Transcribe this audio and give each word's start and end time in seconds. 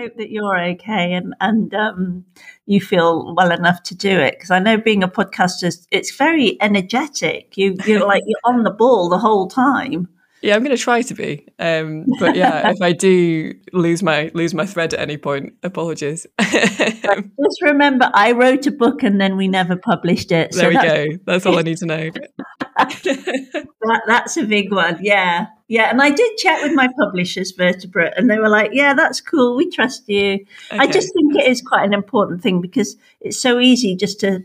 hope 0.00 0.16
that 0.16 0.30
you're 0.30 0.58
okay 0.58 1.12
and 1.12 1.34
and 1.40 1.74
um, 1.74 2.24
you 2.66 2.80
feel 2.80 3.34
well 3.34 3.52
enough 3.52 3.82
to 3.84 3.94
do 3.94 4.18
it 4.18 4.34
because 4.36 4.50
I 4.50 4.58
know 4.58 4.78
being 4.78 5.02
a 5.02 5.08
podcaster, 5.08 5.74
it's 5.90 6.14
very 6.16 6.56
energetic. 6.60 7.56
You 7.56 7.76
you're 7.86 8.06
like 8.06 8.22
you're 8.26 8.40
on 8.44 8.62
the 8.62 8.70
ball 8.70 9.08
the 9.08 9.18
whole 9.18 9.48
time. 9.48 10.08
Yeah, 10.42 10.56
I'm 10.56 10.64
going 10.64 10.74
to 10.74 10.82
try 10.82 11.02
to 11.02 11.14
be. 11.14 11.46
Um, 11.58 12.06
but 12.18 12.34
yeah, 12.34 12.70
if 12.74 12.80
I 12.80 12.92
do 12.92 13.52
lose 13.72 14.02
my 14.02 14.30
lose 14.34 14.54
my 14.54 14.64
thread 14.64 14.94
at 14.94 15.00
any 15.00 15.18
point, 15.18 15.54
apologies. 15.62 16.26
Just 16.40 17.62
remember, 17.62 18.10
I 18.14 18.32
wrote 18.32 18.66
a 18.66 18.70
book 18.70 19.02
and 19.02 19.20
then 19.20 19.36
we 19.36 19.48
never 19.48 19.76
published 19.76 20.32
it. 20.32 20.54
So 20.54 20.60
there 20.60 20.68
we 20.70 20.74
that's, 20.76 20.86
go. 20.86 21.06
That's 21.26 21.46
all 21.46 21.58
I 21.58 21.62
need 21.62 21.76
to 21.78 21.86
know. 21.86 22.10
that, 22.78 24.02
that's 24.06 24.36
a 24.38 24.44
big 24.44 24.72
one. 24.72 24.98
Yeah, 25.02 25.46
yeah. 25.70 25.88
And 25.88 26.02
I 26.02 26.10
did 26.10 26.36
chat 26.36 26.62
with 26.62 26.72
my 26.72 26.88
publishers, 26.98 27.52
Vertebrate, 27.52 28.14
and 28.16 28.28
they 28.28 28.38
were 28.38 28.48
like, 28.48 28.72
"Yeah, 28.74 28.92
that's 28.92 29.20
cool. 29.20 29.56
We 29.56 29.70
trust 29.70 30.08
you." 30.08 30.44
Okay. 30.70 30.78
I 30.78 30.86
just 30.86 31.14
think 31.14 31.36
it 31.36 31.46
is 31.46 31.62
quite 31.62 31.84
an 31.84 31.94
important 31.94 32.42
thing 32.42 32.60
because 32.60 32.96
it's 33.20 33.38
so 33.38 33.60
easy 33.60 33.94
just 33.94 34.18
to 34.20 34.44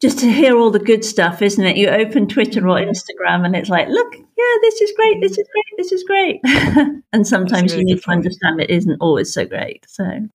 just 0.00 0.18
to 0.18 0.30
hear 0.30 0.56
all 0.56 0.70
the 0.70 0.78
good 0.78 1.04
stuff, 1.04 1.42
isn't 1.42 1.64
it? 1.64 1.76
You 1.76 1.88
open 1.88 2.28
Twitter 2.28 2.60
or 2.66 2.78
Instagram 2.78 3.44
and 3.44 3.54
it's 3.54 3.68
like, 3.68 3.88
look, 3.88 4.14
yeah, 4.14 4.54
this 4.62 4.80
is 4.80 4.92
great, 4.96 5.20
this 5.20 5.32
is 5.32 5.46
great, 5.52 5.76
this 5.76 5.92
is 5.92 6.04
great. 6.04 6.40
and 7.12 7.26
sometimes 7.26 7.72
really 7.72 7.84
you 7.88 7.94
need 7.96 8.02
to 8.02 8.10
understand 8.10 8.60
it 8.60 8.70
isn't 8.70 8.98
always 9.00 9.32
so 9.32 9.44
great. 9.44 9.84
So. 9.88 10.28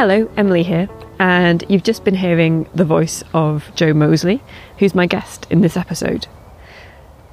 Hello, 0.00 0.30
Emily 0.34 0.62
here 0.62 0.88
and 1.18 1.62
you've 1.68 1.82
just 1.82 2.04
been 2.04 2.14
hearing 2.14 2.66
the 2.74 2.86
voice 2.86 3.22
of 3.34 3.70
Jo 3.74 3.92
Moseley, 3.92 4.42
who's 4.78 4.94
my 4.94 5.04
guest 5.04 5.46
in 5.50 5.60
this 5.60 5.76
episode. 5.76 6.26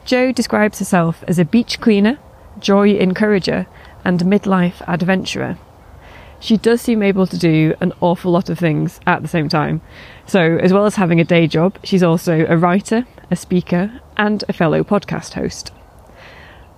Jo 0.03 0.33
describes 0.33 0.79
herself 0.79 1.23
as 1.29 1.39
a 1.39 1.45
beach 1.45 1.79
cleaner, 1.79 2.19
joy 2.59 2.89
encourager, 2.97 3.67
and 4.03 4.19
midlife 4.19 4.85
adventurer. 4.85 5.57
She 6.41 6.57
does 6.57 6.81
seem 6.81 7.01
able 7.01 7.25
to 7.27 7.37
do 7.37 7.73
an 7.79 7.93
awful 8.01 8.33
lot 8.33 8.49
of 8.49 8.59
things 8.59 8.99
at 9.07 9.21
the 9.21 9.29
same 9.29 9.47
time. 9.47 9.79
So, 10.25 10.57
as 10.57 10.73
well 10.73 10.85
as 10.85 10.95
having 10.95 11.21
a 11.21 11.23
day 11.23 11.47
job, 11.47 11.79
she's 11.85 12.03
also 12.03 12.45
a 12.49 12.57
writer, 12.57 13.05
a 13.31 13.37
speaker, 13.37 14.01
and 14.17 14.43
a 14.49 14.51
fellow 14.51 14.83
podcast 14.83 15.35
host. 15.35 15.71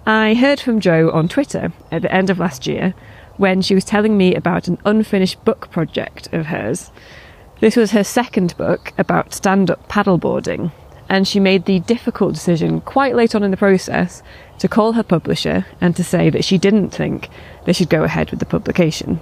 I 0.05 0.35
heard 0.35 0.59
from 0.59 0.81
Jo 0.81 1.09
on 1.09 1.27
Twitter 1.27 1.73
at 1.91 2.03
the 2.03 2.13
end 2.13 2.29
of 2.29 2.37
last 2.37 2.67
year 2.67 2.93
when 3.39 3.61
she 3.61 3.73
was 3.73 3.85
telling 3.85 4.17
me 4.17 4.35
about 4.35 4.67
an 4.67 4.77
unfinished 4.83 5.43
book 5.45 5.71
project 5.71 6.27
of 6.33 6.47
hers. 6.47 6.91
This 7.61 7.77
was 7.77 7.91
her 7.91 8.03
second 8.03 8.55
book 8.57 8.91
about 8.97 9.33
stand 9.33 9.71
up 9.71 9.87
paddleboarding, 9.87 10.73
and 11.07 11.25
she 11.25 11.39
made 11.39 11.63
the 11.63 11.79
difficult 11.79 12.33
decision 12.33 12.81
quite 12.81 13.15
late 13.15 13.33
on 13.33 13.43
in 13.43 13.51
the 13.51 13.55
process 13.55 14.21
to 14.59 14.67
call 14.67 14.91
her 14.91 15.03
publisher 15.03 15.65
and 15.79 15.95
to 15.95 16.03
say 16.03 16.29
that 16.29 16.43
she 16.43 16.57
didn't 16.57 16.89
think 16.89 17.29
they 17.65 17.71
should 17.71 17.89
go 17.89 18.03
ahead 18.03 18.29
with 18.29 18.41
the 18.41 18.45
publication. 18.45 19.21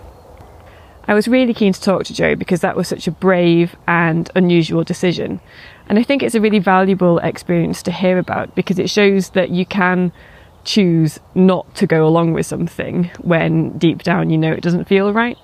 I 1.08 1.14
was 1.14 1.28
really 1.28 1.54
keen 1.54 1.74
to 1.74 1.80
talk 1.80 2.04
to 2.06 2.14
Jo 2.14 2.36
because 2.36 2.62
that 2.62 2.76
was 2.76 2.88
such 2.88 3.08
a 3.08 3.12
brave 3.12 3.76
and 3.88 4.32
unusual 4.34 4.84
decision. 4.84 5.40
And 5.88 6.00
I 6.00 6.04
think 6.04 6.24
it's 6.24 6.36
a 6.36 6.42
really 6.42 6.60
valuable 6.60 7.20
experience 7.20 7.84
to 7.84 7.92
hear 7.92 8.18
about 8.18 8.56
because 8.56 8.80
it 8.80 8.90
shows 8.90 9.30
that 9.30 9.52
you 9.52 9.64
can 9.66 10.12
choose 10.68 11.20
not 11.34 11.74
to 11.76 11.88
go 11.88 12.06
along 12.06 12.34
with 12.34 12.46
something 12.46 13.10
when 13.22 13.78
deep 13.78 14.04
down 14.04 14.30
you 14.30 14.38
know 14.38 14.52
it 14.52 14.62
doesn't 14.62 14.86
feel 14.86 15.14
right. 15.14 15.38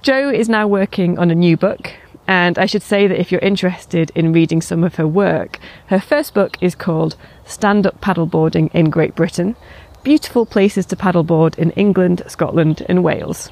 Jo 0.00 0.30
is 0.30 0.48
now 0.48 0.68
working 0.68 1.18
on 1.18 1.30
a 1.30 1.34
new 1.34 1.56
book, 1.56 1.92
and 2.28 2.56
I 2.56 2.66
should 2.66 2.82
say 2.82 3.08
that 3.08 3.20
if 3.20 3.32
you're 3.32 3.40
interested 3.40 4.12
in 4.14 4.32
reading 4.32 4.62
some 4.62 4.84
of 4.84 4.94
her 4.94 5.08
work, 5.08 5.58
her 5.88 6.00
first 6.00 6.34
book 6.34 6.56
is 6.60 6.76
called 6.76 7.16
Stand 7.44 7.84
Up 7.84 8.00
Paddleboarding 8.00 8.72
in 8.72 8.90
Great 8.90 9.16
Britain 9.16 9.56
Beautiful 10.04 10.46
Places 10.46 10.86
to 10.86 10.96
Paddleboard 10.96 11.58
in 11.58 11.72
England, 11.72 12.22
Scotland, 12.28 12.86
and 12.88 13.02
Wales. 13.02 13.50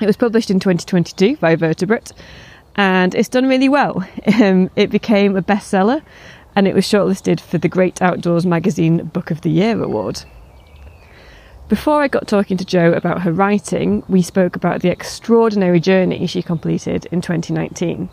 It 0.00 0.06
was 0.06 0.16
published 0.16 0.48
in 0.48 0.60
2022 0.60 1.38
by 1.38 1.56
Vertebrate, 1.56 2.12
and 2.76 3.16
it's 3.16 3.28
done 3.28 3.48
really 3.48 3.68
well. 3.68 4.06
Um, 4.40 4.70
it 4.74 4.90
became 4.90 5.36
a 5.36 5.42
bestseller 5.42 6.02
and 6.56 6.68
it 6.68 6.74
was 6.74 6.86
shortlisted 6.86 7.40
for 7.40 7.58
the 7.58 7.68
Great 7.68 8.00
Outdoors 8.00 8.46
Magazine 8.46 9.04
Book 9.04 9.30
of 9.30 9.40
the 9.40 9.50
Year 9.50 9.82
award. 9.82 10.24
Before 11.68 12.02
I 12.02 12.08
got 12.08 12.28
talking 12.28 12.56
to 12.58 12.64
Jo 12.64 12.92
about 12.92 13.22
her 13.22 13.32
writing, 13.32 14.02
we 14.08 14.20
spoke 14.20 14.54
about 14.54 14.82
the 14.82 14.90
extraordinary 14.90 15.80
journey 15.80 16.26
she 16.26 16.42
completed 16.42 17.06
in 17.10 17.22
2019. 17.22 18.10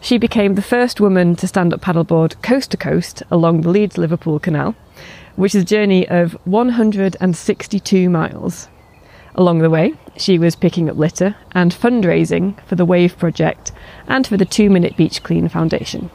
She 0.00 0.16
became 0.16 0.54
the 0.54 0.62
first 0.62 0.98
woman 0.98 1.36
to 1.36 1.46
stand 1.46 1.74
up 1.74 1.82
paddleboard 1.82 2.40
coast 2.42 2.70
to 2.70 2.78
coast 2.78 3.22
along 3.30 3.60
the 3.60 3.68
Leeds 3.68 3.98
Liverpool 3.98 4.38
Canal, 4.38 4.74
which 5.36 5.54
is 5.54 5.62
a 5.62 5.66
journey 5.66 6.08
of 6.08 6.32
162 6.44 8.08
miles. 8.08 8.68
Along 9.34 9.58
the 9.58 9.70
way, 9.70 9.94
she 10.16 10.38
was 10.38 10.56
picking 10.56 10.88
up 10.88 10.96
litter 10.96 11.36
and 11.52 11.72
fundraising 11.72 12.58
for 12.66 12.76
the 12.76 12.86
Wave 12.86 13.18
Project 13.18 13.72
and 14.08 14.26
for 14.26 14.38
the 14.38 14.46
Two 14.46 14.70
Minute 14.70 14.96
Beach 14.96 15.22
Clean 15.22 15.48
Foundation. 15.48 16.10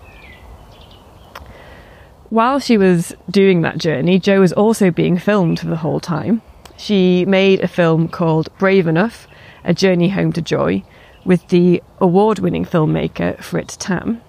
While 2.35 2.59
she 2.59 2.77
was 2.77 3.15
doing 3.31 3.61
that 3.61 3.77
journey, 3.77 4.19
Jo 4.19 4.41
was 4.41 4.51
also 4.51 4.91
being 4.91 5.17
filmed 5.17 5.57
for 5.57 5.67
the 5.67 5.77
whole 5.77 6.01
time. 6.01 6.41
She 6.75 7.23
made 7.23 7.61
a 7.61 7.67
film 7.69 8.09
called 8.09 8.49
Brave 8.57 8.87
Enough 8.87 9.25
A 9.63 9.73
Journey 9.73 10.09
Home 10.09 10.33
to 10.33 10.41
Joy 10.41 10.83
with 11.23 11.47
the 11.47 11.81
award 11.99 12.39
winning 12.39 12.65
filmmaker 12.65 13.41
Frit 13.41 13.77
Tam. 13.79 14.21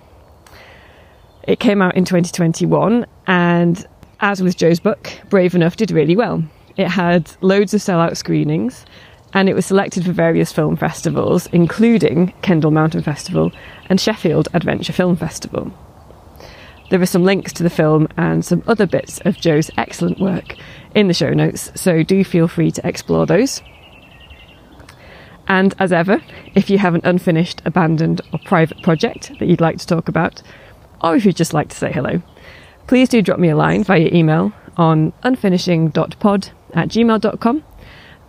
It 1.49 1.59
came 1.59 1.83
out 1.83 1.97
in 1.97 2.05
2021, 2.05 3.07
and 3.27 3.85
as 4.21 4.41
with 4.41 4.57
Jo's 4.57 4.79
book, 4.79 5.11
Brave 5.29 5.57
Enough 5.57 5.75
did 5.75 5.91
really 5.91 6.15
well. 6.15 6.45
It 6.77 6.87
had 6.87 7.29
loads 7.41 7.75
of 7.75 7.81
sellout 7.81 8.17
screenings, 8.17 8.87
and 9.33 9.49
it 9.49 9.55
was 9.57 9.67
selected 9.67 10.05
for 10.05 10.13
various 10.13 10.53
film 10.53 10.77
festivals, 10.77 11.49
including 11.49 12.33
Kendal 12.43 12.71
Mountain 12.71 13.03
Festival 13.03 13.51
and 13.91 14.01
Sheffield 14.01 14.47
Adventure 14.55 14.93
Film 14.93 15.17
Festival. 15.17 15.73
There 16.89 17.01
are 17.01 17.07
some 17.07 17.25
links 17.25 17.53
to 17.55 17.63
the 17.63 17.71
film 17.71 18.07
and 18.17 18.45
some 18.45 18.63
other 18.67 18.87
bits 18.87 19.21
of 19.25 19.37
Jo's 19.37 19.71
excellent 19.77 20.21
work 20.21 20.55
in 20.95 21.09
the 21.09 21.15
show 21.15 21.33
notes, 21.33 21.73
so 21.75 22.03
do 22.03 22.23
feel 22.23 22.47
free 22.49 22.71
to 22.71 22.87
explore 22.87 23.27
those. 23.27 23.61
And 25.49 25.75
as 25.79 25.93
ever, 25.93 26.23
if 26.55 26.71
you 26.71 26.79
have 26.79 26.95
an 26.95 27.01
unfinished, 27.05 27.63
abandoned, 27.65 28.21
or 28.33 28.39
private 28.45 28.83
project 28.83 29.33
that 29.39 29.47
you'd 29.47 29.61
like 29.61 29.79
to 29.79 29.87
talk 29.87 30.09
about, 30.09 30.43
or 31.01 31.17
if 31.17 31.25
you'd 31.25 31.37
just 31.37 31.55
like 31.55 31.69
to 31.69 31.77
say 31.77 31.93
hello, 31.93 32.23
please 32.87 33.09
do 33.09 33.23
drop 33.23 33.39
me 33.39 33.51
a 33.51 33.57
line 33.57 33.85
via 33.85 34.09
email 34.13 34.53
on 34.77 35.13
unfinishing.pod 35.25 36.51
at 36.75 36.89
gmail.com. 36.89 37.65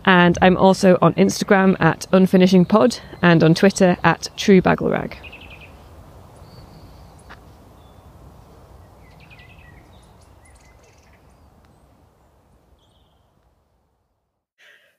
And 0.04 0.38
I'm 0.40 0.56
also 0.56 0.96
on 1.02 1.14
Instagram 1.14 1.76
at 1.80 2.06
unfinishingpod 2.12 3.00
and 3.20 3.42
on 3.42 3.54
Twitter 3.54 3.96
at 4.02 4.28
truebagglerag. 4.36 5.16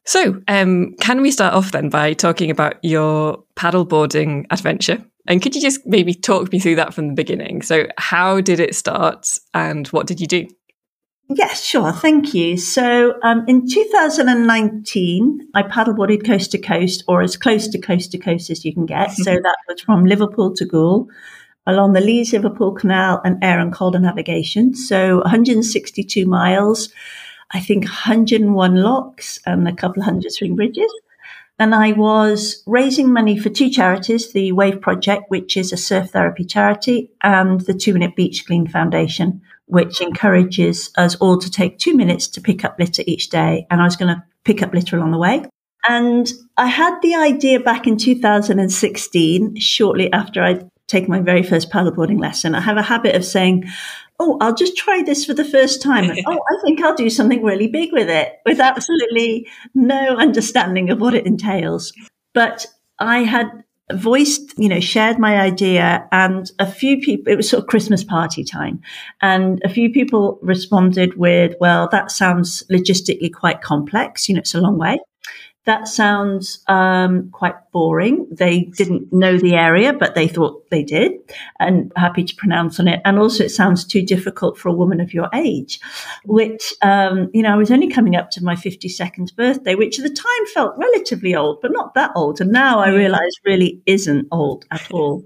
So, 0.10 0.42
um, 0.48 0.96
can 1.00 1.22
we 1.22 1.30
start 1.30 1.54
off 1.54 1.72
then 1.72 1.90
by 1.90 2.14
talking 2.14 2.50
about 2.50 2.84
your 2.84 3.44
paddleboarding 3.56 4.48
adventure? 4.50 5.06
And 5.28 5.40
could 5.40 5.54
you 5.54 5.62
just 5.62 5.86
maybe 5.86 6.16
talk 6.16 6.52
me 6.52 6.58
through 6.58 6.78
that 6.78 6.96
from 6.96 7.10
the 7.10 7.14
beginning? 7.14 7.62
So, 7.62 7.86
how 8.00 8.42
did 8.42 8.60
it 8.60 8.74
start 8.74 9.38
and 9.54 9.88
what 9.90 10.08
did 10.08 10.20
you 10.20 10.26
do? 10.26 10.48
Yes, 11.30 11.64
sure. 11.64 11.92
Thank 11.92 12.34
you. 12.34 12.58
So, 12.58 13.20
um, 13.22 13.46
in 13.48 13.70
2019, 13.70 15.48
I 15.54 15.62
paddleboarded 15.62 16.26
coast 16.26 16.54
to 16.54 16.58
coast 16.58 17.04
or 17.08 17.22
as 17.22 17.38
close 17.38 17.68
to 17.68 17.78
coast 17.78 18.12
to 18.14 18.18
coast 18.18 18.50
as 18.50 18.66
you 18.66 18.74
can 18.74 18.88
get. 18.88 19.12
so, 19.12 19.34
that 19.36 19.58
was 19.68 19.80
from 19.82 20.06
Liverpool 20.06 20.56
to 20.56 20.66
Goole 20.66 21.08
along 21.68 21.94
the 21.94 22.02
Leeds 22.02 22.34
Liverpool 22.34 22.72
Canal 22.72 23.22
and 23.24 23.38
Aire 23.44 23.60
and 23.60 23.72
Calder 23.72 24.00
navigation. 24.00 24.74
So, 24.74 25.18
162 25.18 26.26
miles. 26.26 26.90
I 27.52 27.60
think 27.60 27.86
101 27.86 28.76
locks 28.76 29.40
and 29.46 29.68
a 29.68 29.74
couple 29.74 30.02
of 30.02 30.06
hundred 30.06 30.32
swing 30.32 30.56
bridges. 30.56 30.92
And 31.58 31.76
I 31.76 31.92
was 31.92 32.64
raising 32.66 33.12
money 33.12 33.38
for 33.38 33.50
two 33.50 33.70
charities, 33.70 34.32
the 34.32 34.54
Wave 34.54 34.80
Project, 34.80 35.26
which 35.30 35.58
is 35.58 35.74
a 35.74 35.78
surf 35.78 36.12
therapy 36.12 36.46
charity, 36.46 37.12
and 37.22 37.60
the 37.62 37.74
Two 37.74 37.94
Minute 37.94 38.16
Beach 38.16 38.46
Clean 38.46 38.66
Foundation, 38.66 39.42
which 39.66 40.00
encourages 40.00 40.90
us 40.98 41.16
all 41.16 41.38
to 41.38 41.52
take 41.52 41.78
two 41.78 41.98
minutes 41.98 42.28
to 42.30 42.42
pick 42.42 42.64
up 42.64 42.80
litter 42.80 43.04
each 43.06 43.28
day. 43.28 43.68
And 43.70 43.82
I 43.82 43.84
was 43.84 43.98
going 43.98 44.16
to 44.16 44.24
pick 44.46 44.64
up 44.64 44.74
litter 44.74 44.96
along 44.96 45.12
the 45.12 45.18
way. 45.18 45.44
And 45.88 46.32
I 46.56 46.68
had 46.68 47.02
the 47.02 47.16
idea 47.16 47.60
back 47.60 47.88
in 47.88 47.98
2016, 47.98 49.58
shortly 49.58 50.12
after 50.14 50.42
I'd 50.42 50.70
taken 50.88 51.10
my 51.10 51.20
very 51.20 51.44
first 51.44 51.70
paddleboarding 51.70 52.22
lesson. 52.22 52.56
I 52.56 52.62
have 52.62 52.78
a 52.78 52.82
habit 52.82 53.16
of 53.16 53.26
saying, 53.26 53.66
oh, 54.20 54.38
I'll 54.42 54.56
just 54.56 54.78
try 54.78 55.02
this 55.04 55.26
for 55.26 55.34
the 55.34 55.46
first 55.46 55.82
time. 55.82 56.10
And, 56.10 56.20
oh, 56.28 56.40
I 56.40 56.62
think 56.64 56.82
I'll 56.82 56.96
do 56.96 57.10
something 57.10 57.44
really 57.44 57.68
big 57.68 57.92
with 57.94 58.10
it 58.10 58.40
with 58.46 58.60
absolutely 58.60 59.48
no 59.74 60.16
understanding 60.18 60.90
of 60.90 61.00
what 61.00 61.14
it 61.14 61.26
entails. 61.26 61.94
But 62.34 62.68
I 63.00 63.20
had 63.20 63.64
voiced, 63.92 64.54
you 64.58 64.70
know, 64.70 64.80
shared 64.80 65.18
my 65.18 65.40
idea 65.40 66.08
and 66.12 66.52
a 66.60 66.72
few 66.72 67.00
people, 67.00 67.32
it 67.32 67.38
was 67.38 67.50
sort 67.50 67.64
of 67.64 67.68
Christmas 67.68 68.04
party 68.04 68.44
time 68.44 68.82
and 69.22 69.60
a 69.64 69.70
few 69.70 69.92
people 69.92 70.38
responded 70.44 71.18
with, 71.18 71.56
well, 71.60 71.88
that 71.92 72.12
sounds 72.12 72.64
logistically 72.72 73.34
quite 73.34 73.62
complex. 73.62 74.30
You 74.30 74.36
know, 74.36 74.40
it's 74.40 74.54
a 74.54 74.62
long 74.62 74.78
way. 74.78 75.00
That 75.70 75.88
sounds 75.88 76.64
um, 76.66 77.30
quite 77.30 77.54
boring. 77.72 78.26
They 78.32 78.62
didn't 78.62 79.14
know 79.14 79.38
the 79.38 79.54
area, 79.54 79.94
but 79.94 80.16
they 80.16 80.28
thought 80.28 80.68
they 80.72 80.82
did, 80.82 81.12
and 81.60 81.94
happy 81.96 82.24
to 82.24 82.36
pronounce 82.36 82.80
on 82.80 82.88
it. 82.88 83.02
And 83.06 83.20
also, 83.20 83.44
it 83.44 83.50
sounds 83.50 83.86
too 83.86 84.02
difficult 84.02 84.58
for 84.58 84.70
a 84.70 84.74
woman 84.74 85.00
of 85.00 85.14
your 85.14 85.30
age, 85.32 85.80
which, 86.26 86.74
um, 86.82 87.30
you 87.36 87.44
know, 87.44 87.54
I 87.54 87.56
was 87.56 87.70
only 87.70 87.88
coming 87.88 88.16
up 88.16 88.32
to 88.32 88.44
my 88.44 88.56
52nd 88.56 89.36
birthday, 89.36 89.76
which 89.76 90.00
at 90.00 90.04
the 90.06 90.10
time 90.10 90.46
felt 90.56 90.76
relatively 90.76 91.36
old, 91.36 91.62
but 91.62 91.72
not 91.72 91.94
that 91.94 92.14
old. 92.16 92.42
And 92.42 92.52
now 92.52 92.80
I 92.80 92.90
realize 92.90 93.34
really 93.46 93.80
isn't 93.86 94.28
old 94.32 94.66
at 94.72 94.92
all. 94.92 95.24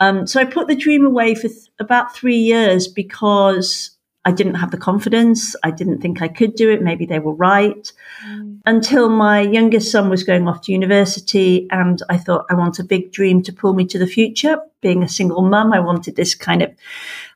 Um, 0.00 0.26
so 0.26 0.40
I 0.40 0.46
put 0.46 0.66
the 0.66 0.74
dream 0.74 1.06
away 1.06 1.36
for 1.36 1.46
th- 1.46 1.70
about 1.78 2.12
three 2.12 2.38
years 2.38 2.88
because 2.88 3.95
I 4.26 4.32
didn't 4.32 4.56
have 4.56 4.72
the 4.72 4.76
confidence. 4.76 5.54
I 5.62 5.70
didn't 5.70 6.00
think 6.00 6.20
I 6.20 6.26
could 6.26 6.56
do 6.56 6.68
it. 6.68 6.82
Maybe 6.82 7.06
they 7.06 7.20
were 7.20 7.32
right. 7.32 7.92
Mm. 8.26 8.60
Until 8.66 9.08
my 9.08 9.40
youngest 9.40 9.92
son 9.92 10.10
was 10.10 10.24
going 10.24 10.48
off 10.48 10.62
to 10.62 10.72
university, 10.72 11.68
and 11.70 12.02
I 12.10 12.18
thought, 12.18 12.44
I 12.50 12.54
want 12.54 12.80
a 12.80 12.84
big 12.84 13.12
dream 13.12 13.40
to 13.44 13.52
pull 13.52 13.72
me 13.72 13.86
to 13.86 13.98
the 13.98 14.06
future. 14.06 14.58
Being 14.80 15.04
a 15.04 15.08
single 15.08 15.42
mum, 15.42 15.72
I 15.72 15.78
wanted 15.78 16.16
this 16.16 16.34
kind 16.34 16.62
of, 16.62 16.72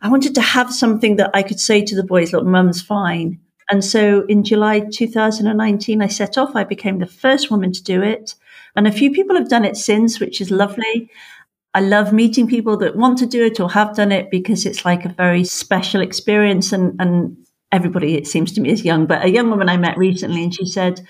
I 0.03 0.09
wanted 0.09 0.35
to 0.35 0.41
have 0.41 0.75
something 0.75 1.15
that 1.17 1.31
I 1.33 1.45
could 1.45 1.61
say 1.61 1.85
to 1.85 1.95
the 1.95 2.03
boys, 2.03 2.33
look, 2.33 2.45
mum's 2.45 2.83
fine. 2.83 3.39
And 3.71 3.85
so 3.85 4.27
in 4.27 4.43
July 4.43 4.81
2019, 4.81 6.03
I 6.03 6.09
set 6.09 6.37
off. 6.37 6.57
I 6.57 6.65
became 6.65 6.99
the 6.99 7.07
first 7.07 7.53
woman 7.53 7.71
to 7.73 7.83
do 7.85 8.03
it. 8.03 8.35
And 8.75 8.89
a 8.89 8.93
few 8.93 9.13
people 9.13 9.37
have 9.37 9.49
done 9.49 9.65
it 9.65 9.77
since, 9.77 10.19
which 10.19 10.41
is 10.41 10.51
lovely. 10.51 11.09
I 11.73 11.81
love 11.81 12.13
meeting 12.13 12.49
people 12.49 12.77
that 12.79 12.97
want 12.97 13.19
to 13.19 13.27
do 13.27 13.45
it 13.45 13.61
or 13.61 13.71
have 13.71 13.95
done 13.95 14.11
it 14.11 14.31
because 14.31 14.67
it's 14.67 14.85
like 14.85 15.05
a 15.05 15.11
very 15.11 15.45
special 15.45 16.01
experience. 16.01 16.73
And, 16.73 17.01
and 17.01 17.37
everybody, 17.71 18.17
it 18.17 18.27
seems 18.27 18.53
to 18.53 18.61
me, 18.61 18.71
is 18.71 18.85
young. 18.85 19.07
But 19.07 19.25
a 19.25 19.31
young 19.31 19.51
woman 19.51 19.69
I 19.69 19.77
met 19.77 19.97
recently, 19.97 20.43
and 20.43 20.55
she 20.55 20.67
said, 20.67 21.01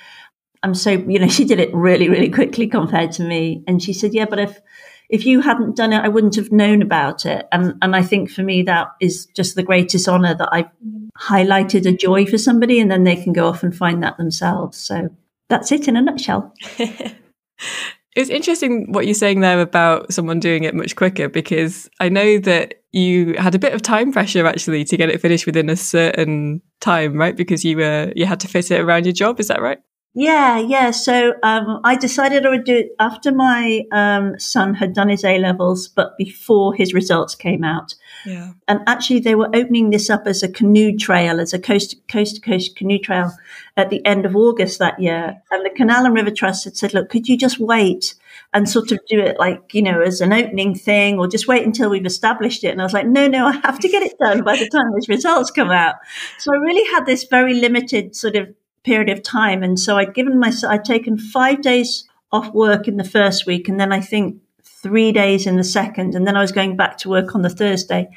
I'm 0.63 0.75
so, 0.75 0.91
you 0.91 1.19
know, 1.19 1.29
she 1.37 1.45
did 1.45 1.61
it 1.61 1.75
really, 1.75 2.09
really 2.09 2.29
quickly 2.29 2.67
compared 2.67 3.13
to 3.13 3.25
me. 3.25 3.65
And 3.67 3.83
she 3.83 3.93
said, 3.93 4.13
yeah, 4.13 4.27
but 4.27 4.39
if, 4.39 4.61
if 5.09 5.25
you 5.25 5.41
hadn't 5.41 5.77
done 5.77 5.93
it, 5.93 6.05
I 6.05 6.09
wouldn't 6.09 6.37
have 6.37 6.53
known 6.53 6.83
about 6.83 7.25
it. 7.25 7.47
And, 7.53 7.75
and 7.81 7.97
I 7.97 8.03
think 8.03 8.31
for 8.31 8.43
me, 8.43 8.63
that 8.63 8.89
is 9.01 9.27
just 9.27 9.55
the 9.55 9.63
greatest 9.63 10.09
honor 10.09 10.35
that 10.35 10.49
I've 10.53 10.71
highlighted 11.19 11.87
a 11.87 11.97
joy 11.97 12.27
for 12.27 12.39
somebody 12.39 12.81
and 12.81 12.91
then 12.91 13.05
they 13.05 13.17
can 13.17 13.33
go 13.33 13.49
off 13.49 13.63
and 13.63 13.75
find 13.75 14.03
that 14.03 14.19
themselves. 14.19 14.79
So 14.79 15.09
that's 15.49 15.73
it 15.73 15.89
in 15.89 15.97
a 15.97 16.03
nutshell. 16.03 16.55
It's 18.17 18.31
interesting 18.31 18.93
what 18.93 19.07
you're 19.07 19.15
saying 19.15 19.41
there 19.41 19.61
about 19.61 20.13
someone 20.13 20.41
doing 20.41 20.65
it 20.65 20.75
much 20.75 20.97
quicker 20.97 21.29
because 21.29 21.89
I 22.01 22.09
know 22.09 22.39
that 22.39 22.83
you 22.93 23.35
had 23.35 23.55
a 23.55 23.59
bit 23.59 23.73
of 23.73 23.83
time 23.83 24.13
pressure 24.13 24.47
actually 24.47 24.85
to 24.85 24.97
get 24.97 25.11
it 25.11 25.21
finished 25.21 25.47
within 25.47 25.71
a 25.71 25.77
certain 25.77 26.61
time, 26.81 27.15
right? 27.15 27.37
Because 27.37 27.65
you 27.65 27.77
were 27.77 28.13
you 28.17 28.27
had 28.27 28.41
to 28.41 28.49
fit 28.49 28.71
it 28.71 28.81
around 28.81 29.07
your 29.07 29.13
job. 29.13 29.39
Is 29.39 29.49
that 29.49 29.63
right? 29.63 29.79
Yeah, 30.13 30.59
yeah. 30.59 30.91
So 30.91 31.35
um, 31.45 31.81
I 31.85 31.95
decided 31.95 32.45
I 32.45 32.51
would 32.51 32.65
do 32.65 32.79
it 32.79 32.89
after 32.99 33.31
my 33.31 33.83
um, 33.93 34.39
son 34.41 34.75
had 34.75 34.93
done 34.93 35.09
his 35.09 35.25
A 35.25 35.39
levels, 35.39 35.87
but 35.87 36.19
before 36.19 36.75
his 36.75 36.93
results 36.93 37.37
came 37.37 37.63
out. 37.63 37.95
Yeah. 38.27 38.53
And 38.69 38.81
actually, 38.87 39.21
they 39.21 39.35
were 39.35 39.51
opening 39.55 39.91
this 39.91 40.11
up 40.11 40.27
as 40.27 40.43
a 40.43 40.49
canoe 40.49 40.97
trail, 40.97 41.41
as 41.41 41.53
a 41.53 41.59
coast 41.59 41.97
coast 42.09 42.37
to 42.37 42.41
coast 42.41 42.77
canoe 42.77 42.99
trail 42.99 43.33
at 43.77 43.91
the 43.91 44.05
end 44.05 44.27
of 44.27 44.37
August 44.37 44.79
that 44.79 45.01
year. 45.01 45.41
And 45.51 45.65
the 45.65 45.71
Canal 45.71 46.07
and 46.07 46.15
River 46.15 46.31
Trust 46.31 46.65
had 46.65 46.77
said, 46.77 46.95
"Look, 46.95 47.09
could 47.09 47.29
you 47.29 47.37
just 47.37 47.59
wait 47.59 48.15
and 48.53 48.69
sort 48.69 48.93
of 48.93 48.99
do 49.09 49.21
it 49.21 49.39
like 49.39 49.73
you 49.73 49.83
know 49.83 50.01
as 50.01 50.21
an 50.21 50.33
opening 50.33 50.75
thing, 50.75 51.19
or 51.19 51.27
just 51.27 51.49
wait 51.49 51.65
until 51.65 51.91
we've 51.91 52.07
established 52.07 52.65
it?" 52.65 52.69
And 52.69 52.81
I 52.81 52.85
was 52.85 52.93
like, 52.93 53.07
"No, 53.07 53.27
no, 53.27 53.47
I 53.47 53.53
have 53.65 53.79
to 53.81 53.89
get 53.89 54.03
it 54.03 54.19
done 54.19 54.43
by 54.43 54.57
the 54.57 54.69
time 54.69 54.93
his 54.95 55.09
results 55.09 55.51
come 55.51 55.71
out." 55.71 55.97
So 56.39 56.53
I 56.53 56.57
really 56.57 56.91
had 56.93 57.07
this 57.07 57.25
very 57.25 57.55
limited 57.55 58.15
sort 58.15 58.37
of 58.37 58.49
period 58.85 59.11
of 59.11 59.23
time. 59.23 59.63
And 59.63 59.79
so 59.79 59.97
I'd 59.97 60.15
given 60.15 60.39
myself, 60.39 60.73
I'd 60.73 60.85
taken 60.85 61.19
five 61.19 61.63
days 61.63 62.09
off 62.33 62.53
work 62.53 62.89
in 62.89 62.97
the 62.97 63.05
first 63.05 63.47
week. 63.47 63.69
And 63.69 63.79
then 63.79 63.93
I 63.93 64.01
think 64.01 64.37
three 64.83 65.13
days 65.13 65.47
in 65.47 65.57
the 65.57 65.65
second. 65.65 66.15
And 66.15 66.27
then 66.27 66.37
I 66.37 66.41
was 66.41 66.53
going 66.53 66.77
back 66.77 66.97
to 66.99 67.09
work 67.09 67.35
on 67.35 67.43
the 67.43 67.51
Thursday. 67.51 68.09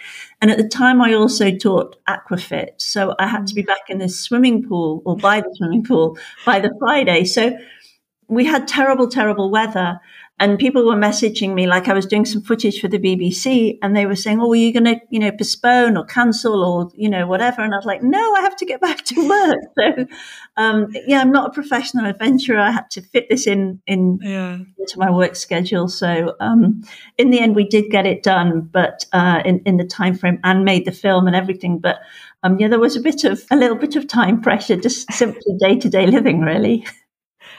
And 0.42 0.50
at 0.50 0.58
the 0.58 0.68
time, 0.68 1.02
I 1.02 1.14
also 1.14 1.52
taught 1.52 1.98
aquafit. 2.08 2.70
So 2.78 3.16
I 3.20 3.28
had 3.28 3.48
to 3.48 3.56
be 3.56 3.62
mm-hmm. 3.62 3.68
back 3.68 3.90
in 3.90 4.00
the 4.00 4.10
swimming 4.10 4.68
pool 4.68 5.02
or 5.06 5.18
by 5.18 5.42
the 5.42 5.54
swimming 5.56 5.84
pool 5.84 6.18
by 6.46 6.60
the 6.60 6.74
Friday. 6.80 7.26
So 7.26 7.58
we 8.28 8.46
had 8.46 8.68
terrible, 8.68 9.08
terrible 9.08 9.52
weather. 9.52 10.00
And 10.40 10.58
people 10.58 10.84
were 10.86 10.96
messaging 10.96 11.54
me 11.54 11.68
like 11.68 11.88
I 11.88 11.94
was 11.94 12.08
doing 12.08 12.26
some 12.26 12.42
footage 12.42 12.82
for 12.82 12.88
the 12.88 12.98
BBC 12.98 13.78
and 13.82 13.96
they 13.96 14.08
were 14.08 14.16
saying, 14.16 14.42
Oh, 14.42 14.52
are 14.52 14.56
you 14.56 14.74
going 14.74 14.86
to, 14.86 15.00
you 15.10 15.20
know, 15.20 15.32
postpone 15.32 15.96
or 15.96 16.06
cancel 16.06 16.64
or, 16.64 16.92
you 16.96 17.08
know, 17.08 17.28
whatever? 17.28 17.62
And 17.62 17.74
I 17.74 17.78
was 17.78 17.86
like, 17.86 18.02
No, 18.02 18.34
I 18.34 18.42
have 18.42 18.56
to 18.58 18.66
get 18.66 18.82
back 18.82 19.06
to 19.06 19.30
work. 19.30 19.60
so, 19.78 20.06
um, 20.58 20.88
yeah, 21.08 21.22
I'm 21.22 21.32
not 21.32 21.50
a 21.50 21.54
professional 21.54 22.08
adventurer. 22.08 22.60
I 22.60 22.72
had 22.72 22.90
to 22.92 23.02
fit 23.02 23.30
this 23.30 23.46
in, 23.46 23.80
in 23.86 24.20
yeah. 24.22 24.58
into 24.80 24.98
my 24.98 25.12
work 25.12 25.36
schedule. 25.36 25.88
So, 25.88 26.36
um, 26.40 26.82
in 27.18 27.30
the 27.30 27.40
end, 27.40 27.56
we 27.56 27.68
did 27.68 27.92
get 27.92 28.08
it 28.08 28.24
done, 28.24 28.62
but, 28.62 29.06
uh, 29.14 29.42
in, 29.46 29.60
in 29.66 29.78
the 29.78 29.86
time 29.86 30.16
frame 30.16 30.40
and 30.44 30.66
made 30.66 30.86
the 30.86 30.92
film 30.92 31.28
and 31.28 31.36
everything. 31.36 31.78
But, 31.78 32.00
um, 32.42 32.60
yeah, 32.60 32.68
there 32.68 32.80
was 32.80 32.96
a 32.96 33.02
bit 33.02 33.24
of, 33.24 33.44
a 33.52 33.56
little 33.56 33.78
bit 33.78 33.96
of 33.96 34.08
time 34.08 34.42
pressure, 34.42 34.78
just 34.78 35.12
simply 35.14 35.56
day 35.60 35.78
to 35.78 35.90
day 35.90 36.08
living, 36.08 36.42
really. 36.42 36.86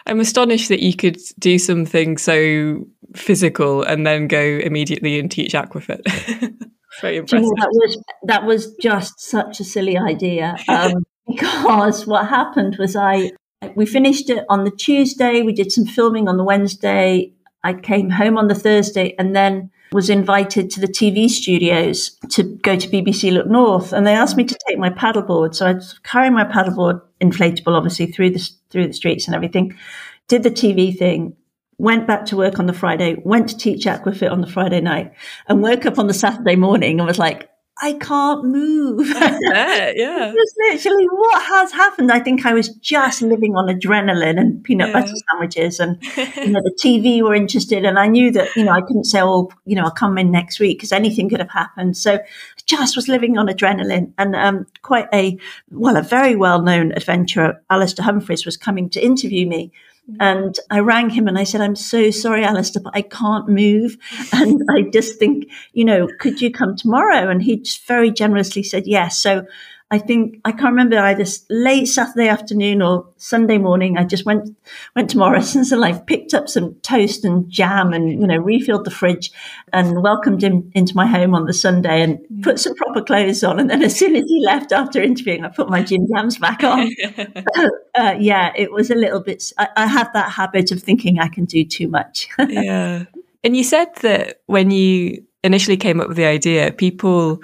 I'm 0.06 0.20
astonished 0.20 0.68
that 0.68 0.80
you 0.80 0.94
could 0.94 1.18
do 1.38 1.58
something 1.58 2.18
so 2.18 2.86
physical 3.14 3.82
and 3.82 4.06
then 4.06 4.28
go 4.28 4.40
immediately 4.40 5.18
and 5.18 5.30
teach 5.30 5.52
aquafit. 5.52 6.02
Very 7.00 7.16
impressive. 7.16 7.44
You 7.44 7.50
know, 7.50 7.54
that 7.56 7.70
was 7.72 8.04
that 8.24 8.44
was 8.44 8.74
just 8.80 9.20
such 9.20 9.60
a 9.60 9.64
silly 9.64 9.96
idea 9.98 10.56
um, 10.68 11.04
because 11.26 12.06
what 12.06 12.28
happened 12.28 12.76
was 12.78 12.94
I 12.94 13.32
we 13.74 13.86
finished 13.86 14.30
it 14.30 14.44
on 14.48 14.64
the 14.64 14.70
Tuesday. 14.70 15.42
We 15.42 15.52
did 15.52 15.72
some 15.72 15.86
filming 15.86 16.28
on 16.28 16.36
the 16.36 16.44
Wednesday. 16.44 17.32
I 17.62 17.72
came 17.72 18.10
home 18.10 18.36
on 18.36 18.48
the 18.48 18.54
Thursday 18.54 19.14
and 19.18 19.34
then 19.34 19.70
was 19.94 20.10
invited 20.10 20.70
to 20.70 20.80
the 20.80 20.88
TV 20.88 21.30
studios 21.30 22.18
to 22.28 22.42
go 22.42 22.74
to 22.74 22.88
BBC 22.88 23.32
Look 23.32 23.46
North, 23.46 23.92
and 23.92 24.04
they 24.04 24.12
asked 24.12 24.36
me 24.36 24.42
to 24.42 24.58
take 24.66 24.76
my 24.76 24.90
paddleboard. 24.90 25.54
So 25.54 25.68
I'd 25.68 25.82
carry 26.02 26.30
my 26.30 26.42
paddleboard, 26.42 27.00
inflatable, 27.20 27.76
obviously, 27.76 28.06
through 28.06 28.30
the 28.30 28.50
through 28.70 28.88
the 28.88 28.92
streets 28.92 29.28
and 29.28 29.36
everything. 29.36 29.78
Did 30.26 30.42
the 30.42 30.50
TV 30.50 30.98
thing, 30.98 31.36
went 31.78 32.08
back 32.08 32.26
to 32.26 32.36
work 32.36 32.58
on 32.58 32.66
the 32.66 32.72
Friday, 32.72 33.22
went 33.24 33.48
to 33.50 33.56
teach 33.56 33.84
aquafit 33.84 34.32
on 34.32 34.40
the 34.40 34.48
Friday 34.48 34.80
night, 34.80 35.12
and 35.46 35.62
woke 35.62 35.86
up 35.86 35.96
on 35.96 36.08
the 36.08 36.14
Saturday 36.14 36.56
morning 36.56 36.98
and 36.98 37.06
was 37.06 37.20
like, 37.20 37.48
I 37.84 37.92
can't 37.92 38.46
move. 38.46 39.06
yeah, 39.42 39.92
yeah. 39.94 40.32
Just 40.34 40.54
literally 40.58 41.04
what 41.04 41.42
has 41.42 41.70
happened. 41.70 42.10
I 42.10 42.18
think 42.18 42.46
I 42.46 42.54
was 42.54 42.70
just 42.76 43.20
living 43.20 43.56
on 43.56 43.66
adrenaline 43.66 44.40
and 44.40 44.64
peanut 44.64 44.88
yeah. 44.88 45.00
butter 45.02 45.12
sandwiches 45.28 45.80
and 45.80 46.02
you 46.16 46.48
know, 46.48 46.62
the 46.64 46.74
TV 46.82 47.20
were 47.20 47.34
interested 47.34 47.84
and 47.84 47.98
I 47.98 48.06
knew 48.06 48.30
that, 48.30 48.56
you 48.56 48.64
know, 48.64 48.72
I 48.72 48.80
couldn't 48.80 49.04
say, 49.04 49.20
oh, 49.20 49.50
you 49.66 49.76
know, 49.76 49.82
I'll 49.82 49.90
come 49.90 50.16
in 50.16 50.30
next 50.30 50.58
week 50.58 50.78
because 50.78 50.92
anything 50.92 51.28
could 51.28 51.40
have 51.40 51.50
happened. 51.50 51.94
So 51.94 52.14
I 52.14 52.60
just 52.64 52.96
was 52.96 53.06
living 53.06 53.36
on 53.36 53.48
adrenaline 53.48 54.14
and 54.16 54.34
um, 54.34 54.66
quite 54.80 55.08
a, 55.12 55.36
well, 55.70 55.98
a 55.98 56.02
very 56.02 56.36
well-known 56.36 56.92
adventurer, 56.92 57.62
Alastair 57.68 58.04
Humphreys 58.04 58.46
was 58.46 58.56
coming 58.56 58.88
to 58.90 59.04
interview 59.04 59.46
me 59.46 59.72
Mm. 60.10 60.16
and 60.20 60.58
I 60.70 60.80
rang 60.80 61.10
him 61.10 61.28
and 61.28 61.38
I 61.38 61.44
said, 61.44 61.62
I'm 61.62 61.76
so 61.76 62.10
sorry, 62.10 62.44
Alastair, 62.44 62.82
but 62.82 62.94
I 62.94 63.02
can't 63.02 63.48
move. 63.48 63.96
And 64.32 64.62
I 64.70 64.82
just 64.92 65.18
think, 65.18 65.50
you 65.72 65.84
know, 65.84 66.08
could 66.20 66.40
you 66.42 66.50
come 66.50 66.76
tomorrow? 66.76 67.30
And 67.30 67.42
he 67.42 67.56
just 67.58 67.86
very 67.86 68.10
generously 68.10 68.62
said 68.62 68.86
yes. 68.86 69.18
So 69.18 69.46
I 69.94 69.98
think 69.98 70.40
I 70.44 70.50
can't 70.50 70.72
remember 70.72 70.98
either 70.98 71.24
late 71.48 71.86
Saturday 71.86 72.26
afternoon 72.26 72.82
or 72.82 73.06
Sunday 73.16 73.58
morning. 73.58 73.96
I 73.96 74.02
just 74.02 74.26
went 74.26 74.48
went 74.96 75.08
to 75.10 75.18
Morrison's 75.18 75.70
and 75.70 75.80
like 75.80 76.08
picked 76.08 76.34
up 76.34 76.48
some 76.48 76.74
toast 76.82 77.24
and 77.24 77.48
jam 77.48 77.92
and 77.92 78.10
you 78.10 78.26
know 78.26 78.38
refilled 78.38 78.86
the 78.86 78.90
fridge 78.90 79.30
and 79.72 80.02
welcomed 80.02 80.42
him 80.42 80.72
into 80.74 80.96
my 80.96 81.06
home 81.06 81.32
on 81.32 81.46
the 81.46 81.52
Sunday 81.52 82.02
and 82.02 82.18
put 82.42 82.58
some 82.58 82.74
proper 82.74 83.02
clothes 83.02 83.44
on. 83.44 83.60
And 83.60 83.70
then 83.70 83.84
as 83.84 83.96
soon 83.96 84.16
as 84.16 84.24
he 84.26 84.44
left 84.44 84.72
after 84.72 85.00
interviewing, 85.00 85.44
I 85.44 85.48
put 85.48 85.70
my 85.70 85.84
gin 85.84 86.08
jams 86.12 86.38
back 86.38 86.64
on. 86.64 86.90
uh, 87.94 88.16
yeah, 88.18 88.52
it 88.56 88.72
was 88.72 88.90
a 88.90 88.96
little 88.96 89.20
bit. 89.20 89.52
I, 89.58 89.68
I 89.76 89.86
have 89.86 90.12
that 90.14 90.32
habit 90.32 90.72
of 90.72 90.82
thinking 90.82 91.20
I 91.20 91.28
can 91.28 91.44
do 91.44 91.64
too 91.64 91.86
much. 91.86 92.28
yeah, 92.48 93.04
and 93.44 93.56
you 93.56 93.62
said 93.62 93.94
that 94.02 94.40
when 94.46 94.72
you 94.72 95.24
initially 95.44 95.76
came 95.76 96.00
up 96.00 96.08
with 96.08 96.16
the 96.16 96.24
idea, 96.24 96.72
people 96.72 97.40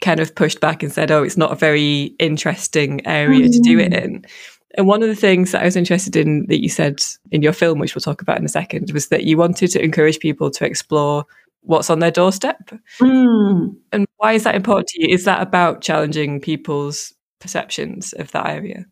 kind 0.00 0.20
of 0.20 0.34
pushed 0.34 0.60
back 0.60 0.82
and 0.82 0.92
said, 0.92 1.10
oh, 1.10 1.22
it's 1.22 1.36
not 1.36 1.52
a 1.52 1.56
very 1.56 2.14
interesting 2.18 3.06
area 3.06 3.48
mm. 3.48 3.52
to 3.52 3.60
do 3.60 3.78
it 3.78 3.92
mm. 3.92 4.04
in. 4.04 4.26
And 4.76 4.86
one 4.86 5.02
of 5.02 5.08
the 5.08 5.16
things 5.16 5.52
that 5.52 5.62
I 5.62 5.64
was 5.64 5.76
interested 5.76 6.16
in 6.16 6.46
that 6.48 6.62
you 6.62 6.68
said 6.68 7.02
in 7.30 7.42
your 7.42 7.54
film, 7.54 7.78
which 7.78 7.94
we'll 7.94 8.02
talk 8.02 8.20
about 8.20 8.38
in 8.38 8.44
a 8.44 8.48
second, 8.48 8.90
was 8.92 9.08
that 9.08 9.24
you 9.24 9.38
wanted 9.38 9.70
to 9.70 9.82
encourage 9.82 10.18
people 10.18 10.50
to 10.50 10.66
explore 10.66 11.24
what's 11.62 11.90
on 11.90 11.98
their 11.98 12.10
doorstep. 12.10 12.70
Mm. 13.00 13.76
And 13.92 14.06
Why 14.18 14.32
is 14.32 14.44
that 14.44 14.54
important 14.54 14.88
to 14.88 15.02
you? 15.02 15.14
Is 15.14 15.24
that 15.24 15.42
about 15.42 15.80
challenging 15.80 16.40
people's 16.40 17.14
perceptions 17.40 18.12
of 18.14 18.30
that 18.32 18.48
area? 18.48 18.84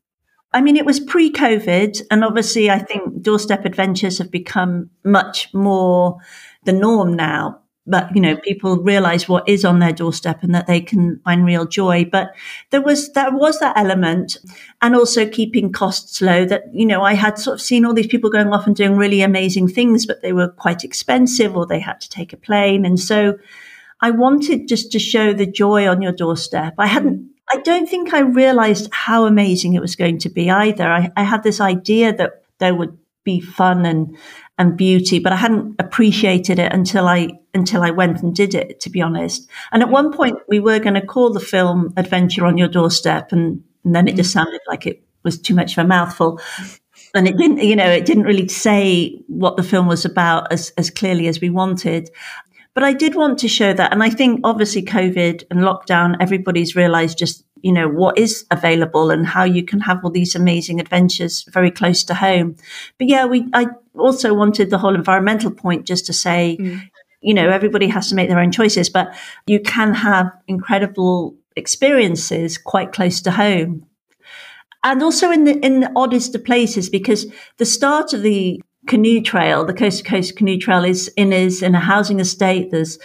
I 0.52 0.60
mean, 0.60 0.76
it 0.76 0.86
was 0.86 1.00
pre 1.00 1.32
COVID, 1.32 2.00
and 2.10 2.24
obviously, 2.24 2.70
I 2.70 2.78
think 2.78 3.22
doorstep 3.22 3.64
adventures 3.64 4.18
have 4.18 4.30
become 4.30 4.90
much 5.04 5.52
more 5.52 6.18
the 6.64 6.72
norm 6.72 7.14
now. 7.14 7.60
But, 7.86 8.14
you 8.14 8.20
know, 8.20 8.32
mm-hmm. 8.32 8.40
people 8.40 8.78
realize 8.78 9.28
what 9.28 9.48
is 9.48 9.64
on 9.64 9.78
their 9.78 9.92
doorstep 9.92 10.42
and 10.42 10.54
that 10.54 10.66
they 10.66 10.80
can 10.80 11.20
find 11.20 11.44
real 11.44 11.66
joy. 11.66 12.04
But 12.04 12.34
there 12.70 12.80
was, 12.80 13.12
there 13.12 13.30
was 13.30 13.60
that 13.60 13.76
element 13.76 14.38
and 14.80 14.96
also 14.96 15.28
keeping 15.28 15.70
costs 15.70 16.22
low 16.22 16.44
that, 16.46 16.64
you 16.72 16.86
know, 16.86 17.02
I 17.02 17.14
had 17.14 17.38
sort 17.38 17.54
of 17.54 17.60
seen 17.60 17.84
all 17.84 17.92
these 17.92 18.06
people 18.06 18.30
going 18.30 18.52
off 18.52 18.66
and 18.66 18.74
doing 18.74 18.96
really 18.96 19.20
amazing 19.20 19.68
things, 19.68 20.06
but 20.06 20.22
they 20.22 20.32
were 20.32 20.48
quite 20.48 20.82
expensive 20.82 21.56
or 21.56 21.66
they 21.66 21.80
had 21.80 22.00
to 22.00 22.08
take 22.08 22.32
a 22.32 22.38
plane. 22.38 22.86
And 22.86 22.98
so 22.98 23.38
I 24.00 24.10
wanted 24.10 24.68
just 24.68 24.90
to 24.92 24.98
show 24.98 25.32
the 25.32 25.46
joy 25.46 25.88
on 25.88 26.02
your 26.02 26.12
doorstep. 26.12 26.74
I 26.78 26.86
hadn't 26.86 27.30
I 27.48 27.58
don't 27.58 27.88
think 27.88 28.14
I 28.14 28.20
realized 28.20 28.88
how 28.92 29.26
amazing 29.26 29.74
it 29.74 29.82
was 29.82 29.96
going 29.96 30.18
to 30.20 30.30
be 30.30 30.50
either. 30.50 30.90
I, 30.90 31.10
I 31.16 31.24
had 31.24 31.42
this 31.42 31.60
idea 31.60 32.14
that 32.16 32.42
there 32.58 32.74
would 32.74 32.96
be 33.22 33.40
fun 33.40 33.86
and 33.86 34.16
and 34.58 34.76
beauty, 34.76 35.18
but 35.18 35.32
I 35.32 35.36
hadn't 35.36 35.76
appreciated 35.78 36.58
it 36.58 36.72
until 36.72 37.08
I 37.08 37.30
until 37.54 37.82
I 37.82 37.90
went 37.90 38.22
and 38.22 38.34
did 38.34 38.54
it, 38.54 38.80
to 38.80 38.90
be 38.90 39.00
honest. 39.00 39.48
And 39.72 39.82
at 39.82 39.88
one 39.88 40.12
point 40.12 40.38
we 40.48 40.60
were 40.60 40.78
going 40.78 40.94
to 40.94 41.06
call 41.06 41.32
the 41.32 41.40
film 41.40 41.92
Adventure 41.96 42.46
on 42.46 42.58
Your 42.58 42.68
Doorstep 42.68 43.32
and, 43.32 43.62
and 43.84 43.94
then 43.94 44.08
it 44.08 44.16
just 44.16 44.30
mm. 44.30 44.34
sounded 44.34 44.60
like 44.68 44.86
it 44.86 45.02
was 45.22 45.38
too 45.38 45.54
much 45.54 45.76
of 45.76 45.84
a 45.84 45.88
mouthful. 45.88 46.40
And 47.14 47.28
it 47.28 47.36
didn't, 47.36 47.58
you 47.58 47.76
know, 47.76 47.88
it 47.88 48.06
didn't 48.06 48.24
really 48.24 48.48
say 48.48 49.20
what 49.28 49.56
the 49.56 49.62
film 49.62 49.86
was 49.86 50.04
about 50.04 50.52
as, 50.52 50.72
as 50.76 50.90
clearly 50.90 51.28
as 51.28 51.40
we 51.40 51.48
wanted. 51.48 52.10
But 52.74 52.82
I 52.82 52.92
did 52.92 53.14
want 53.14 53.38
to 53.38 53.48
show 53.48 53.72
that. 53.72 53.92
And 53.92 54.02
I 54.02 54.10
think 54.10 54.40
obviously 54.42 54.82
COVID 54.82 55.44
and 55.50 55.60
lockdown, 55.60 56.16
everybody's 56.18 56.74
realized 56.74 57.18
just, 57.18 57.44
you 57.64 57.72
know, 57.72 57.88
what 57.88 58.18
is 58.18 58.44
available 58.50 59.10
and 59.10 59.26
how 59.26 59.42
you 59.42 59.64
can 59.64 59.80
have 59.80 60.04
all 60.04 60.10
these 60.10 60.34
amazing 60.34 60.80
adventures 60.80 61.46
very 61.50 61.70
close 61.70 62.04
to 62.04 62.12
home. 62.12 62.56
But 62.98 63.08
yeah, 63.08 63.24
we, 63.24 63.48
I 63.54 63.68
also 63.98 64.34
wanted 64.34 64.68
the 64.68 64.76
whole 64.76 64.94
environmental 64.94 65.50
point 65.50 65.86
just 65.86 66.04
to 66.06 66.12
say, 66.12 66.58
mm. 66.60 66.82
you 67.22 67.32
know, 67.32 67.48
everybody 67.48 67.86
has 67.86 68.10
to 68.10 68.14
make 68.14 68.28
their 68.28 68.38
own 68.38 68.52
choices, 68.52 68.90
but 68.90 69.14
you 69.46 69.60
can 69.60 69.94
have 69.94 70.30
incredible 70.46 71.36
experiences 71.56 72.58
quite 72.58 72.92
close 72.92 73.22
to 73.22 73.30
home 73.30 73.86
and 74.82 75.02
also 75.02 75.30
in 75.30 75.44
the 75.44 75.58
in 75.64 75.80
the 75.80 75.92
oddest 75.96 76.34
of 76.34 76.44
places 76.44 76.90
because 76.90 77.24
the 77.56 77.64
start 77.64 78.12
of 78.12 78.20
the 78.20 78.60
canoe 78.86 79.22
trail, 79.22 79.64
the 79.64 79.72
coast 79.72 80.04
to 80.04 80.10
coast 80.10 80.36
canoe 80.36 80.58
trail 80.58 80.84
is 80.84 81.08
in 81.16 81.32
is 81.32 81.62
in 81.62 81.74
a 81.74 81.80
housing 81.80 82.20
estate. 82.20 82.70
There's 82.70 82.98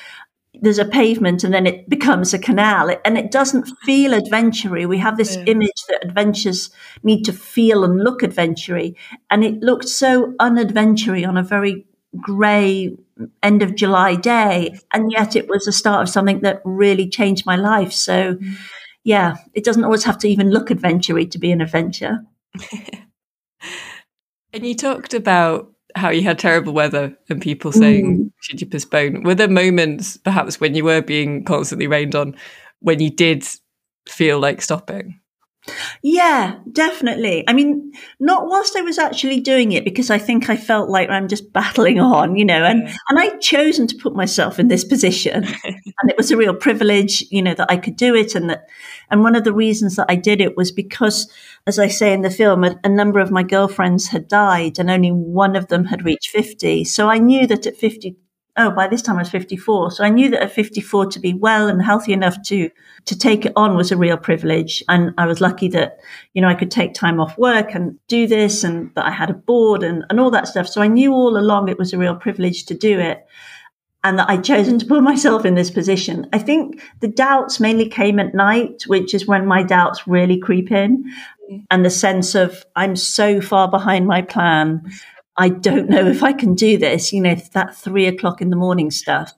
there's 0.61 0.77
a 0.77 0.85
pavement 0.85 1.43
and 1.43 1.53
then 1.53 1.65
it 1.65 1.89
becomes 1.89 2.33
a 2.33 2.39
canal 2.39 2.95
and 3.05 3.17
it 3.17 3.31
doesn't 3.31 3.65
feel 3.83 4.13
adventury. 4.13 4.85
We 4.85 4.97
have 4.99 5.17
this 5.17 5.35
yeah. 5.35 5.43
image 5.47 5.85
that 5.87 6.03
adventures 6.03 6.69
need 7.03 7.23
to 7.23 7.33
feel 7.33 7.83
and 7.83 8.03
look 8.03 8.23
adventury 8.23 8.95
and 9.29 9.43
it 9.43 9.59
looked 9.61 9.89
so 9.89 10.33
unadventury 10.39 11.25
on 11.25 11.37
a 11.37 11.43
very 11.43 11.85
grey 12.17 12.95
end 13.43 13.61
of 13.61 13.75
July 13.75 14.15
day 14.15 14.79
and 14.93 15.11
yet 15.11 15.35
it 15.35 15.47
was 15.47 15.65
the 15.65 15.71
start 15.71 16.03
of 16.03 16.09
something 16.09 16.41
that 16.41 16.61
really 16.65 17.09
changed 17.09 17.45
my 17.45 17.55
life. 17.55 17.93
So 17.93 18.37
yeah, 19.03 19.35
it 19.53 19.63
doesn't 19.63 19.83
always 19.83 20.03
have 20.03 20.17
to 20.19 20.29
even 20.29 20.51
look 20.51 20.71
adventury 20.71 21.25
to 21.27 21.37
be 21.39 21.51
an 21.51 21.61
adventure. 21.61 22.19
And 24.51 24.65
you 24.65 24.75
talked 24.75 25.13
about 25.13 25.71
how 25.95 26.09
you 26.09 26.21
had 26.21 26.39
terrible 26.39 26.73
weather 26.73 27.17
and 27.29 27.41
people 27.41 27.71
saying, 27.71 28.17
mm. 28.17 28.31
should 28.41 28.61
you 28.61 28.67
postpone? 28.67 29.23
Were 29.23 29.35
there 29.35 29.47
moments, 29.47 30.17
perhaps, 30.17 30.59
when 30.59 30.75
you 30.75 30.83
were 30.83 31.01
being 31.01 31.43
constantly 31.43 31.87
rained 31.87 32.15
on, 32.15 32.35
when 32.79 32.99
you 32.99 33.09
did 33.09 33.45
feel 34.07 34.39
like 34.39 34.61
stopping? 34.61 35.19
Yeah, 36.01 36.55
definitely. 36.71 37.43
I 37.47 37.53
mean, 37.53 37.91
not 38.19 38.47
whilst 38.47 38.75
I 38.75 38.81
was 38.81 38.97
actually 38.97 39.39
doing 39.41 39.71
it 39.71 39.83
because 39.83 40.09
I 40.09 40.17
think 40.17 40.49
I 40.49 40.57
felt 40.57 40.89
like 40.89 41.09
I'm 41.09 41.27
just 41.27 41.51
battling 41.53 41.99
on, 41.99 42.35
you 42.35 42.45
know, 42.45 42.63
and, 42.63 42.87
and 42.87 43.19
I'd 43.19 43.41
chosen 43.41 43.87
to 43.87 43.95
put 43.95 44.15
myself 44.15 44.59
in 44.59 44.67
this 44.67 44.83
position 44.83 45.43
and 45.63 46.09
it 46.09 46.17
was 46.17 46.31
a 46.31 46.37
real 46.37 46.53
privilege, 46.53 47.23
you 47.31 47.41
know, 47.41 47.53
that 47.53 47.69
I 47.71 47.77
could 47.77 47.95
do 47.95 48.15
it. 48.15 48.35
And 48.35 48.49
that, 48.49 48.67
and 49.09 49.21
one 49.23 49.35
of 49.35 49.43
the 49.43 49.53
reasons 49.53 49.95
that 49.95 50.05
I 50.09 50.15
did 50.15 50.41
it 50.41 50.55
was 50.55 50.71
because, 50.71 51.29
as 51.67 51.79
I 51.79 51.87
say 51.87 52.13
in 52.13 52.21
the 52.21 52.29
film, 52.29 52.63
a, 52.63 52.79
a 52.83 52.89
number 52.89 53.19
of 53.19 53.31
my 53.31 53.43
girlfriends 53.43 54.07
had 54.07 54.27
died 54.27 54.79
and 54.79 54.89
only 54.89 55.11
one 55.11 55.55
of 55.55 55.67
them 55.67 55.85
had 55.85 56.05
reached 56.05 56.29
50. 56.29 56.83
So 56.85 57.09
I 57.09 57.17
knew 57.17 57.47
that 57.47 57.65
at 57.65 57.77
50, 57.77 58.15
oh, 58.59 58.69
by 58.69 58.87
this 58.87 59.01
time 59.01 59.15
I 59.15 59.21
was 59.21 59.29
54. 59.29 59.91
So 59.91 60.03
I 60.03 60.09
knew 60.09 60.29
that 60.29 60.43
at 60.43 60.51
54 60.51 61.07
to 61.07 61.19
be 61.19 61.33
well 61.33 61.67
and 61.67 61.81
healthy 61.81 62.13
enough 62.13 62.41
to, 62.43 62.69
to 63.05 63.17
take 63.17 63.45
it 63.45 63.53
on 63.55 63.75
was 63.75 63.91
a 63.91 63.97
real 63.97 64.17
privilege. 64.17 64.83
And 64.89 65.13
I 65.17 65.25
was 65.25 65.41
lucky 65.41 65.69
that, 65.69 65.99
you 66.33 66.41
know, 66.41 66.49
I 66.49 66.55
could 66.55 66.69
take 66.69 66.93
time 66.93 67.19
off 67.19 67.37
work 67.37 67.73
and 67.73 67.97
do 68.07 68.27
this 68.27 68.63
and 68.63 68.93
that 68.95 69.05
I 69.05 69.11
had 69.11 69.29
a 69.29 69.33
board 69.33 69.81
and, 69.81 70.03
and 70.09 70.19
all 70.19 70.29
that 70.31 70.47
stuff. 70.47 70.67
So 70.67 70.81
I 70.81 70.87
knew 70.87 71.13
all 71.13 71.37
along 71.37 71.69
it 71.69 71.79
was 71.79 71.93
a 71.93 71.97
real 71.97 72.15
privilege 72.15 72.65
to 72.65 72.73
do 72.73 72.99
it 72.99 73.25
and 74.03 74.19
that 74.19 74.29
I'd 74.29 74.43
chosen 74.43 74.77
to 74.79 74.85
put 74.85 75.03
myself 75.11 75.45
in 75.45 75.55
this 75.55 75.71
position. 75.71 76.27
I 76.33 76.39
think 76.39 76.81
the 76.99 77.07
doubts 77.07 77.61
mainly 77.61 77.87
came 77.87 78.19
at 78.19 78.35
night, 78.35 78.83
which 78.87 79.13
is 79.13 79.25
when 79.25 79.45
my 79.45 79.63
doubts 79.63 80.05
really 80.05 80.37
creep 80.37 80.69
in 80.69 81.05
and 81.71 81.85
the 81.85 81.89
sense 81.89 82.35
of 82.35 82.65
I'm 82.75 82.95
so 82.95 83.41
far 83.41 83.69
behind 83.69 84.05
my 84.05 84.21
plan 84.21 84.91
I 85.39 85.47
don't 85.47 85.89
know 85.89 86.05
if 86.05 86.21
I 86.21 86.33
can 86.33 86.53
do 86.53 86.77
this, 86.77 87.13
you 87.13 87.21
know, 87.21 87.33
that 87.53 87.73
three 87.73 88.05
o'clock 88.05 88.41
in 88.41 88.49
the 88.49 88.57
morning 88.57 88.91
stuff. 88.91 89.31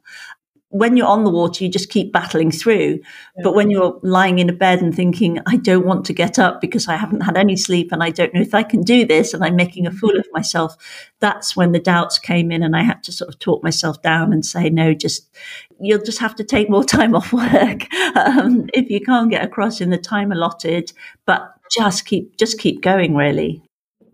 When 0.70 0.98
you're 0.98 1.08
on 1.08 1.26
the 1.26 1.30
water, 1.30 1.64
you 1.64 1.70
just 1.70 1.90
keep 1.90 2.12
battling 2.12 2.50
through. 2.50 3.02
Yeah. 3.02 3.44
But 3.44 3.54
when 3.54 3.70
you're 3.70 4.00
lying 4.02 4.40
in 4.40 4.50
a 4.50 4.54
bed 4.54 4.82
and 4.82 4.96
thinking, 4.96 5.38
I 5.46 5.58
don't 5.58 5.86
want 5.86 6.06
to 6.06 6.14
get 6.14 6.40
up 6.40 6.60
because 6.60 6.88
I 6.88 6.96
haven't 6.96 7.22
had 7.22 7.38
any 7.38 7.56
sleep 7.56 7.92
and 7.92 8.02
I 8.02 8.10
don't 8.10 8.34
know 8.34 8.42
if 8.42 8.56
I 8.56 8.64
can 8.64 8.82
do 8.82 9.06
this 9.06 9.36
and 9.36 9.44
I'm 9.44 9.56
making 9.56 9.86
a 9.86 9.92
fool 9.92 10.18
of 10.18 10.26
myself, 10.32 10.76
that's 11.20 11.56
when 11.56 11.72
the 11.72 11.80
doubts 11.80 12.18
came 12.18 12.52
in 12.52 12.64
and 12.64 12.76
I 12.76 12.82
had 12.82 13.04
to 13.04 13.12
sort 13.12 13.30
of 13.32 13.38
talk 13.38 13.62
myself 13.62 14.02
down 14.02 14.34
and 14.34 14.44
say, 14.44 14.72
no, 14.72 14.96
just, 14.96 15.30
you'll 15.80 16.04
just 16.04 16.20
have 16.20 16.36
to 16.38 16.44
take 16.44 16.68
more 16.68 16.84
time 16.96 17.14
off 17.14 17.32
work 17.32 17.94
um, 18.16 18.68
if 18.74 18.90
you 18.90 19.02
can't 19.02 19.30
get 19.30 19.44
across 19.44 19.82
in 19.82 19.92
the 19.92 20.00
time 20.00 20.32
allotted, 20.32 20.94
but 21.28 21.54
just 21.70 22.06
keep, 22.06 22.38
just 22.38 22.58
keep 22.58 22.82
going 22.82 23.14
really. 23.14 23.62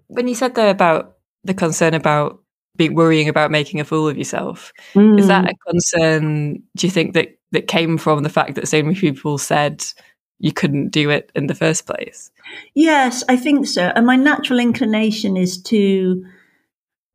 When 0.08 0.28
you 0.28 0.36
said 0.36 0.56
there 0.56 0.70
about 0.70 1.17
the 1.44 1.54
concern 1.54 1.94
about 1.94 2.42
being 2.76 2.96
worrying 2.96 3.28
about 3.28 3.52
making 3.52 3.80
a 3.80 3.86
fool 3.86 4.08
of 4.08 4.18
yourself. 4.18 4.72
Mm. 4.94 5.20
Is 5.20 5.28
that 5.28 5.46
mm. 5.46 5.52
a 5.52 5.72
concern? 5.72 6.64
Do 6.76 6.88
you 6.88 6.92
think 6.92 7.14
that 7.14 7.38
that 7.52 7.68
came 7.68 7.98
from 7.98 8.24
the 8.24 8.30
fact 8.30 8.56
that 8.56 8.68
so 8.68 8.82
many 8.84 8.96
people 8.96 9.38
said 9.38 9.84
you 10.40 10.52
couldn't 10.52 10.90
do 10.90 11.10
it 11.10 11.32
in 11.36 11.48
the 11.48 11.56
first 11.56 11.86
place? 11.86 12.32
Yes, 12.76 13.24
I 13.28 13.38
think 13.38 13.66
so. 13.66 13.92
And 13.96 14.06
my 14.06 14.16
natural 14.16 14.60
inclination 14.60 15.36
is 15.36 15.62
to 15.64 16.24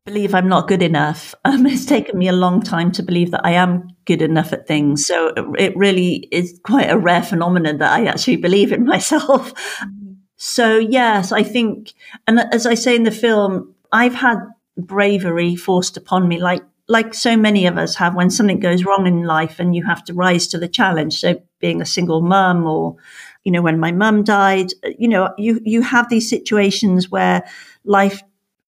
believe 0.05 0.35
I'm 0.35 0.49
not 0.49 0.67
good 0.67 0.81
enough. 0.81 1.33
Um, 1.45 1.65
it's 1.65 1.85
taken 1.85 2.17
me 2.17 2.27
a 2.27 2.33
long 2.33 2.61
time 2.61 2.91
to 2.93 3.03
believe 3.03 3.31
that 3.31 3.45
I 3.45 3.51
am 3.51 3.89
good 4.05 4.21
enough 4.21 4.53
at 4.53 4.67
things. 4.67 5.05
So 5.05 5.33
it 5.57 5.75
really 5.75 6.27
is 6.31 6.59
quite 6.63 6.89
a 6.89 6.97
rare 6.97 7.21
phenomenon 7.21 7.77
that 7.77 7.91
I 7.91 8.05
actually 8.05 8.37
believe 8.37 8.71
in 8.71 8.85
myself. 8.93 9.53
Mm. 9.83 10.15
So 10.37 10.77
yes, 10.77 11.31
I 11.31 11.43
think, 11.43 11.93
and 12.27 12.39
as 12.39 12.65
I 12.65 12.73
say 12.73 12.95
in 12.95 13.03
the 13.03 13.11
film, 13.11 13.72
I've 13.93 14.15
had 14.15 14.39
bravery 14.77 15.55
forced 15.55 15.95
upon 15.95 16.27
me, 16.27 16.41
like 16.41 16.63
like 16.89 17.13
so 17.13 17.37
many 17.37 17.65
of 17.65 17.77
us 17.77 17.95
have 17.95 18.13
when 18.15 18.29
something 18.29 18.59
goes 18.59 18.83
wrong 18.83 19.07
in 19.07 19.23
life 19.23 19.59
and 19.59 19.75
you 19.75 19.85
have 19.85 20.03
to 20.05 20.13
rise 20.13 20.47
to 20.47 20.57
the 20.57 20.67
challenge. 20.67 21.19
So 21.19 21.41
being 21.59 21.81
a 21.81 21.85
single 21.85 22.21
mum 22.21 22.65
or, 22.65 22.97
you 23.45 23.51
know, 23.51 23.61
when 23.61 23.79
my 23.79 23.91
mum 23.93 24.23
died, 24.23 24.73
you 24.99 25.07
know, 25.07 25.33
you, 25.37 25.61
you 25.63 25.81
have 25.81 26.09
these 26.09 26.29
situations 26.29 27.09
where 27.09 27.43
life 27.85 28.21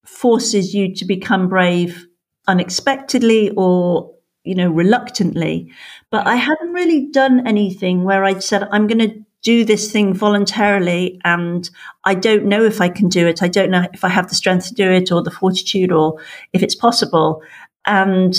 forces 0.06 0.74
you 0.74 0.94
to 0.94 1.04
become 1.04 1.48
brave 1.48 2.06
unexpectedly 2.46 3.50
or, 3.50 4.14
you 4.44 4.54
know, 4.54 4.70
reluctantly. 4.70 5.70
But 6.10 6.26
I 6.26 6.36
hadn't 6.36 6.72
really 6.72 7.08
done 7.10 7.46
anything 7.46 8.04
where 8.04 8.24
I'd 8.24 8.42
said, 8.42 8.66
I'm 8.70 8.86
going 8.86 9.10
to 9.10 9.25
do 9.46 9.64
this 9.64 9.92
thing 9.92 10.12
voluntarily 10.12 11.20
and 11.24 11.70
I 12.04 12.14
don't 12.14 12.46
know 12.46 12.64
if 12.64 12.80
I 12.80 12.88
can 12.88 13.08
do 13.08 13.28
it. 13.28 13.44
I 13.44 13.48
don't 13.48 13.70
know 13.70 13.86
if 13.94 14.02
I 14.02 14.08
have 14.08 14.28
the 14.28 14.34
strength 14.34 14.66
to 14.66 14.74
do 14.74 14.90
it 14.90 15.12
or 15.12 15.22
the 15.22 15.30
fortitude 15.30 15.92
or 15.92 16.20
if 16.52 16.64
it's 16.64 16.74
possible. 16.74 17.42
And 17.84 18.34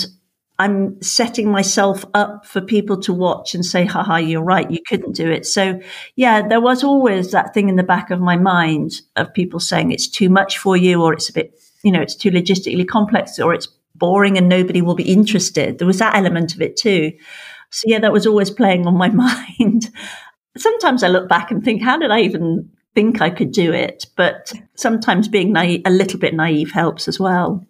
I'm 0.58 1.00
setting 1.00 1.50
myself 1.50 2.04
up 2.12 2.44
for 2.44 2.60
people 2.60 3.00
to 3.00 3.14
watch 3.14 3.54
and 3.54 3.64
say, 3.64 3.86
haha, 3.86 4.16
you're 4.16 4.42
right, 4.42 4.70
you 4.70 4.80
couldn't 4.86 5.16
do 5.16 5.30
it. 5.30 5.46
So 5.46 5.80
yeah, 6.16 6.46
there 6.46 6.60
was 6.60 6.84
always 6.84 7.30
that 7.30 7.54
thing 7.54 7.70
in 7.70 7.76
the 7.76 7.82
back 7.82 8.10
of 8.10 8.20
my 8.20 8.36
mind 8.36 9.00
of 9.16 9.32
people 9.32 9.60
saying 9.60 9.92
it's 9.92 10.08
too 10.08 10.28
much 10.28 10.58
for 10.58 10.76
you 10.76 11.02
or 11.02 11.14
it's 11.14 11.30
a 11.30 11.32
bit, 11.32 11.58
you 11.82 11.90
know, 11.90 12.02
it's 12.02 12.16
too 12.16 12.30
logistically 12.30 12.86
complex 12.86 13.38
or 13.38 13.54
it's 13.54 13.68
boring 13.94 14.36
and 14.36 14.46
nobody 14.46 14.82
will 14.82 14.94
be 14.94 15.10
interested. 15.10 15.78
There 15.78 15.86
was 15.86 16.00
that 16.00 16.16
element 16.16 16.54
of 16.54 16.60
it 16.60 16.76
too. 16.76 17.12
So 17.70 17.84
yeah, 17.86 17.98
that 18.00 18.12
was 18.12 18.26
always 18.26 18.50
playing 18.50 18.86
on 18.86 18.94
my 18.94 19.08
mind 19.24 19.90
sometimes 20.56 21.02
I 21.02 21.08
look 21.08 21.28
back 21.28 21.50
and 21.50 21.62
think, 21.62 21.82
how 21.82 21.98
did 21.98 22.10
I 22.10 22.20
even 22.20 22.70
think 22.94 23.20
I 23.20 23.30
could 23.30 23.52
do 23.52 23.72
it? 23.72 24.06
But 24.16 24.52
sometimes 24.76 25.28
being 25.28 25.52
naive, 25.52 25.82
a 25.84 25.90
little 25.90 26.18
bit 26.18 26.34
naive 26.34 26.70
helps 26.70 27.08
as 27.08 27.18
well. 27.20 27.64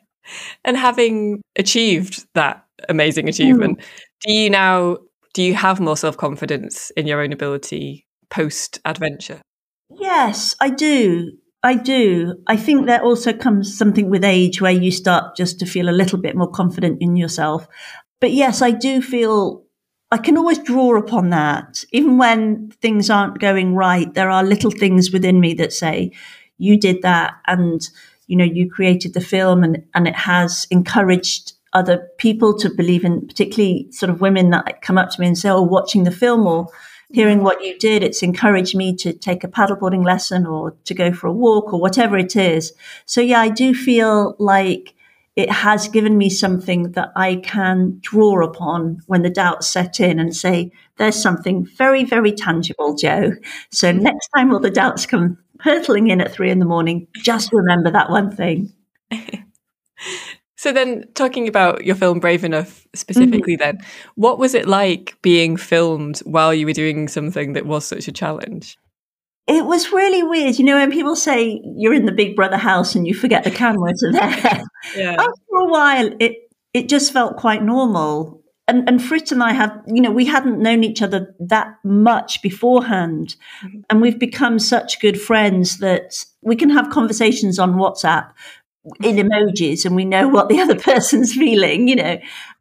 and 0.64 0.76
having 0.76 1.42
achieved 1.56 2.26
that 2.34 2.64
amazing 2.88 3.28
achievement, 3.28 3.78
mm. 3.78 3.84
do 4.26 4.32
you 4.32 4.50
now 4.50 4.98
do 5.34 5.42
you 5.42 5.54
have 5.54 5.80
more 5.80 5.96
self 5.96 6.16
confidence 6.16 6.90
in 6.96 7.06
your 7.06 7.22
own 7.22 7.32
ability 7.32 8.06
post 8.30 8.80
adventure? 8.84 9.40
Yes, 9.90 10.54
I 10.60 10.70
do. 10.70 11.32
I 11.62 11.74
do. 11.74 12.34
I 12.46 12.56
think 12.56 12.86
there 12.86 13.02
also 13.02 13.32
comes 13.32 13.76
something 13.76 14.10
with 14.10 14.24
age 14.24 14.60
where 14.60 14.72
you 14.72 14.90
start 14.90 15.36
just 15.36 15.60
to 15.60 15.66
feel 15.66 15.88
a 15.88 15.90
little 15.92 16.18
bit 16.18 16.34
more 16.34 16.50
confident 16.50 16.98
in 17.00 17.14
yourself. 17.14 17.68
But 18.20 18.32
yes, 18.32 18.62
I 18.62 18.72
do 18.72 19.00
feel 19.00 19.64
I 20.12 20.18
can 20.18 20.36
always 20.36 20.58
draw 20.58 20.98
upon 20.98 21.30
that. 21.30 21.84
Even 21.90 22.18
when 22.18 22.70
things 22.82 23.08
aren't 23.08 23.38
going 23.38 23.74
right, 23.74 24.12
there 24.12 24.28
are 24.28 24.44
little 24.44 24.70
things 24.70 25.10
within 25.10 25.40
me 25.40 25.54
that 25.54 25.72
say, 25.72 26.12
you 26.58 26.78
did 26.78 27.00
that 27.00 27.32
and, 27.46 27.80
you 28.26 28.36
know, 28.36 28.44
you 28.44 28.70
created 28.70 29.14
the 29.14 29.22
film 29.22 29.64
and, 29.64 29.82
and 29.94 30.06
it 30.06 30.14
has 30.14 30.66
encouraged 30.70 31.54
other 31.72 32.10
people 32.18 32.56
to 32.58 32.68
believe 32.68 33.06
in, 33.06 33.26
particularly 33.26 33.90
sort 33.90 34.10
of 34.10 34.20
women 34.20 34.50
that 34.50 34.82
come 34.82 34.98
up 34.98 35.08
to 35.10 35.20
me 35.20 35.26
and 35.26 35.38
say, 35.38 35.48
oh, 35.48 35.62
watching 35.62 36.04
the 36.04 36.10
film 36.10 36.46
or 36.46 36.68
hearing 37.10 37.42
what 37.42 37.64
you 37.64 37.78
did, 37.78 38.02
it's 38.02 38.22
encouraged 38.22 38.76
me 38.76 38.94
to 38.96 39.14
take 39.14 39.42
a 39.42 39.48
paddleboarding 39.48 40.04
lesson 40.04 40.44
or 40.44 40.76
to 40.84 40.92
go 40.92 41.10
for 41.14 41.26
a 41.26 41.32
walk 41.32 41.72
or 41.72 41.80
whatever 41.80 42.18
it 42.18 42.36
is. 42.36 42.74
So 43.06 43.22
yeah, 43.22 43.40
I 43.40 43.48
do 43.48 43.74
feel 43.74 44.36
like 44.38 44.94
it 45.36 45.50
has 45.50 45.88
given 45.88 46.18
me 46.18 46.28
something 46.28 46.92
that 46.92 47.10
I 47.16 47.36
can 47.36 47.98
draw 48.02 48.44
upon 48.44 49.00
when 49.06 49.22
the 49.22 49.30
doubts 49.30 49.66
set 49.66 49.98
in 49.98 50.18
and 50.18 50.34
say, 50.34 50.72
there's 50.98 51.20
something 51.20 51.64
very, 51.64 52.04
very 52.04 52.32
tangible, 52.32 52.94
Jo. 52.94 53.32
So 53.70 53.92
next 53.92 54.28
time 54.36 54.52
all 54.52 54.60
the 54.60 54.70
doubts 54.70 55.06
come 55.06 55.38
hurtling 55.60 56.08
in 56.08 56.20
at 56.20 56.32
three 56.32 56.50
in 56.50 56.58
the 56.58 56.66
morning, 56.66 57.06
just 57.14 57.52
remember 57.52 57.90
that 57.90 58.10
one 58.10 58.34
thing. 58.34 58.72
So 60.62 60.72
then, 60.72 61.06
talking 61.14 61.48
about 61.48 61.84
your 61.84 61.96
film 61.96 62.20
Brave 62.20 62.44
Enough 62.44 62.86
specifically, 62.94 63.56
mm-hmm. 63.56 63.78
then, 63.78 63.86
what 64.14 64.38
was 64.38 64.54
it 64.54 64.68
like 64.68 65.16
being 65.20 65.56
filmed 65.56 66.20
while 66.20 66.54
you 66.54 66.66
were 66.66 66.72
doing 66.72 67.08
something 67.08 67.54
that 67.54 67.66
was 67.66 67.84
such 67.84 68.06
a 68.06 68.12
challenge? 68.12 68.78
It 69.46 69.66
was 69.66 69.92
really 69.92 70.22
weird. 70.22 70.58
You 70.58 70.64
know, 70.64 70.76
when 70.76 70.92
people 70.92 71.16
say 71.16 71.60
you're 71.76 71.94
in 71.94 72.06
the 72.06 72.12
Big 72.12 72.36
Brother 72.36 72.56
house 72.56 72.94
and 72.94 73.06
you 73.06 73.14
forget 73.14 73.44
the 73.44 73.50
cameras 73.50 74.02
are 74.02 74.12
there, 74.12 74.62
yeah. 74.96 75.16
after 75.18 75.56
a 75.56 75.68
while, 75.68 76.10
it 76.20 76.36
it 76.72 76.88
just 76.88 77.12
felt 77.12 77.36
quite 77.36 77.62
normal. 77.62 78.40
And, 78.68 78.88
and 78.88 79.02
Frit 79.02 79.32
and 79.32 79.42
I 79.42 79.52
had, 79.52 79.72
you 79.88 80.00
know, 80.00 80.12
we 80.12 80.24
hadn't 80.24 80.60
known 80.60 80.84
each 80.84 81.02
other 81.02 81.34
that 81.40 81.74
much 81.84 82.40
beforehand. 82.42 83.34
Mm-hmm. 83.62 83.80
And 83.90 84.00
we've 84.00 84.18
become 84.18 84.58
such 84.58 85.00
good 85.00 85.20
friends 85.20 85.78
that 85.78 86.24
we 86.42 86.56
can 86.56 86.70
have 86.70 86.88
conversations 86.90 87.58
on 87.58 87.74
WhatsApp 87.74 88.30
in 89.02 89.16
emojis 89.16 89.84
and 89.84 89.94
we 89.94 90.04
know 90.04 90.28
what 90.28 90.48
the 90.48 90.60
other 90.60 90.74
person's 90.78 91.34
feeling, 91.34 91.88
you 91.88 91.96
know. 91.96 92.18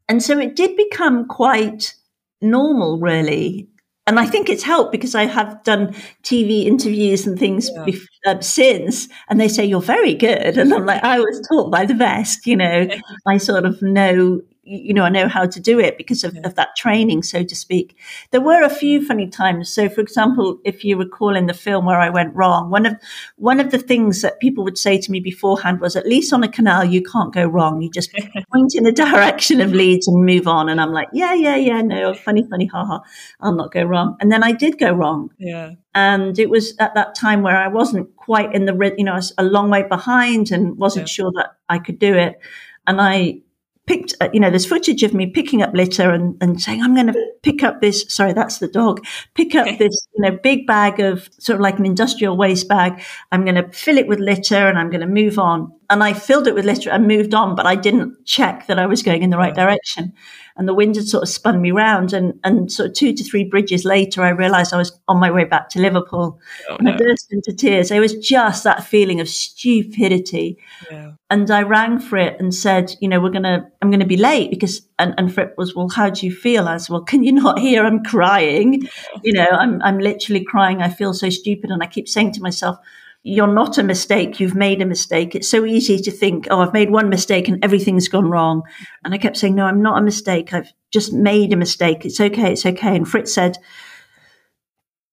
And 0.09 0.21
so 0.21 0.39
it 0.39 0.55
did 0.55 0.75
become 0.75 1.27
quite 1.27 1.95
normal, 2.41 2.99
really. 2.99 3.69
And 4.07 4.19
I 4.19 4.25
think 4.25 4.49
it's 4.49 4.63
helped 4.63 4.91
because 4.91 5.13
I 5.13 5.25
have 5.25 5.63
done 5.63 5.93
TV 6.23 6.65
interviews 6.65 7.27
and 7.27 7.37
things 7.37 7.69
yeah. 7.73 7.85
bef- 7.85 8.07
uh, 8.25 8.41
since, 8.41 9.07
and 9.29 9.39
they 9.39 9.47
say 9.47 9.63
you're 9.63 9.81
very 9.81 10.15
good, 10.15 10.57
and 10.57 10.73
I'm 10.73 10.85
like, 10.85 11.03
I 11.03 11.19
was 11.19 11.41
taught 11.47 11.71
by 11.71 11.85
the 11.85 11.93
best, 11.93 12.47
you 12.47 12.55
know. 12.55 12.87
I 13.27 13.37
sort 13.37 13.65
of 13.65 13.81
know 13.81 14.41
you 14.71 14.93
know, 14.93 15.03
I 15.03 15.09
know 15.09 15.27
how 15.27 15.45
to 15.45 15.59
do 15.59 15.79
it 15.79 15.97
because 15.97 16.23
of, 16.23 16.33
yeah. 16.33 16.41
of, 16.45 16.55
that 16.55 16.75
training, 16.77 17.23
so 17.23 17.43
to 17.43 17.55
speak. 17.55 17.97
There 18.31 18.41
were 18.41 18.63
a 18.63 18.69
few 18.69 19.05
funny 19.05 19.27
times. 19.27 19.71
So, 19.71 19.89
for 19.89 20.01
example, 20.01 20.59
if 20.63 20.83
you 20.83 20.97
recall 20.97 21.35
in 21.35 21.47
the 21.47 21.53
film 21.53 21.85
where 21.85 21.99
I 21.99 22.09
went 22.09 22.35
wrong, 22.35 22.69
one 22.69 22.85
of 22.85 22.95
one 23.37 23.59
of 23.59 23.71
the 23.71 23.77
things 23.77 24.21
that 24.21 24.39
people 24.39 24.63
would 24.63 24.77
say 24.77 24.97
to 24.97 25.11
me 25.11 25.19
beforehand 25.19 25.81
was, 25.81 25.95
"At 25.95 26.07
least 26.07 26.33
on 26.33 26.43
a 26.43 26.47
canal, 26.47 26.85
you 26.85 27.03
can't 27.03 27.33
go 27.33 27.45
wrong. 27.45 27.81
You 27.81 27.89
just 27.89 28.11
point 28.53 28.75
in 28.75 28.83
the 28.83 28.91
direction 28.91 29.61
of 29.61 29.73
Leeds 29.73 30.07
and 30.07 30.25
move 30.25 30.47
on." 30.47 30.69
And 30.69 30.79
I'm 30.79 30.93
like, 30.93 31.09
"Yeah, 31.13 31.33
yeah, 31.33 31.55
yeah, 31.55 31.81
no, 31.81 32.13
funny, 32.13 32.47
funny, 32.49 32.67
haha, 32.67 32.99
I'll 33.39 33.55
not 33.55 33.71
go 33.71 33.83
wrong." 33.83 34.15
And 34.19 34.31
then 34.31 34.43
I 34.43 34.51
did 34.51 34.79
go 34.79 34.91
wrong. 34.91 35.29
Yeah. 35.37 35.71
And 35.93 36.39
it 36.39 36.49
was 36.49 36.73
at 36.79 36.95
that 36.95 37.15
time 37.15 37.41
where 37.41 37.57
I 37.57 37.67
wasn't 37.67 38.15
quite 38.15 38.53
in 38.55 38.65
the, 38.65 38.93
you 38.97 39.03
know, 39.03 39.13
I 39.13 39.15
was 39.15 39.33
a 39.37 39.43
long 39.43 39.69
way 39.69 39.83
behind 39.83 40.51
and 40.51 40.77
wasn't 40.77 41.09
yeah. 41.09 41.13
sure 41.13 41.31
that 41.35 41.51
I 41.67 41.79
could 41.79 41.99
do 41.99 42.13
it. 42.15 42.39
And 42.87 43.01
I 43.01 43.41
picked, 43.87 44.13
uh, 44.21 44.29
you 44.31 44.39
know, 44.39 44.49
there's 44.49 44.65
footage 44.65 45.03
of 45.03 45.13
me 45.13 45.27
picking 45.27 45.61
up 45.61 45.73
litter 45.73 46.11
and, 46.11 46.37
and 46.41 46.61
saying, 46.61 46.81
I'm 46.81 46.93
going 46.93 47.07
to 47.07 47.31
pick 47.41 47.63
up 47.63 47.81
this, 47.81 48.05
sorry, 48.07 48.33
that's 48.33 48.59
the 48.59 48.67
dog, 48.67 49.03
pick 49.33 49.55
up 49.55 49.65
this, 49.77 50.07
you 50.15 50.23
know, 50.23 50.37
big 50.43 50.67
bag 50.67 50.99
of 50.99 51.29
sort 51.39 51.55
of 51.55 51.61
like 51.61 51.79
an 51.79 51.85
industrial 51.85 52.37
waste 52.37 52.67
bag. 52.67 53.01
I'm 53.31 53.43
going 53.43 53.55
to 53.55 53.69
fill 53.71 53.97
it 53.97 54.07
with 54.07 54.19
litter 54.19 54.67
and 54.67 54.77
I'm 54.77 54.89
going 54.89 55.01
to 55.01 55.07
move 55.07 55.39
on. 55.39 55.71
And 55.91 56.03
I 56.03 56.13
filled 56.13 56.47
it 56.47 56.55
with 56.55 56.65
litter 56.65 56.89
and 56.89 57.07
moved 57.07 57.35
on, 57.35 57.53
but 57.55 57.67
I 57.67 57.75
didn't 57.75 58.25
check 58.25 58.65
that 58.67 58.79
I 58.79 58.87
was 58.87 59.03
going 59.03 59.21
in 59.21 59.29
the 59.29 59.37
right 59.37 59.53
direction 59.53 60.13
and 60.57 60.67
the 60.67 60.73
wind 60.73 60.95
had 60.95 61.07
sort 61.07 61.23
of 61.23 61.29
spun 61.29 61.61
me 61.61 61.71
round. 61.71 62.13
And, 62.13 62.39
and 62.43 62.71
sort 62.71 62.89
of 62.89 62.95
two 62.95 63.13
to 63.13 63.23
three 63.23 63.43
bridges 63.43 63.85
later, 63.85 64.21
I 64.21 64.29
realized 64.29 64.73
I 64.73 64.77
was 64.77 64.97
on 65.07 65.19
my 65.19 65.31
way 65.31 65.45
back 65.45 65.69
to 65.69 65.79
Liverpool. 65.79 66.39
Oh, 66.69 66.75
and 66.75 66.85
no. 66.85 66.93
I 66.93 66.97
burst 66.97 67.31
into 67.31 67.53
tears. 67.53 67.91
It 67.91 67.99
was 67.99 68.15
just 68.15 68.63
that 68.63 68.83
feeling 68.83 69.19
of 69.19 69.29
stupidity. 69.29 70.57
Yeah. 70.91 71.13
And 71.29 71.49
I 71.49 71.63
rang 71.63 71.99
Frit 71.99 72.37
and 72.39 72.53
said, 72.53 72.95
you 72.99 73.07
know, 73.07 73.19
we're 73.19 73.29
going 73.29 73.43
to, 73.43 73.65
I'm 73.81 73.89
going 73.89 74.01
to 74.01 74.05
be 74.05 74.17
late 74.17 74.51
because, 74.51 74.81
and, 74.99 75.13
and 75.17 75.33
Frit 75.33 75.55
was, 75.57 75.75
well, 75.75 75.89
how 75.89 76.09
do 76.09 76.25
you 76.25 76.31
feel? 76.31 76.67
I 76.67 76.77
said, 76.77 76.93
well, 76.93 77.03
can 77.03 77.23
you 77.23 77.31
not 77.31 77.59
hear? 77.59 77.85
I'm 77.85 78.03
crying. 78.03 78.87
You 79.23 79.33
know, 79.33 79.47
I'm, 79.47 79.81
I'm 79.81 79.99
literally 79.99 80.43
crying. 80.43 80.81
I 80.81 80.89
feel 80.89 81.13
so 81.13 81.29
stupid. 81.29 81.71
And 81.71 81.81
I 81.81 81.87
keep 81.87 82.07
saying 82.07 82.33
to 82.33 82.41
myself, 82.41 82.77
you're 83.23 83.53
not 83.53 83.77
a 83.77 83.83
mistake. 83.83 84.39
You've 84.39 84.55
made 84.55 84.81
a 84.81 84.85
mistake. 84.85 85.35
It's 85.35 85.49
so 85.49 85.65
easy 85.65 85.99
to 85.99 86.11
think, 86.11 86.47
oh, 86.49 86.61
I've 86.61 86.73
made 86.73 86.89
one 86.89 87.09
mistake 87.09 87.47
and 87.47 87.63
everything's 87.63 88.07
gone 88.07 88.29
wrong. 88.29 88.63
And 89.03 89.13
I 89.13 89.17
kept 89.17 89.37
saying, 89.37 89.53
no, 89.53 89.65
I'm 89.65 89.81
not 89.81 89.99
a 89.99 90.03
mistake. 90.03 90.53
I've 90.53 90.71
just 90.91 91.13
made 91.13 91.53
a 91.53 91.57
mistake. 91.57 92.03
It's 92.03 92.19
okay. 92.19 92.53
It's 92.53 92.65
okay. 92.65 92.95
And 92.95 93.07
Frit 93.07 93.27
said, 93.27 93.57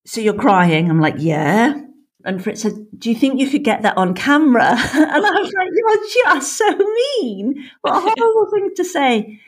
so 0.05 0.21
you're 0.21 0.33
crying? 0.33 0.89
I'm 0.89 0.99
like, 0.99 1.15
yeah. 1.19 1.79
And 2.25 2.43
Frit 2.43 2.57
said, 2.57 2.73
do 2.97 3.09
you 3.09 3.15
think 3.15 3.39
you 3.39 3.49
could 3.49 3.63
get 3.63 3.83
that 3.83 3.97
on 3.97 4.15
camera? 4.15 4.75
And 4.93 5.25
I 5.25 5.41
was 5.41 5.53
like, 5.53 5.69
you're 5.71 6.35
just 6.35 6.57
so 6.57 6.77
mean. 7.21 7.69
What 7.81 7.95
a 7.95 7.99
horrible 7.99 8.51
thing 8.51 8.71
to 8.75 8.83
say. 8.83 9.39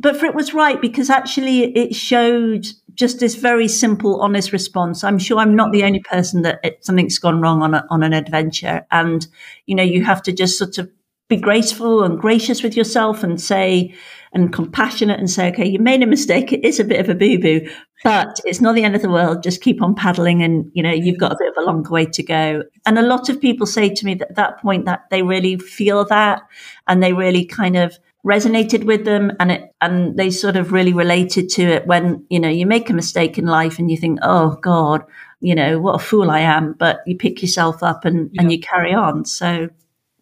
But 0.00 0.16
Frit 0.16 0.34
was 0.34 0.54
right 0.54 0.80
because 0.80 1.10
actually 1.10 1.76
it 1.76 1.94
showed 1.94 2.66
just 2.94 3.20
this 3.20 3.34
very 3.34 3.68
simple, 3.68 4.20
honest 4.20 4.52
response. 4.52 5.04
I'm 5.04 5.18
sure 5.18 5.38
I'm 5.38 5.56
not 5.56 5.72
the 5.72 5.84
only 5.84 6.00
person 6.00 6.42
that 6.42 6.60
it, 6.62 6.84
something's 6.84 7.18
gone 7.18 7.40
wrong 7.40 7.62
on 7.62 7.74
a, 7.74 7.86
on 7.90 8.02
an 8.02 8.12
adventure, 8.12 8.86
and 8.90 9.26
you 9.66 9.74
know 9.74 9.82
you 9.82 10.04
have 10.04 10.22
to 10.22 10.32
just 10.32 10.58
sort 10.58 10.78
of 10.78 10.90
be 11.28 11.36
graceful 11.36 12.02
and 12.02 12.18
gracious 12.18 12.62
with 12.62 12.76
yourself 12.76 13.22
and 13.22 13.40
say 13.40 13.94
and 14.34 14.52
compassionate 14.52 15.18
and 15.18 15.30
say, 15.30 15.48
okay, 15.48 15.66
you 15.66 15.78
made 15.78 16.02
a 16.02 16.06
mistake. 16.06 16.52
It 16.52 16.64
is 16.64 16.80
a 16.80 16.84
bit 16.84 17.00
of 17.00 17.08
a 17.08 17.14
boo 17.14 17.38
boo, 17.38 17.68
but 18.02 18.40
it's 18.44 18.60
not 18.60 18.74
the 18.74 18.84
end 18.84 18.94
of 18.94 19.02
the 19.02 19.10
world. 19.10 19.42
Just 19.42 19.62
keep 19.62 19.82
on 19.82 19.94
paddling, 19.94 20.42
and 20.42 20.70
you 20.74 20.82
know 20.82 20.92
you've 20.92 21.18
got 21.18 21.32
a 21.32 21.36
bit 21.38 21.48
of 21.56 21.62
a 21.62 21.66
longer 21.66 21.90
way 21.90 22.06
to 22.06 22.22
go. 22.22 22.62
And 22.86 22.98
a 22.98 23.02
lot 23.02 23.28
of 23.28 23.40
people 23.40 23.66
say 23.66 23.88
to 23.88 24.06
me 24.06 24.14
that 24.14 24.30
at 24.30 24.36
that 24.36 24.60
point 24.60 24.84
that 24.86 25.04
they 25.10 25.22
really 25.22 25.58
feel 25.58 26.04
that, 26.06 26.42
and 26.86 27.02
they 27.02 27.12
really 27.12 27.44
kind 27.44 27.76
of 27.76 27.98
resonated 28.26 28.84
with 28.84 29.04
them 29.04 29.32
and 29.40 29.50
it 29.50 29.74
and 29.80 30.16
they 30.16 30.30
sort 30.30 30.56
of 30.56 30.72
really 30.72 30.92
related 30.92 31.48
to 31.48 31.62
it 31.62 31.86
when 31.86 32.24
you 32.30 32.38
know 32.38 32.48
you 32.48 32.66
make 32.66 32.88
a 32.88 32.94
mistake 32.94 33.36
in 33.36 33.46
life 33.46 33.78
and 33.78 33.90
you 33.90 33.96
think 33.96 34.18
oh 34.22 34.56
god 34.62 35.02
you 35.40 35.54
know 35.54 35.80
what 35.80 35.96
a 35.96 35.98
fool 35.98 36.30
i 36.30 36.38
am 36.38 36.72
but 36.74 37.00
you 37.04 37.16
pick 37.16 37.42
yourself 37.42 37.82
up 37.82 38.04
and 38.04 38.30
yeah. 38.32 38.42
and 38.42 38.52
you 38.52 38.60
carry 38.60 38.94
on 38.94 39.24
so 39.24 39.68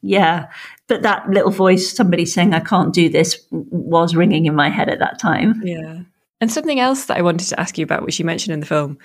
yeah 0.01 0.49
but 0.87 1.03
that 1.03 1.29
little 1.29 1.51
voice 1.51 1.95
somebody 1.95 2.25
saying 2.25 2.55
i 2.55 2.61
can't 2.61 2.95
do 2.95 3.11
this 3.11 3.39
was 3.51 4.17
ringing 4.17 4.47
in 4.47 4.55
my 4.55 4.71
head 4.71 4.89
at 4.89 4.99
that 4.99 5.19
time 5.19 5.61
yeah 5.63 5.99
and 6.41 6.51
something 6.51 6.81
else 6.81 7.05
that 7.05 7.19
i 7.19 7.23
wanted 7.23 7.47
to 7.47 7.61
ask 7.61 7.77
you 7.77 7.85
about 7.85 8.03
which 8.03 8.19
you 8.19 8.25
mentioned 8.25 8.55
in 8.55 8.61
the 8.61 8.67
film 8.67 8.97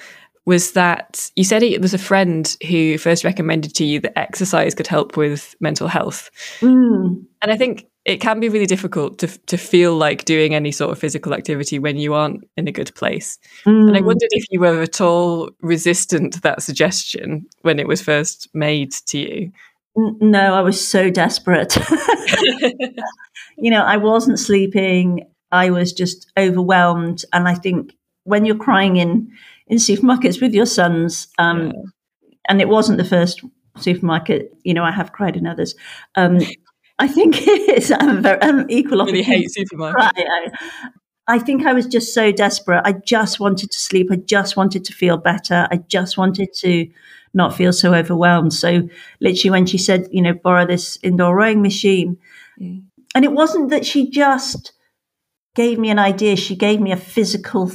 was 0.46 0.74
that 0.74 1.32
you 1.36 1.44
said 1.44 1.64
it 1.64 1.82
was 1.82 1.94
a 1.94 1.98
friend 1.98 2.56
who 2.68 2.98
first 2.98 3.24
recommended 3.24 3.74
to 3.76 3.84
you 3.84 4.00
that 4.00 4.18
exercise 4.18 4.76
could 4.76 4.86
help 4.86 5.18
with 5.18 5.56
mental 5.60 5.88
health. 5.88 6.30
Mm. 6.60 7.26
And 7.42 7.52
I 7.52 7.58
think 7.58 7.88
it 8.06 8.22
can 8.22 8.40
be 8.40 8.50
really 8.50 8.68
difficult 8.68 9.18
to 9.20 9.28
to 9.28 9.58
feel 9.58 9.96
like 9.96 10.26
doing 10.26 10.54
any 10.54 10.72
sort 10.72 10.92
of 10.92 11.00
physical 11.00 11.34
activity 11.34 11.80
when 11.80 11.98
you 11.98 12.14
aren't 12.14 12.48
in 12.56 12.68
a 12.68 12.72
good 12.72 12.94
place. 12.96 13.38
Mm. 13.66 13.88
And 13.88 13.98
I 13.98 14.02
mm. 14.02 14.06
wondered 14.06 14.30
if 14.32 14.46
you 14.52 14.60
were 14.60 14.82
at 14.82 15.02
all 15.02 15.50
resistant 15.62 16.34
to 16.34 16.42
that 16.42 16.62
suggestion 16.62 17.46
when 17.62 17.80
it 17.80 17.88
was 17.88 18.02
first 18.02 18.48
made 18.54 18.92
to 19.08 19.18
you. 19.18 19.52
No, 19.96 20.54
I 20.54 20.62
was 20.62 20.86
so 20.86 21.10
desperate. 21.10 21.78
you 23.58 23.72
know, 23.72 23.82
I 23.82 23.98
wasn't 23.98 24.40
sleeping. 24.40 25.26
I 25.52 25.70
was 25.70 25.94
just 25.94 26.32
overwhelmed, 26.38 27.24
and 27.34 27.48
I 27.48 27.56
think 27.56 27.96
when 28.24 28.46
you're 28.46 28.58
crying 28.58 28.98
in 28.98 29.32
in 29.68 29.78
supermarkets 29.78 30.42
with 30.42 30.54
your 30.54 30.66
sons, 30.66 31.28
um, 31.40 31.68
yeah. 31.68 31.82
and 32.50 32.62
it 32.62 32.70
wasn't 32.70 32.98
the 32.98 33.06
first 33.06 33.42
supermarket. 33.78 34.54
You 34.64 34.74
know, 34.74 34.84
I 34.84 34.92
have 34.92 35.14
cried 35.14 35.38
in 35.38 35.48
others. 35.48 35.76
Um, 36.16 36.40
I 37.00 37.08
think 37.08 37.36
it 37.42 37.78
is. 37.78 37.92
I'm, 37.92 38.22
very, 38.22 38.42
I'm 38.42 38.70
equal 38.70 39.02
opportunity. 39.02 39.30
Really 39.30 39.44
hate 39.44 39.52
supermarkets. 39.58 40.12
I, 40.16 40.52
I 41.28 41.40
think 41.40 41.66
I 41.66 41.74
was 41.74 41.88
just 41.88 42.14
so 42.14 42.32
desperate. 42.32 42.82
I 42.86 42.94
just 42.94 43.40
wanted 43.40 43.72
to 43.72 43.80
sleep. 43.80 44.10
I 44.12 44.18
just 44.18 44.56
wanted 44.56 44.86
to 44.86 44.94
feel 44.94 45.18
better. 45.18 45.68
I 45.72 45.78
just 45.78 46.18
wanted 46.18 46.54
to 46.60 46.88
not 47.34 47.56
feel 47.56 47.74
so 47.74 47.94
overwhelmed. 47.94 48.54
So 48.54 48.88
literally 49.20 49.50
when 49.52 49.66
she 49.66 49.78
said, 49.78 50.08
you 50.12 50.22
know, 50.22 50.34
borrow 50.34 50.66
this 50.66 50.98
indoor 51.04 51.36
rowing 51.36 51.62
machine. 51.62 52.18
Mm. 52.62 52.84
And 53.14 53.26
it 53.26 53.32
wasn't 53.32 53.70
that 53.72 53.86
she 53.86 54.10
just 54.10 54.74
gave 55.56 55.80
me 55.80 55.90
an 55.90 56.00
idea. 56.00 56.36
She 56.36 56.56
gave 56.56 56.80
me 56.80 56.92
a 56.92 56.98
physical 56.98 57.72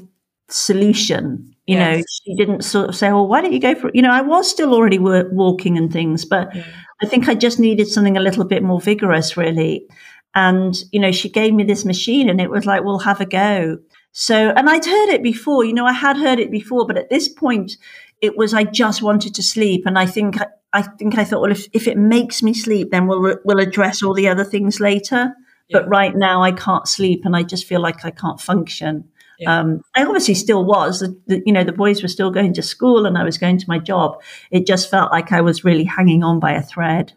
solution. 0.48 1.54
You 1.66 1.76
Yes. 1.76 1.98
know, 1.98 2.04
she 2.24 2.35
didn't 2.37 2.62
sort 2.62 2.88
of 2.88 2.96
say, 2.96 3.12
"Well, 3.12 3.26
why 3.28 3.40
don't 3.40 3.52
you 3.52 3.61
go 3.61 3.74
for 3.74 3.88
it?" 3.88 3.94
You 3.94 4.02
know, 4.02 4.11
I 4.11 4.22
was 4.22 4.48
still 4.50 4.74
already 4.74 4.98
walking 4.98 5.76
and 5.78 5.92
things, 5.92 6.24
but 6.24 6.54
Yeah. 6.54 6.64
I 7.02 7.06
think 7.06 7.28
I 7.28 7.34
just 7.34 7.58
needed 7.58 7.88
something 7.88 8.16
a 8.16 8.20
little 8.20 8.44
bit 8.44 8.62
more 8.62 8.80
vigorous, 8.80 9.36
really. 9.36 9.86
And 10.34 10.74
you 10.92 11.00
know, 11.00 11.12
she 11.12 11.28
gave 11.28 11.54
me 11.54 11.64
this 11.64 11.84
machine, 11.84 12.28
and 12.28 12.40
it 12.40 12.50
was 12.50 12.66
like, 12.66 12.84
"Well, 12.84 12.98
have 13.00 13.20
a 13.20 13.26
go." 13.26 13.78
So, 14.12 14.50
and 14.50 14.68
I'd 14.68 14.84
heard 14.84 15.08
it 15.08 15.22
before. 15.22 15.64
You 15.64 15.72
know, 15.72 15.86
I 15.86 15.92
had 15.92 16.16
heard 16.16 16.38
it 16.38 16.50
before, 16.50 16.86
but 16.86 16.98
at 16.98 17.10
this 17.10 17.28
point, 17.28 17.72
it 18.20 18.36
was 18.36 18.54
I 18.54 18.64
just 18.64 19.02
wanted 19.02 19.34
to 19.34 19.42
sleep, 19.42 19.84
and 19.86 19.98
I 19.98 20.06
think 20.06 20.36
I 20.72 20.82
think 20.82 21.18
I 21.18 21.24
thought, 21.24 21.40
well, 21.40 21.52
if 21.52 21.66
if 21.72 21.88
it 21.88 21.98
makes 21.98 22.42
me 22.42 22.54
sleep, 22.54 22.90
then 22.90 23.06
we'll 23.06 23.36
we'll 23.44 23.60
address 23.60 24.02
all 24.02 24.14
the 24.14 24.28
other 24.28 24.44
things 24.44 24.78
later. 24.80 25.34
Yeah. 25.68 25.80
But 25.80 25.88
right 25.88 26.14
now, 26.14 26.42
I 26.42 26.52
can't 26.52 26.86
sleep, 26.86 27.22
and 27.24 27.34
I 27.34 27.42
just 27.42 27.66
feel 27.66 27.80
like 27.80 28.04
I 28.04 28.10
can't 28.10 28.40
function. 28.40 29.08
Yeah. 29.40 29.59
Um, 29.59 29.83
I 29.96 30.05
obviously 30.05 30.35
still 30.35 30.64
was. 30.64 31.00
The, 31.00 31.18
the, 31.26 31.42
you 31.46 31.53
know, 31.53 31.64
the 31.64 31.72
boys 31.72 32.03
were 32.03 32.09
still 32.09 32.31
going 32.31 32.53
to 32.55 32.62
school, 32.62 33.07
and 33.07 33.16
I 33.16 33.24
was 33.24 33.38
going 33.38 33.59
to 33.59 33.64
my 33.68 33.79
job. 33.79 34.20
It 34.50 34.66
just 34.66 34.90
felt 34.90 35.11
like 35.11 35.33
I 35.33 35.40
was 35.40 35.64
really 35.64 35.85
hanging 35.85 36.22
on 36.22 36.40
by 36.40 36.53
a 36.53 36.62
thread. 36.62 37.12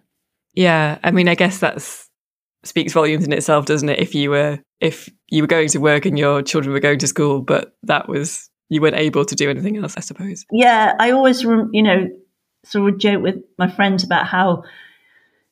Yeah, 0.54 1.00
I 1.04 1.12
mean, 1.12 1.28
I 1.28 1.36
guess 1.36 1.60
that's 1.60 2.10
speaks 2.64 2.94
volumes 2.94 3.26
in 3.26 3.34
itself, 3.34 3.66
doesn't 3.66 3.90
it? 3.90 4.00
If 4.00 4.16
you 4.16 4.30
were 4.30 4.60
if 4.80 5.10
you 5.30 5.44
were 5.44 5.48
going 5.48 5.70
to 5.70 5.80
work 5.80 6.06
and 6.06 6.18
your 6.18 6.42
children 6.42 6.74
were 6.74 6.80
going 6.80 7.00
to 7.00 7.08
school, 7.08 7.42
but 7.42 7.76
that 7.84 8.08
was 8.08 8.50
you 8.70 8.82
weren't 8.82 8.96
able 8.96 9.26
to 9.26 9.36
do 9.36 9.50
anything 9.50 9.78
else, 9.78 9.98
I 9.98 10.02
suppose. 10.02 10.46
Yeah, 10.52 10.94
I 11.00 11.12
always, 11.12 11.44
you 11.44 11.84
know, 11.84 12.08
sort 12.66 12.94
of 12.94 13.00
joke 13.00 13.22
with 13.22 13.36
my 13.58 13.70
friends 13.70 14.04
about 14.04 14.28
how 14.28 14.64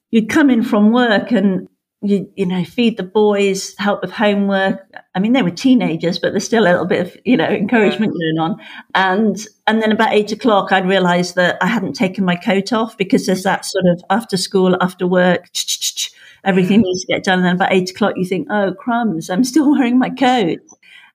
you'd 0.10 0.30
come 0.30 0.50
in 0.50 0.64
from 0.64 0.92
work 0.92 1.32
and 1.32 1.68
you, 2.02 2.32
you 2.36 2.46
know, 2.48 2.64
feed 2.64 2.98
the 2.98 3.04
boys, 3.04 3.76
help 3.78 4.02
with 4.02 4.12
homework. 4.12 4.80
I 5.14 5.20
mean, 5.20 5.34
they 5.34 5.44
were 5.44 5.52
teenagers, 5.52 6.18
but 6.18 6.32
there's 6.32 6.46
still 6.46 6.64
a 6.64 6.72
little 6.72 6.86
bit 6.86 7.08
of, 7.08 7.18
you 7.26 7.38
know, 7.38 7.46
encouragement 7.46 8.14
going 8.14 8.38
on. 8.40 8.60
And, 8.96 9.38
and 9.68 9.82
then 9.82 9.92
about 9.92 10.14
eight 10.14 10.32
o'clock, 10.32 10.72
I'd 10.72 10.88
realized 10.88 11.36
that 11.36 11.58
I 11.62 11.68
hadn't 11.68 11.94
taken 11.94 12.26
my 12.26 12.36
coat 12.36 12.74
off 12.74 12.98
because 12.98 13.28
there's 13.28 13.44
that 13.44 13.66
sort 13.66 13.86
of 13.86 14.04
after 14.10 14.36
school, 14.36 14.76
after 14.82 15.06
work, 15.06 15.50
everything 16.44 16.82
needs 16.82 17.02
to 17.02 17.14
get 17.14 17.24
done. 17.24 17.40
And 17.40 17.46
then 17.46 17.56
about 17.56 17.72
eight 17.72 17.92
o'clock, 17.92 18.14
you 18.18 18.26
think, 18.26 18.48
oh, 18.50 18.74
crumbs, 18.74 19.30
I'm 19.30 19.44
still 19.44 19.72
wearing 19.78 20.00
my 20.00 20.10
coat. 20.10 20.60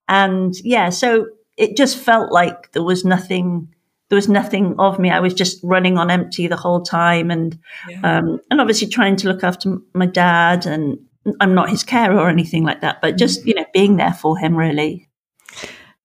And 0.09 0.55
yeah, 0.63 0.91
so 0.91 1.27
it 1.57 1.77
just 1.77 1.99
felt 1.99 2.31
like 2.31 2.73
there 2.73 2.85
was 2.85 3.05
nothing 3.05 3.75
there 4.09 4.17
was 4.17 4.29
nothing 4.29 4.75
of 4.79 4.99
me. 4.99 5.11
I 5.11 5.21
was 5.21 5.35
just 5.35 5.59
running 5.63 5.99
on 5.99 6.11
empty 6.11 6.47
the 6.47 6.57
whole 6.57 6.83
time, 6.83 7.31
and 7.31 7.59
Yeah. 7.89 8.19
um, 8.19 8.41
and 8.51 8.61
obviously 8.61 8.89
trying 8.89 9.17
to 9.17 9.29
look 9.29 9.43
after 9.45 9.79
my 9.95 10.07
dad. 10.07 10.67
And 10.67 10.99
I'm 11.41 11.55
not 11.55 11.71
his 11.71 11.83
carer 11.83 12.19
or 12.19 12.29
anything 12.29 12.65
like 12.65 12.81
that, 12.83 13.01
but 13.03 13.17
just 13.19 13.45
you 13.47 13.55
know 13.55 13.67
being 13.75 13.97
there 13.97 14.15
for 14.15 14.37
him 14.39 14.57
really. 14.57 15.09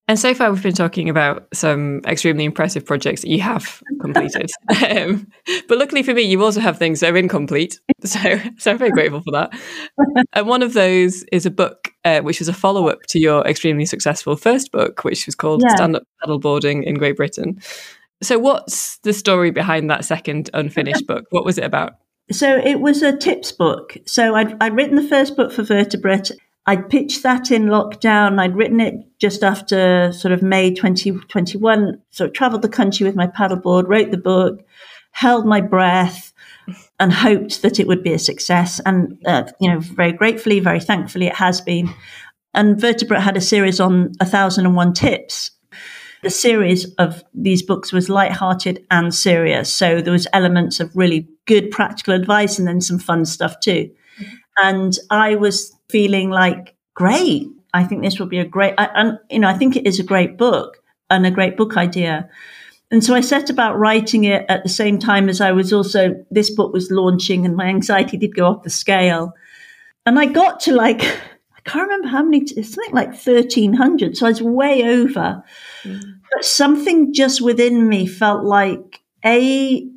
And 0.08 0.20
so 0.20 0.34
far, 0.34 0.52
we've 0.52 0.62
been 0.62 0.74
talking 0.74 1.10
about 1.10 1.48
some 1.54 2.02
extremely 2.06 2.44
impressive 2.44 2.86
projects 2.86 3.22
that 3.22 3.30
you 3.30 3.40
have 3.40 3.82
completed. 4.02 4.50
um, 4.90 5.26
but 5.70 5.78
luckily 5.78 6.04
for 6.04 6.14
me, 6.14 6.24
you 6.24 6.44
also 6.44 6.60
have 6.60 6.78
things 6.78 7.00
that 7.00 7.14
are 7.14 7.18
incomplete. 7.18 7.80
So, 8.04 8.20
so 8.58 8.72
I'm 8.72 8.80
very 8.80 8.90
grateful 8.90 9.22
for 9.22 9.32
that. 9.34 9.52
and 10.34 10.48
one 10.48 10.64
of 10.64 10.74
those 10.74 11.24
is 11.32 11.46
a 11.46 11.52
book, 11.52 11.81
uh, 12.06 12.22
which 12.22 12.40
was 12.40 12.48
a 12.48 12.54
follow 12.54 12.88
up 12.88 13.04
to 13.08 13.20
your 13.20 13.46
extremely 13.46 13.86
successful 13.86 14.36
first 14.36 14.72
book, 14.72 15.04
which 15.04 15.26
was 15.26 15.36
called 15.36 15.62
Yeah. 15.64 15.76
Stand 15.76 15.96
Up 15.96 16.04
Paddleboarding 16.24 16.84
in 16.84 16.96
Great 16.96 17.18
Britain. 17.18 17.60
So, 18.24 18.38
what's 18.38 18.98
the 19.00 19.14
story 19.14 19.52
behind 19.52 19.90
that 19.90 20.06
second 20.06 20.50
unfinished 20.54 21.08
book? 21.08 21.26
What 21.32 21.46
was 21.46 21.58
it 21.58 21.64
about? 21.64 21.94
So 22.32 22.58
it 22.58 22.80
was 22.80 23.02
a 23.02 23.16
tips 23.16 23.52
book. 23.52 23.98
So 24.06 24.36
I'd, 24.36 24.56
I'd 24.62 24.76
written 24.76 24.96
the 24.96 25.08
first 25.08 25.36
book 25.36 25.52
for 25.52 25.64
Vertebrate. 25.64 26.32
I'd 26.66 26.90
pitched 26.90 27.24
that 27.24 27.52
in 27.52 27.66
lockdown. 27.66 28.40
I'd 28.40 28.56
written 28.56 28.80
it 28.80 28.96
just 29.20 29.44
after 29.44 30.12
sort 30.14 30.32
of 30.32 30.42
May 30.42 30.74
2021. 30.74 32.02
so 32.12 32.28
traveled 32.28 32.62
the 32.62 32.70
country 32.70 33.06
with 33.06 33.16
my 33.16 33.28
paddleboard, 33.28 33.88
wrote 33.88 34.12
the 34.12 34.18
book, 34.18 34.64
held 35.12 35.46
my 35.46 35.60
breath, 35.60 36.31
and 37.00 37.12
hoped 37.12 37.62
that 37.62 37.80
it 37.80 37.88
would 37.88 38.04
be 38.04 38.14
a 38.14 38.20
success. 38.20 38.80
And, 38.86 39.18
uh, 39.26 39.44
you 39.60 39.70
know, 39.70 39.80
very 39.80 40.12
gratefully, 40.12 40.60
very 40.60 40.80
thankfully, 40.80 41.28
it 41.28 41.36
has 41.36 41.62
been. 41.62 41.94
And 42.54 42.80
Vertebrate 42.80 43.22
had 43.22 43.38
a 43.38 43.42
series 43.42 43.80
on 43.80 44.12
1001 44.20 44.94
tips. 44.94 45.52
The 46.24 46.30
series 46.30 46.94
of 46.96 47.24
these 47.34 47.64
books 47.64 47.92
was 47.92 48.10
light-hearted 48.10 48.86
and 48.92 49.14
serious. 49.14 49.74
So 49.74 50.02
there 50.02 50.14
was 50.14 50.28
elements 50.34 50.80
of 50.80 50.96
really 50.96 51.28
good 51.48 51.72
practical 51.72 52.14
advice 52.14 52.60
and 52.60 52.68
then 52.68 52.82
some 52.82 53.00
fun 53.00 53.26
stuff 53.26 53.60
too. 53.60 53.90
And 54.62 54.98
I 55.10 55.36
was 55.36 55.76
feeling 55.90 56.30
like, 56.30 56.76
great. 56.94 57.48
I 57.74 57.84
think 57.84 58.04
this 58.04 58.20
will 58.20 58.28
be 58.28 58.40
a 58.40 58.46
great, 58.46 58.76
I, 58.78 58.90
and 58.94 59.18
you 59.30 59.40
know, 59.40 59.48
I 59.48 59.58
think 59.58 59.76
it 59.76 59.88
is 59.88 60.00
a 60.00 60.04
great 60.04 60.38
book 60.38 60.78
and 61.10 61.26
a 61.26 61.32
great 61.32 61.58
book 61.58 61.78
idea. 61.78 62.30
And 62.92 63.04
so 63.04 63.16
I 63.16 63.22
set 63.22 63.50
about 63.50 63.80
writing 63.80 64.26
it 64.26 64.46
at 64.50 64.64
the 64.64 64.70
same 64.70 65.00
time 65.00 65.30
as 65.30 65.40
I 65.40 65.54
was 65.54 65.72
also, 65.72 66.26
this 66.30 66.50
book 66.50 66.74
was 66.74 66.92
launching 66.92 67.46
and 67.46 67.56
my 67.56 67.66
anxiety 67.66 68.18
did 68.18 68.36
go 68.36 68.46
off 68.46 68.64
the 68.64 68.70
scale. 68.70 69.32
And 70.06 70.20
I 70.20 70.26
got 70.26 70.60
to 70.62 70.76
like, 70.76 71.02
I 71.02 71.62
can't 71.64 71.84
remember 71.84 72.10
how 72.10 72.22
many, 72.22 72.40
it's 72.42 72.74
something 72.74 72.94
like 72.94 73.10
1300. 73.10 74.18
So 74.18 74.26
I 74.26 74.30
was 74.30 74.42
way 74.42 74.84
over. 74.84 75.42
Mm. 75.84 76.02
But 76.34 76.44
something 76.44 77.14
just 77.14 77.42
within 77.42 77.88
me 77.88 78.08
felt 78.08 78.44
like, 78.44 79.00
A, 79.24 79.88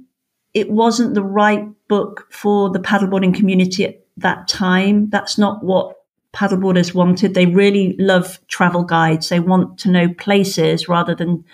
it 0.52 0.70
wasn't 0.70 1.14
the 1.14 1.22
right 1.22 1.66
book 1.88 2.28
for 2.30 2.70
the 2.70 2.78
paddleboarding 2.78 3.34
community 3.34 3.84
at 3.84 4.04
that 4.18 4.46
time. 4.46 5.10
That's 5.10 5.36
not 5.36 5.64
what 5.64 5.96
paddleboarders 6.34 6.94
wanted. 6.94 7.34
They 7.34 7.46
really 7.46 7.96
love 7.98 8.38
travel 8.48 8.84
guides. 8.84 9.28
They 9.28 9.40
want 9.40 9.78
to 9.78 9.90
know 9.90 10.08
places 10.14 10.88
rather 10.88 11.14
than 11.14 11.44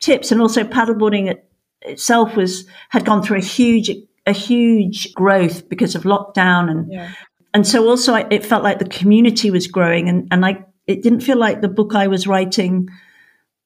tips. 0.00 0.32
And 0.32 0.40
also 0.40 0.64
paddleboarding 0.64 1.30
it, 1.30 1.48
itself 1.82 2.36
was, 2.36 2.66
had 2.88 3.04
gone 3.04 3.22
through 3.22 3.38
a 3.38 3.42
huge, 3.42 3.90
a 4.26 4.32
huge 4.32 5.12
growth 5.14 5.68
because 5.68 5.94
of 5.94 6.04
lockdown. 6.04 6.70
And, 6.70 6.92
Yeah. 6.92 7.12
and 7.54 7.66
so 7.66 7.88
also 7.88 8.14
I, 8.14 8.26
it 8.30 8.44
felt 8.44 8.64
like 8.64 8.78
the 8.78 8.88
community 8.88 9.50
was 9.50 9.66
growing 9.66 10.08
and, 10.08 10.26
and 10.30 10.44
I, 10.44 10.64
it 10.86 11.02
didn't 11.02 11.20
feel 11.20 11.38
like 11.38 11.60
the 11.60 11.68
book 11.68 11.94
I 11.94 12.06
was 12.08 12.26
writing 12.26 12.88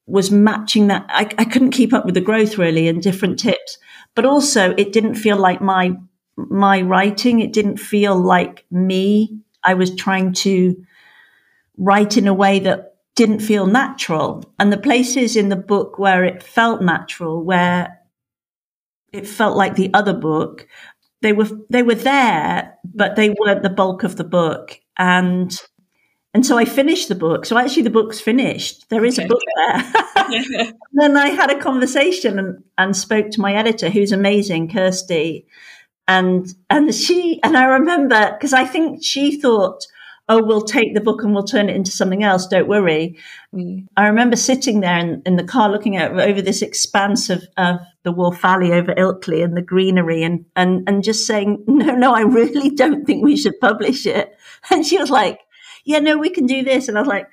was 0.05 0.29
matching 0.29 0.87
that. 0.87 1.05
I, 1.09 1.29
I 1.37 1.45
couldn't 1.45 1.71
keep 1.71 1.93
up 1.93 2.05
with 2.05 2.13
the 2.13 2.21
growth 2.21 2.57
really 2.57 2.87
and 2.87 3.01
different 3.01 3.39
tips, 3.39 3.77
but 4.13 4.25
also 4.25 4.75
it 4.77 4.93
didn't 4.93 5.15
feel 5.15 5.37
like 5.37 5.61
my, 5.61 5.93
my 6.37 6.81
writing. 6.81 7.39
It 7.39 7.53
didn't 7.53 7.77
feel 7.77 8.15
like 8.15 8.65
me. 8.69 9.39
I 9.65 9.73
was 9.73 9.95
trying 9.95 10.33
to 10.33 10.75
write 11.77 12.17
in 12.17 12.27
a 12.27 12.33
way 12.33 12.59
that 12.59 12.95
didn't 13.15 13.39
feel 13.39 13.65
natural. 13.65 14.43
And 14.59 14.71
the 14.71 14.77
places 14.77 15.35
in 15.35 15.49
the 15.49 15.55
book 15.55 15.97
where 15.97 16.23
it 16.23 16.43
felt 16.43 16.81
natural, 16.81 17.43
where 17.43 17.99
it 19.11 19.27
felt 19.27 19.55
like 19.55 19.75
the 19.75 19.93
other 19.93 20.13
book, 20.13 20.67
they 21.21 21.33
were 21.33 21.47
they 21.69 21.83
were 21.83 21.95
there, 21.95 22.77
but 22.83 23.15
they 23.15 23.29
weren't 23.29 23.63
the 23.63 23.69
bulk 23.69 24.03
of 24.03 24.17
the 24.17 24.23
book. 24.23 24.79
And 24.97 25.57
and 26.33 26.45
so 26.45 26.57
I 26.57 26.65
finished 26.65 27.07
the 27.07 27.15
book. 27.15 27.45
So 27.45 27.57
actually 27.57 27.83
the 27.83 27.89
book's 27.89 28.19
finished. 28.19 28.89
There 28.89 29.05
is 29.05 29.17
Okay. 29.17 29.25
a 29.25 29.29
book 29.29 29.41
there. 29.55 30.73
then 30.93 31.15
I 31.15 31.29
had 31.29 31.49
a 31.49 31.59
conversation 31.59 32.37
and, 32.37 32.63
and 32.77 32.95
spoke 32.95 33.29
to 33.31 33.41
my 33.41 33.53
editor, 33.53 33.89
who's 33.89 34.11
amazing, 34.11 34.69
Kirsty. 34.69 35.47
And 36.07 36.47
and 36.69 36.93
she 36.93 37.39
and 37.43 37.57
I 37.57 37.65
remember 37.65 38.31
because 38.33 38.53
I 38.53 38.65
think 38.65 39.03
she 39.03 39.39
thought, 39.39 39.85
oh, 40.27 40.43
we'll 40.43 40.61
take 40.61 40.93
the 40.93 41.01
book 41.01 41.23
and 41.23 41.33
we'll 41.33 41.43
turn 41.43 41.69
it 41.69 41.75
into 41.75 41.91
something 41.91 42.23
else. 42.23 42.47
Don't 42.47 42.67
worry. 42.67 43.17
Mm. 43.53 43.87
I 43.95 44.07
remember 44.07 44.35
sitting 44.35 44.79
there 44.79 44.97
in, 44.97 45.21
in 45.25 45.35
the 45.35 45.43
car 45.43 45.69
looking 45.69 45.97
out 45.97 46.19
over 46.19 46.41
this 46.41 46.61
expanse 46.61 47.29
of, 47.29 47.43
of 47.57 47.79
the 48.03 48.13
Wharfe 48.13 48.39
Valley 48.39 48.73
over 48.73 48.93
Ilkley 48.93 49.43
and 49.43 49.55
the 49.55 49.61
greenery 49.61 50.23
and, 50.23 50.45
and, 50.55 50.87
and 50.87 51.03
just 51.03 51.27
saying, 51.27 51.63
no, 51.67 51.95
no, 51.95 52.13
I 52.13 52.21
really 52.21 52.69
don't 52.69 53.05
think 53.05 53.23
we 53.23 53.37
should 53.37 53.59
publish 53.59 54.05
it. 54.05 54.35
And 54.71 54.83
she 54.83 54.97
was 54.97 55.11
like, 55.11 55.41
yeah, 55.83 55.99
no, 55.99 56.17
we 56.17 56.31
can 56.31 56.47
do 56.47 56.63
this. 56.63 56.87
And 56.87 56.97
I 56.97 57.01
was 57.01 57.07
like, 57.07 57.27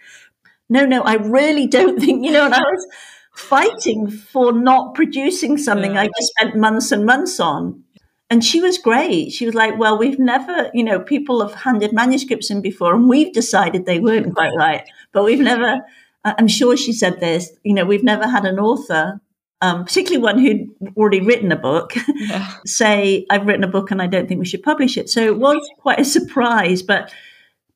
no, 0.69 0.85
no, 0.85 1.01
I 1.01 1.15
really 1.15 1.67
don't 1.67 1.99
think, 1.99 2.23
you 2.25 2.31
know, 2.31 2.45
and 2.45 2.55
I 2.55 2.61
was 2.61 2.87
fighting 3.35 4.11
for 4.11 4.53
not 4.53 4.95
producing 4.95 5.57
something 5.57 5.97
I 5.97 6.07
just 6.07 6.33
spent 6.37 6.57
months 6.57 6.93
and 6.93 7.07
months 7.07 7.41
on. 7.41 7.85
And 8.33 8.43
she 8.43 8.63
was 8.63 8.79
great. 8.79 9.31
She 9.31 9.45
was 9.45 9.55
like, 9.55 9.79
well, 9.79 9.99
we've 9.99 10.19
never, 10.19 10.71
you 10.73 10.83
know, 10.83 10.99
people 10.99 11.47
have 11.47 11.53
handed 11.53 11.93
manuscripts 11.93 12.51
in 12.51 12.63
before 12.63 12.95
and 12.95 13.07
we've 13.07 13.31
decided 13.31 13.85
they 13.85 14.01
weren't 14.01 14.35
quite 14.35 14.55
right, 14.57 14.89
but 15.13 15.25
we've 15.25 15.39
never, 15.39 15.83
I'm 16.25 16.49
sure 16.49 16.75
she 16.79 16.95
said 16.95 17.21
this, 17.21 17.53
you 17.63 17.75
know, 17.75 17.85
we've 17.85 18.03
never 18.03 18.27
had 18.27 18.47
an 18.47 18.59
author, 18.59 19.21
um, 19.61 19.85
particularly 19.85 20.23
one 20.23 20.39
who'd 20.39 20.67
already 20.97 21.21
written 21.21 21.53
a 21.53 21.57
book, 21.57 21.93
Yeah. 22.17 22.51
say, 22.65 23.27
I've 23.29 23.45
written 23.45 23.65
a 23.65 23.69
book 23.69 23.91
and 23.91 24.01
I 24.01 24.07
don't 24.07 24.27
think 24.27 24.39
we 24.41 24.47
should 24.47 24.63
publish 24.63 24.97
it. 24.97 25.11
So 25.11 25.21
it 25.21 25.37
was 25.37 25.61
quite 25.77 26.01
a 26.01 26.05
surprise, 26.07 26.83
but, 26.83 27.13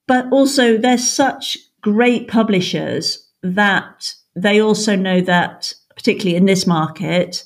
but 0.08 0.26
also 0.32 0.78
there's 0.78 1.06
such 1.06 1.58
great 1.82 2.28
publishers 2.28 3.28
that 3.42 4.10
they 4.34 4.62
also 4.62 4.96
know 4.96 5.20
that, 5.20 5.74
particularly 5.96 6.34
in 6.34 6.46
this 6.46 6.66
market, 6.66 7.44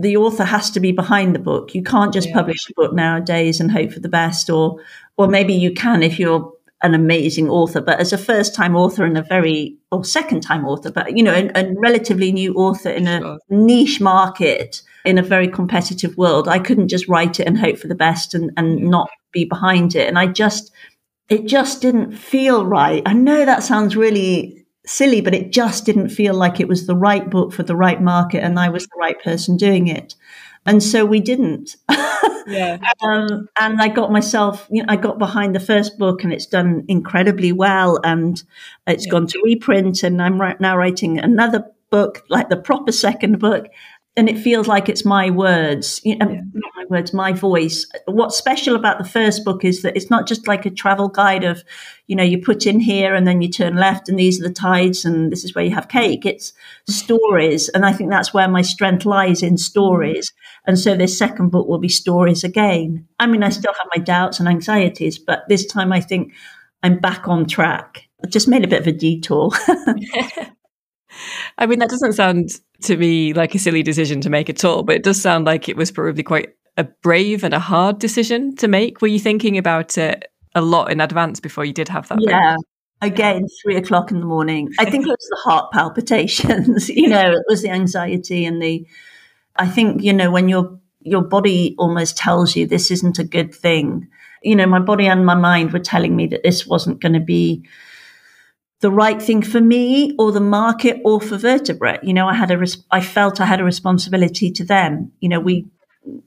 the 0.00 0.16
author 0.16 0.44
has 0.44 0.70
to 0.70 0.80
be 0.80 0.92
behind 0.92 1.34
the 1.34 1.38
book. 1.38 1.74
You 1.74 1.82
can't 1.82 2.12
just 2.12 2.28
Yeah. 2.28 2.34
publish 2.34 2.58
a 2.70 2.74
book 2.74 2.92
nowadays 2.92 3.60
and 3.60 3.70
hope 3.70 3.92
for 3.92 4.00
the 4.00 4.08
best, 4.08 4.50
or 4.50 4.80
or 5.16 5.28
maybe 5.28 5.54
you 5.54 5.72
can 5.72 6.02
if 6.02 6.18
you're 6.18 6.52
an 6.82 6.94
amazing 6.94 7.50
author, 7.50 7.80
but 7.80 8.00
as 8.00 8.12
a 8.12 8.18
first 8.18 8.54
time 8.54 8.74
author 8.74 9.04
and 9.04 9.18
a 9.18 9.22
very, 9.22 9.76
or 9.92 10.02
second 10.02 10.40
time 10.40 10.64
author, 10.64 10.90
but, 10.90 11.14
you 11.14 11.22
know, 11.22 11.34
a, 11.34 11.50
a 11.54 11.74
relatively 11.76 12.32
new 12.32 12.54
author 12.54 12.88
in 12.88 13.06
a 13.06 13.20
sure. 13.20 13.38
niche 13.50 14.00
market 14.00 14.80
in 15.04 15.18
a 15.18 15.22
very 15.22 15.46
competitive 15.46 16.16
world, 16.16 16.48
I 16.48 16.58
couldn't 16.58 16.88
just 16.88 17.06
write 17.06 17.38
it 17.38 17.46
and 17.46 17.58
hope 17.58 17.76
for 17.76 17.88
the 17.88 17.94
best 17.94 18.34
and, 18.34 18.50
and 18.56 18.90
not 18.90 19.10
be 19.30 19.44
behind 19.44 19.94
it. 19.94 20.08
And 20.08 20.18
I 20.18 20.26
just, 20.26 20.72
it 21.28 21.44
just 21.44 21.82
didn't 21.82 22.12
feel 22.12 22.64
right. 22.64 23.02
I 23.04 23.12
know 23.12 23.44
that 23.44 23.62
sounds 23.62 23.94
really 23.94 24.59
silly, 24.90 25.20
but 25.20 25.34
it 25.34 25.52
just 25.52 25.86
didn't 25.86 26.08
feel 26.08 26.34
like 26.34 26.58
it 26.58 26.68
was 26.68 26.86
the 26.86 26.96
right 26.96 27.30
book 27.30 27.52
for 27.52 27.62
the 27.62 27.76
right 27.76 28.02
market 28.02 28.42
and 28.42 28.58
I 28.58 28.68
was 28.68 28.84
the 28.84 28.98
right 28.98 29.22
person 29.22 29.56
doing 29.56 29.86
it. 29.86 30.16
And 30.66 30.82
so 30.82 31.06
we 31.06 31.20
didn't. 31.20 31.76
yeah. 32.46 32.78
Um, 33.02 33.48
and 33.58 33.80
I 33.80 33.88
got 33.88 34.12
myself, 34.12 34.66
you 34.70 34.82
know, 34.82 34.92
I 34.92 34.96
got 34.96 35.18
behind 35.18 35.54
the 35.54 35.60
first 35.60 35.96
book 35.98 36.22
and 36.22 36.32
it's 36.32 36.44
done 36.44 36.84
incredibly 36.88 37.52
well 37.52 37.98
and 38.04 38.42
it's 38.86 39.06
yeah. 39.06 39.12
gone 39.12 39.26
to 39.28 39.40
reprint 39.42 40.02
and 40.02 40.20
I'm 40.20 40.40
right 40.40 40.60
now 40.60 40.76
writing 40.76 41.18
another 41.18 41.64
book, 41.90 42.24
like 42.28 42.48
the 42.48 42.56
proper 42.56 42.92
second 42.92 43.38
book 43.38 43.66
and 44.16 44.28
it 44.28 44.38
feels 44.38 44.66
like 44.66 44.88
it's 44.88 45.04
my 45.04 45.30
words, 45.30 46.00
you 46.04 46.16
know, 46.16 46.28
yeah. 46.28 46.40
not 46.52 46.72
my 46.76 46.84
words, 46.88 47.14
my 47.14 47.32
voice. 47.32 47.86
What's 48.06 48.36
special 48.36 48.74
about 48.74 48.98
the 48.98 49.04
first 49.04 49.44
book 49.44 49.64
is 49.64 49.82
that 49.82 49.96
it's 49.96 50.10
not 50.10 50.26
just 50.26 50.48
like 50.48 50.66
a 50.66 50.70
travel 50.70 51.08
guide 51.08 51.44
of, 51.44 51.62
you 52.08 52.16
know, 52.16 52.22
you 52.24 52.42
put 52.42 52.66
in 52.66 52.80
here 52.80 53.14
and 53.14 53.24
then 53.26 53.40
you 53.40 53.48
turn 53.48 53.76
left 53.76 54.08
and 54.08 54.18
these 54.18 54.40
are 54.40 54.48
the 54.48 54.52
tides 54.52 55.04
and 55.04 55.30
this 55.30 55.44
is 55.44 55.54
where 55.54 55.64
you 55.64 55.72
have 55.72 55.88
cake. 55.88 56.26
It's 56.26 56.52
stories. 56.88 57.68
And 57.68 57.86
I 57.86 57.92
think 57.92 58.10
that's 58.10 58.34
where 58.34 58.48
my 58.48 58.62
strength 58.62 59.06
lies 59.06 59.44
in 59.44 59.56
stories. 59.56 60.30
Mm-hmm. 60.30 60.70
And 60.70 60.78
so 60.78 60.96
this 60.96 61.16
second 61.16 61.50
book 61.50 61.68
will 61.68 61.78
be 61.78 61.88
stories 61.88 62.42
again. 62.42 63.06
I 63.20 63.28
mean, 63.28 63.44
I 63.44 63.46
mm-hmm. 63.48 63.60
still 63.60 63.74
have 63.74 63.88
my 63.96 64.02
doubts 64.02 64.40
and 64.40 64.48
anxieties, 64.48 65.20
but 65.20 65.44
this 65.48 65.66
time 65.66 65.92
I 65.92 66.00
think 66.00 66.32
I'm 66.82 66.98
back 66.98 67.28
on 67.28 67.46
track. 67.46 68.08
I 68.24 68.26
just 68.26 68.48
made 68.48 68.64
a 68.64 68.68
bit 68.68 68.80
of 68.80 68.86
a 68.88 68.92
detour. 68.92 69.52
I 71.58 71.66
mean, 71.66 71.78
that 71.78 71.90
doesn't 71.90 72.12
sound 72.14 72.50
to 72.82 72.96
me 72.96 73.32
like 73.32 73.54
a 73.54 73.58
silly 73.58 73.82
decision 73.82 74.20
to 74.22 74.30
make 74.30 74.48
at 74.48 74.64
all, 74.64 74.82
but 74.82 74.96
it 74.96 75.02
does 75.02 75.20
sound 75.20 75.44
like 75.46 75.68
it 75.68 75.76
was 75.76 75.90
probably 75.90 76.22
quite 76.22 76.54
a 76.76 76.84
brave 76.84 77.44
and 77.44 77.54
a 77.54 77.58
hard 77.58 77.98
decision 77.98 78.56
to 78.56 78.68
make. 78.68 79.02
Were 79.02 79.08
you 79.08 79.18
thinking 79.18 79.58
about 79.58 79.98
it 79.98 80.30
a 80.54 80.62
lot 80.62 80.90
in 80.90 81.00
advance 81.00 81.40
before 81.40 81.64
you 81.64 81.72
did 81.72 81.88
have 81.88 82.08
that? 82.08 82.18
Yeah. 82.20 82.56
Again, 83.02 83.46
three 83.62 83.76
o'clock 83.76 84.10
in 84.10 84.20
the 84.20 84.26
morning. 84.26 84.68
I 84.78 84.84
think 84.84 85.06
it 85.06 85.10
was 85.10 85.28
the 85.30 85.40
heart 85.42 85.72
palpitations, 85.72 86.88
you 86.90 87.08
know, 87.08 87.32
it 87.32 87.44
was 87.48 87.62
the 87.62 87.70
anxiety 87.70 88.44
and 88.44 88.60
the, 88.60 88.86
I 89.56 89.66
think, 89.66 90.02
you 90.02 90.12
know, 90.12 90.30
when 90.30 90.48
your, 90.48 90.78
your 91.00 91.22
body 91.22 91.74
almost 91.78 92.18
tells 92.18 92.56
you 92.56 92.66
this 92.66 92.90
isn't 92.90 93.18
a 93.18 93.24
good 93.24 93.54
thing. 93.54 94.08
You 94.42 94.54
know, 94.54 94.66
my 94.66 94.80
body 94.80 95.06
and 95.06 95.24
my 95.24 95.34
mind 95.34 95.72
were 95.72 95.78
telling 95.78 96.14
me 96.14 96.26
that 96.26 96.42
this 96.42 96.66
wasn't 96.66 97.00
going 97.00 97.14
to 97.14 97.20
be 97.20 97.66
the 98.80 98.90
right 98.90 99.20
thing 99.20 99.42
for 99.42 99.60
me 99.60 100.14
or 100.18 100.32
the 100.32 100.40
market 100.40 101.00
or 101.04 101.20
for 101.20 101.36
vertebrate. 101.36 102.02
You 102.02 102.14
know, 102.14 102.26
I 102.26 102.34
had 102.34 102.50
a, 102.50 102.58
res- 102.58 102.82
I 102.90 103.00
felt 103.00 103.40
I 103.40 103.46
had 103.46 103.60
a 103.60 103.64
responsibility 103.64 104.50
to 104.52 104.64
them. 104.64 105.12
You 105.20 105.28
know, 105.28 105.40
we, 105.40 105.66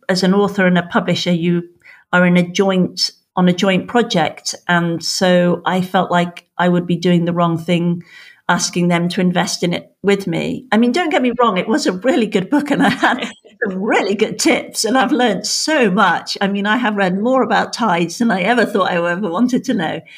as 0.08 0.24
an 0.24 0.34
author 0.34 0.68
and 0.68 0.78
a 0.78 0.84
publisher, 0.84 1.32
you 1.32 1.70
are 2.12 2.26
in 2.26 2.38
a 2.38 2.48
joint, 2.48 3.12
on 3.36 3.50
a 3.50 3.54
joint 3.54 3.88
project. 3.88 4.54
And 4.68 5.04
so 5.04 5.62
I 5.66 5.82
felt 5.82 6.12
like 6.12 6.48
I 6.58 6.70
would 6.70 6.86
be 6.86 6.96
doing 6.96 7.26
the 7.26 7.34
wrong 7.34 7.58
thing 7.58 8.04
asking 8.50 8.90
them 8.90 9.10
to 9.10 9.22
invest 9.22 9.64
in 9.64 9.74
it 9.74 9.96
with 10.04 10.28
me. 10.28 10.68
I 10.72 10.78
mean, 10.78 10.92
don't 10.92 11.10
get 11.10 11.22
me 11.22 11.32
wrong, 11.40 11.58
it 11.58 11.68
was 11.68 11.88
a 11.88 11.94
really 11.94 12.28
good 12.28 12.50
book 12.50 12.72
and 12.72 12.84
I 12.84 12.90
had 12.90 13.32
some 13.64 13.82
really 13.82 14.16
good 14.16 14.40
tips 14.40 14.86
and 14.86 14.98
I've 14.98 15.12
learned 15.12 15.46
so 15.46 15.90
much. 15.90 16.38
I 16.42 16.48
mean, 16.48 16.66
I 16.66 16.78
have 16.78 16.96
read 16.96 17.20
more 17.20 17.44
about 17.44 17.74
tides 17.74 18.18
than 18.18 18.32
I 18.32 18.42
ever 18.42 18.66
thought 18.66 18.92
I 18.92 18.96
ever 18.96 19.30
wanted 19.30 19.64
to 19.66 19.74
know. 19.74 20.02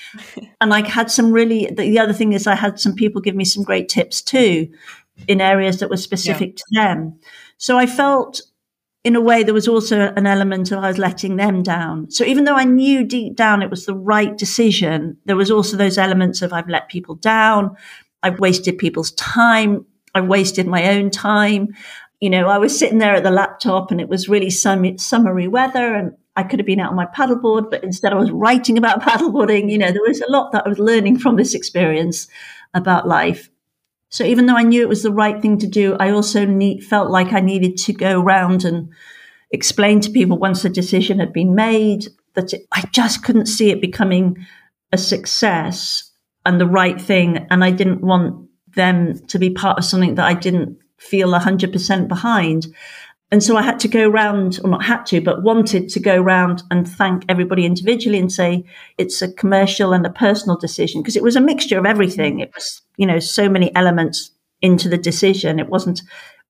And 0.62 0.74
I 0.74 0.88
had 0.88 1.12
some 1.12 1.32
really, 1.32 1.68
the 1.68 2.00
other 2.00 2.14
thing 2.14 2.34
is 2.34 2.48
I 2.48 2.56
had 2.56 2.80
some 2.80 2.96
people 2.96 3.22
give 3.22 3.36
me 3.36 3.46
some 3.46 3.64
great 3.64 3.88
tips 3.88 4.22
too 4.22 4.68
in 5.28 5.40
areas 5.40 5.80
that 5.80 5.90
were 5.90 5.98
specific 5.98 6.58
yeah. 6.72 6.88
to 6.88 6.96
them. 6.96 7.20
So 7.58 7.78
I 7.78 7.86
felt 7.86 8.42
in 9.06 9.16
a 9.16 9.22
way, 9.22 9.44
there 9.44 9.54
was 9.54 9.68
also 9.68 10.12
an 10.16 10.26
element 10.26 10.72
of 10.72 10.84
I 10.84 10.88
was 10.88 10.98
letting 10.98 11.36
them 11.36 11.62
down. 11.62 12.10
So 12.10 12.26
even 12.26 12.46
though 12.46 12.56
I 12.56 12.64
knew 12.64 13.04
deep 13.04 13.36
down 13.36 13.62
it 13.62 13.70
was 13.70 13.86
the 13.86 13.94
right 13.94 14.36
decision, 14.36 15.18
there 15.26 15.36
was 15.36 15.52
also 15.52 15.78
those 15.78 16.00
elements 16.00 16.42
of 16.42 16.52
I've 16.52 16.68
let 16.68 16.90
people 16.90 17.14
down. 17.14 17.78
I've 18.24 18.40
wasted 18.40 18.80
people's 18.80 19.12
time. 19.12 19.86
I 20.16 20.22
wasted 20.22 20.66
my 20.66 20.98
own 20.98 21.12
time. 21.12 21.76
You 22.26 22.32
know, 22.32 22.48
I 22.48 22.58
was 22.58 22.76
sitting 22.76 22.98
there 22.98 23.14
at 23.14 23.22
the 23.22 23.30
laptop 23.30 23.92
and 23.92 24.02
it 24.02 24.10
was 24.10 24.28
really 24.28 24.50
sum- 24.50 24.98
summery 24.98 25.48
weather 25.48 25.94
and 25.94 26.14
I 26.36 26.42
could 26.42 26.58
have 26.58 26.66
been 26.66 26.80
out 26.80 26.90
on 26.90 26.96
my 26.96 27.06
paddleboard, 27.06 27.70
but 27.70 27.84
instead 27.84 28.14
I 28.14 28.16
was 28.16 28.32
writing 28.32 28.80
about 28.80 29.02
paddleboarding. 29.04 29.70
You 29.70 29.78
know, 29.78 29.92
there 29.92 30.02
was 30.02 30.22
a 30.22 30.32
lot 30.32 30.52
that 30.52 30.66
I 30.66 30.70
was 30.70 30.80
learning 30.80 31.20
from 31.20 31.36
this 31.36 31.54
experience 31.54 32.28
about 32.74 33.08
life. 33.08 33.52
So 34.10 34.24
even 34.24 34.48
though 34.48 34.58
I 34.58 34.64
knew 34.64 34.82
it 34.82 34.90
was 34.90 35.04
the 35.04 35.12
right 35.12 35.40
thing 35.40 35.60
to 35.60 35.68
do, 35.68 35.98
I 36.00 36.10
also 36.10 36.48
felt 36.90 37.12
like 37.12 37.32
I 37.32 37.42
needed 37.42 37.78
to 37.78 37.94
go 37.94 38.20
around 38.20 38.66
and 38.66 38.90
explain 39.52 40.00
to 40.00 40.10
people 40.10 40.40
once 40.40 40.64
the 40.64 40.70
decision 40.70 41.20
had 41.20 41.32
been 41.32 41.54
made 41.54 42.08
that 42.34 42.54
it, 42.54 42.66
I 42.72 42.86
just 42.92 43.24
couldn't 43.24 43.46
see 43.46 43.70
it 43.70 43.82
becoming 43.82 44.48
a 44.92 44.98
success 44.98 46.12
and 46.44 46.60
the 46.60 46.66
right 46.66 47.00
thing. 47.00 47.46
And 47.52 47.64
I 47.64 47.70
didn't 47.70 48.02
want 48.02 48.50
them 48.74 49.20
to 49.28 49.38
be 49.38 49.52
part 49.52 49.78
of 49.78 49.86
something 49.86 50.16
that 50.16 50.26
I 50.26 50.34
didn't 50.34 50.80
feel 50.98 51.30
100% 51.30 52.08
behind. 52.08 52.68
And 53.32 53.44
so 53.44 53.58
I 53.58 53.64
had 53.64 53.80
to 53.80 53.88
go 53.88 54.08
around, 54.08 54.60
or 54.64 54.70
not 54.70 54.84
had 54.84 55.06
to, 55.08 55.20
but 55.20 55.44
wanted 55.44 55.90
to 55.90 56.00
go 56.00 56.22
around 56.22 56.64
and 56.70 56.88
thank 56.88 57.26
everybody 57.28 57.66
individually 57.66 58.20
and 58.20 58.32
say 58.32 58.64
it's 58.98 59.22
a 59.22 59.34
commercial 59.34 59.94
and 59.94 60.06
a 60.06 60.12
personal 60.12 60.58
decision 60.58 61.02
because 61.02 61.16
it 61.16 61.24
was 61.24 61.36
a 61.36 61.42
mixture 61.42 61.80
of 61.80 61.86
everything. 61.86 62.40
It 62.40 62.52
was, 62.54 62.82
you 62.98 63.08
know, 63.08 63.20
so 63.20 63.50
many 63.50 63.76
elements 63.76 64.32
into 64.62 64.88
the 64.90 64.98
decision. 64.98 65.60
It 65.60 65.70
wasn't, 65.70 66.02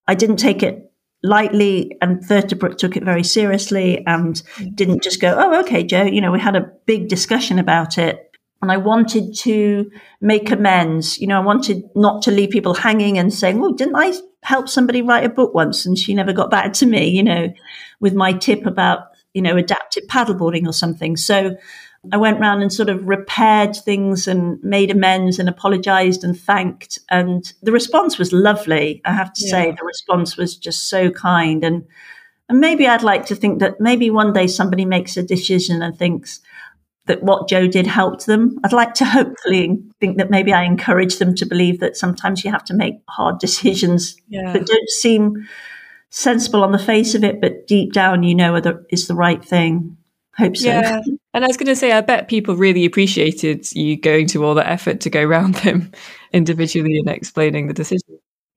I 0.08 0.16
didn't 0.16 0.38
take 0.38 0.64
it 0.64 0.92
lightly 1.24 1.98
and 2.02 2.24
Vertebrate 2.24 2.78
took 2.78 2.96
it 2.96 3.04
very 3.04 3.24
seriously 3.24 4.06
and 4.06 4.36
mm. 4.56 4.76
didn't 4.76 5.02
just 5.02 5.20
go, 5.20 5.36
oh, 5.38 5.60
okay, 5.62 5.84
Jo, 5.84 6.04
you 6.04 6.22
know, 6.22 6.32
we 6.32 6.40
had 6.40 6.56
a 6.56 6.72
big 6.86 7.08
discussion 7.08 7.58
about 7.58 7.98
it 7.98 8.25
and 8.66 8.72
I 8.72 8.78
wanted 8.78 9.36
to 9.38 9.92
make 10.22 10.50
amends. 10.50 11.20
You 11.20 11.28
know, 11.28 11.38
I 11.38 11.46
wanted 11.46 11.84
not 11.96 12.24
to 12.24 12.32
leave 12.32 12.50
people 12.50 12.74
hanging 12.74 13.20
and 13.20 13.32
saying, 13.32 13.64
"Oh, 13.64 13.74
didn't 13.74 13.96
I 13.96 14.14
help 14.42 14.68
somebody 14.68 15.04
write 15.04 15.24
a 15.24 15.30
book 15.30 15.54
once 15.54 15.86
and 15.86 15.96
she 15.98 16.16
never 16.16 16.34
got 16.34 16.50
back 16.50 16.74
to 16.74 16.88
me?" 16.88 17.10
You 17.10 17.22
know, 17.22 17.54
with 18.00 18.16
my 18.16 18.34
tip 18.34 18.66
about 18.66 19.10
you 19.36 19.42
know 19.44 19.56
adaptive 19.56 20.06
paddleboarding 20.08 20.66
or 20.66 20.74
something. 20.74 21.16
So 21.16 21.58
I 22.12 22.18
went 22.18 22.40
round 22.40 22.64
and 22.64 22.74
sort 22.74 22.90
of 22.90 23.08
repaired 23.08 23.76
things 23.76 24.28
and 24.28 24.58
made 24.64 24.90
amends 24.90 25.38
and 25.38 25.48
apologized 25.48 26.24
and 26.24 26.40
thanked. 26.40 26.98
And 27.12 27.54
the 27.62 27.72
response 27.72 28.18
was 28.18 28.34
lovely. 28.34 29.02
I 29.06 29.14
have 29.14 29.32
to 29.34 29.46
yeah. 29.46 29.52
say, 29.52 29.72
the 29.72 29.86
response 29.86 30.38
was 30.38 30.58
just 30.58 30.90
so 30.90 31.10
kind. 31.12 31.64
And, 31.64 31.86
and 32.50 32.60
maybe 32.60 32.88
I'd 32.88 33.04
like 33.04 33.26
to 33.28 33.36
think 33.36 33.60
that 33.60 33.80
maybe 33.80 34.10
one 34.10 34.34
day 34.34 34.48
somebody 34.48 34.86
makes 34.86 35.18
a 35.18 35.24
decision 35.24 35.82
and 35.82 35.98
thinks, 35.98 36.42
that 37.06 37.24
what 37.24 37.48
Jo 37.48 37.68
did 37.68 37.88
helped 37.88 38.26
them. 38.26 38.58
I'd 38.64 38.74
like 38.74 38.94
to 38.96 39.06
hopefully 39.06 39.78
think 40.00 40.18
that 40.18 40.30
maybe 40.30 40.54
I 40.54 40.64
encourage 40.64 41.18
them 41.18 41.36
to 41.36 41.46
believe 41.46 41.80
that 41.80 41.98
sometimes 41.98 42.44
you 42.44 42.52
have 42.52 42.64
to 42.66 42.74
make 42.74 42.96
hard 43.10 43.40
decisions 43.40 44.16
yeah. 44.28 44.54
that 44.54 44.66
don't 44.66 44.90
seem 44.90 45.48
sensible 46.10 46.64
on 46.64 46.72
the 46.72 46.80
face 46.80 47.14
of 47.14 47.24
it, 47.24 47.42
but 47.42 47.68
deep 47.68 47.94
down 47.94 48.24
you 48.24 48.34
know 48.34 48.56
it's 48.90 49.08
the 49.08 49.16
right 49.16 49.44
thing. 49.44 49.98
Hope 50.38 50.58
so. 50.58 50.68
Yeah. 50.68 51.00
And 51.34 51.44
I 51.44 51.48
was 51.48 51.58
going 51.58 51.68
to 51.68 51.76
say, 51.76 51.94
I 51.94 52.02
bet 52.02 52.28
people 52.28 52.56
really 52.56 52.86
appreciated 52.86 53.72
you 53.74 53.98
going 53.98 54.28
to 54.28 54.44
all 54.44 54.56
that 54.56 54.68
effort 54.68 55.02
to 55.02 55.10
go 55.10 55.22
around 55.22 55.56
them 55.56 55.92
individually 56.34 56.98
and 56.98 57.10
explaining 57.10 57.68
the 57.68 57.74
decision. 57.74 58.05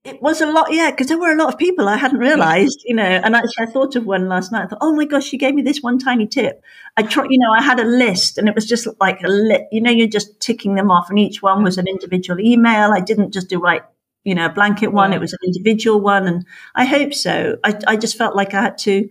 It 0.04 0.22
was 0.22 0.40
a 0.40 0.46
lot, 0.46 0.72
yeah, 0.72 0.90
because 0.90 1.08
there 1.08 1.18
were 1.18 1.32
a 1.32 1.36
lot 1.36 1.52
of 1.52 1.58
people 1.58 1.88
I 1.88 1.96
hadn't 1.96 2.20
realized, 2.20 2.82
you 2.84 2.94
know. 2.94 3.02
And 3.02 3.34
actually, 3.34 3.66
I 3.66 3.66
thought 3.66 3.96
of 3.96 4.06
one 4.06 4.28
last 4.28 4.52
night. 4.52 4.64
I 4.64 4.66
thought, 4.68 4.78
oh 4.80 4.94
my 4.94 5.04
gosh, 5.04 5.26
she 5.26 5.36
gave 5.36 5.54
me 5.54 5.62
this 5.62 5.82
one 5.82 5.98
tiny 5.98 6.26
tip. 6.26 6.62
I 6.96 7.02
tried, 7.02 7.26
you 7.30 7.38
know, 7.38 7.52
I 7.52 7.62
had 7.62 7.80
a 7.80 7.84
list, 7.84 8.38
and 8.38 8.48
it 8.48 8.54
was 8.54 8.66
just 8.66 8.86
like 9.00 9.20
a 9.22 9.28
lit. 9.28 9.66
You 9.72 9.80
know, 9.80 9.90
you're 9.90 10.06
just 10.06 10.40
ticking 10.40 10.76
them 10.76 10.90
off, 10.90 11.10
and 11.10 11.18
each 11.18 11.42
one 11.42 11.64
was 11.64 11.78
an 11.78 11.88
individual 11.88 12.40
email. 12.40 12.92
I 12.92 13.00
didn't 13.00 13.32
just 13.32 13.48
do 13.48 13.60
like, 13.62 13.84
you 14.24 14.34
know, 14.34 14.46
a 14.46 14.52
blanket 14.52 14.92
one. 14.92 15.12
It 15.12 15.20
was 15.20 15.32
an 15.32 15.40
individual 15.44 16.00
one, 16.00 16.28
and 16.28 16.46
I 16.76 16.84
hope 16.84 17.12
so. 17.12 17.58
I, 17.64 17.78
I 17.88 17.96
just 17.96 18.16
felt 18.16 18.36
like 18.36 18.54
I 18.54 18.62
had 18.62 18.78
to 18.78 19.08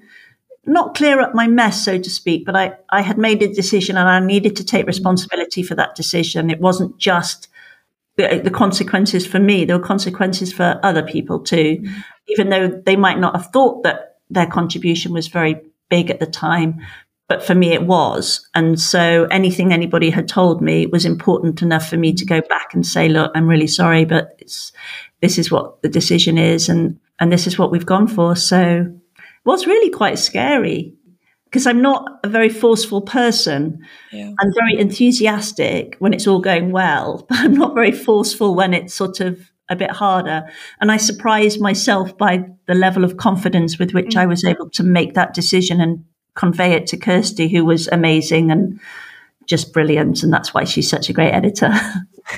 not 0.66 0.96
clear 0.96 1.20
up 1.20 1.36
my 1.36 1.48
mess, 1.48 1.84
so 1.84 2.00
to 2.00 2.10
speak, 2.10 2.46
but 2.46 2.56
I, 2.56 2.74
I 2.90 3.02
had 3.02 3.18
made 3.18 3.44
a 3.44 3.54
decision, 3.54 3.98
and 3.98 4.08
I 4.08 4.20
needed 4.20 4.56
to 4.56 4.64
take 4.64 4.86
mm. 4.86 4.88
responsibility 4.88 5.64
for 5.64 5.76
that 5.76 5.96
decision. 5.96 6.50
It 6.50 6.62
wasn't 6.62 6.98
just 6.98 7.50
the, 8.18 8.42
the, 8.44 8.52
consequences 8.52 9.26
for 9.26 9.40
me, 9.40 9.64
there 9.64 9.78
were 9.78 9.86
consequences 9.86 10.52
for 10.52 10.80
other 10.84 11.04
people 11.04 11.40
too, 11.40 11.78
mm-hmm. 11.82 12.00
even 12.28 12.50
though 12.50 12.68
they 12.68 12.96
might 12.96 13.20
not 13.20 13.36
have 13.36 13.52
thought 13.52 13.84
that 13.84 14.18
their 14.30 14.48
contribution 14.48 15.14
was 15.14 15.28
very 15.28 15.62
big 15.90 16.10
at 16.10 16.20
the 16.20 16.26
time. 16.26 16.82
But 17.30 17.44
for 17.44 17.54
me, 17.54 17.74
it 17.74 17.84
was. 17.84 18.48
And 18.56 18.80
so 18.80 19.26
anything 19.26 19.72
anybody 19.72 20.10
had 20.10 20.28
told 20.28 20.62
me 20.62 20.86
was 20.88 21.06
important 21.06 21.62
enough 21.62 21.88
for 21.88 21.98
me 21.98 22.14
to 22.14 22.26
go 22.26 22.42
back 22.42 22.74
and 22.74 22.86
say, 22.86 23.10
look, 23.10 23.32
I'm 23.36 23.48
really 23.48 23.68
sorry, 23.68 24.06
but 24.06 24.36
it's, 24.40 24.72
this 25.22 25.38
is 25.38 25.52
what 25.52 25.82
the 25.82 25.90
decision 25.90 26.38
is. 26.38 26.70
And, 26.70 27.00
and 27.20 27.32
this 27.32 27.46
is 27.46 27.60
what 27.60 27.70
we've 27.70 27.86
gone 27.86 28.08
for. 28.08 28.36
So 28.36 28.88
it 28.88 29.46
was 29.46 29.68
really 29.68 29.90
quite 29.90 30.20
scary. 30.20 30.94
Because 31.50 31.66
I'm 31.66 31.82
not 31.82 32.20
a 32.24 32.28
very 32.28 32.50
forceful 32.50 33.02
person. 33.02 33.86
Yeah. 34.12 34.34
I'm 34.40 34.54
very 34.54 34.78
enthusiastic 34.78 35.96
when 36.00 36.14
it's 36.14 36.28
all 36.28 36.42
going 36.42 36.72
well, 36.72 37.26
but 37.30 37.40
I'm 37.40 37.54
not 37.54 37.74
very 37.74 37.92
forceful 37.92 38.54
when 38.54 38.74
it's 38.74 38.94
sort 38.94 39.20
of 39.20 39.52
a 39.70 39.76
bit 39.76 39.92
harder. 39.92 40.48
And 40.80 40.92
I 40.92 40.98
surprised 40.98 41.60
myself 41.60 42.18
by 42.18 42.46
the 42.68 42.74
level 42.74 43.04
of 43.04 43.18
confidence 43.18 43.80
with 43.80 43.94
which 43.94 44.10
mm-hmm. 44.10 44.20
I 44.20 44.26
was 44.26 44.44
able 44.46 44.70
to 44.72 44.84
make 44.84 45.14
that 45.14 45.34
decision 45.34 45.82
and 45.82 46.04
convey 46.36 46.74
it 46.74 46.88
to 46.88 46.98
Kirsty, 46.98 47.48
who 47.48 47.66
was 47.66 47.88
amazing 47.88 48.52
and 48.52 48.80
just 49.46 49.74
brilliant. 49.74 50.24
And 50.24 50.32
that's 50.32 50.54
why 50.54 50.66
she's 50.66 50.90
such 50.90 51.10
a 51.10 51.14
great 51.14 51.32
editor. 51.32 51.74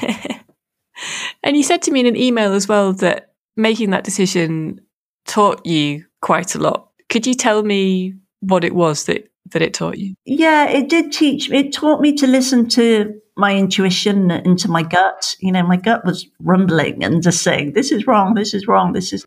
and 1.43 1.57
you 1.57 1.63
said 1.63 1.81
to 1.83 1.91
me 1.91 2.01
in 2.01 2.05
an 2.05 2.15
email 2.15 2.53
as 2.53 2.67
well 2.67 2.93
that 2.93 3.33
making 3.55 3.89
that 3.89 4.03
decision 4.03 4.81
taught 5.25 5.65
you 5.65 6.05
quite 6.21 6.55
a 6.55 6.59
lot. 6.59 6.89
Could 7.09 7.27
you 7.27 7.33
tell 7.33 7.63
me 7.63 8.13
what 8.41 8.63
it 8.63 8.75
was 8.75 9.05
that 9.05 9.29
that 9.51 9.61
it 9.61 9.73
taught 9.73 9.97
you? 9.97 10.15
Yeah, 10.25 10.69
it 10.69 10.89
did 10.89 11.11
teach 11.11 11.49
me. 11.49 11.59
It 11.59 11.73
taught 11.73 12.01
me 12.01 12.13
to 12.15 12.27
listen 12.27 12.69
to 12.69 13.19
my 13.35 13.55
intuition 13.55 14.31
and 14.31 14.59
to 14.59 14.69
my 14.69 14.83
gut. 14.83 15.35
You 15.39 15.51
know, 15.51 15.63
my 15.63 15.77
gut 15.77 16.05
was 16.05 16.27
rumbling 16.39 17.03
and 17.03 17.23
just 17.23 17.41
saying, 17.41 17.73
"This 17.73 17.91
is 17.91 18.07
wrong. 18.07 18.33
This 18.33 18.53
is 18.53 18.67
wrong. 18.67 18.93
This 18.93 19.13
is." 19.13 19.25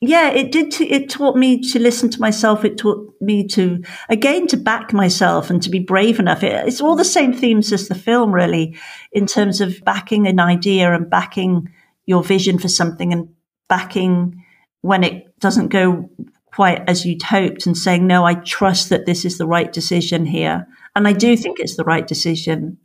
Yeah, 0.00 0.30
it 0.30 0.52
did. 0.52 0.72
T- 0.72 0.90
it 0.90 1.08
taught 1.08 1.36
me 1.36 1.60
to 1.72 1.78
listen 1.78 2.10
to 2.10 2.20
myself. 2.20 2.64
It 2.64 2.76
taught 2.76 3.14
me 3.20 3.46
to, 3.48 3.82
again, 4.10 4.46
to 4.48 4.56
back 4.58 4.92
myself 4.92 5.48
and 5.48 5.62
to 5.62 5.70
be 5.70 5.78
brave 5.78 6.20
enough. 6.20 6.42
It, 6.42 6.68
it's 6.68 6.82
all 6.82 6.96
the 6.96 7.04
same 7.04 7.32
themes 7.32 7.72
as 7.72 7.88
the 7.88 7.94
film, 7.94 8.32
really, 8.32 8.76
in 9.10 9.26
terms 9.26 9.60
of 9.62 9.82
backing 9.84 10.26
an 10.26 10.38
idea 10.38 10.94
and 10.94 11.08
backing 11.08 11.70
your 12.04 12.22
vision 12.22 12.58
for 12.58 12.68
something 12.68 13.12
and 13.12 13.28
backing 13.68 14.44
when 14.82 15.02
it 15.02 15.38
doesn't 15.40 15.68
go 15.68 16.08
quite 16.56 16.82
as 16.88 17.04
you'd 17.04 17.22
hoped 17.22 17.66
and 17.66 17.76
saying, 17.76 18.06
no, 18.06 18.24
I 18.24 18.32
trust 18.32 18.88
that 18.88 19.04
this 19.04 19.26
is 19.26 19.36
the 19.36 19.46
right 19.46 19.70
decision 19.70 20.24
here. 20.24 20.66
And 20.94 21.06
I 21.06 21.12
do 21.12 21.36
think 21.36 21.60
it's 21.60 21.76
the 21.76 21.84
right 21.84 22.06
decision. 22.06 22.78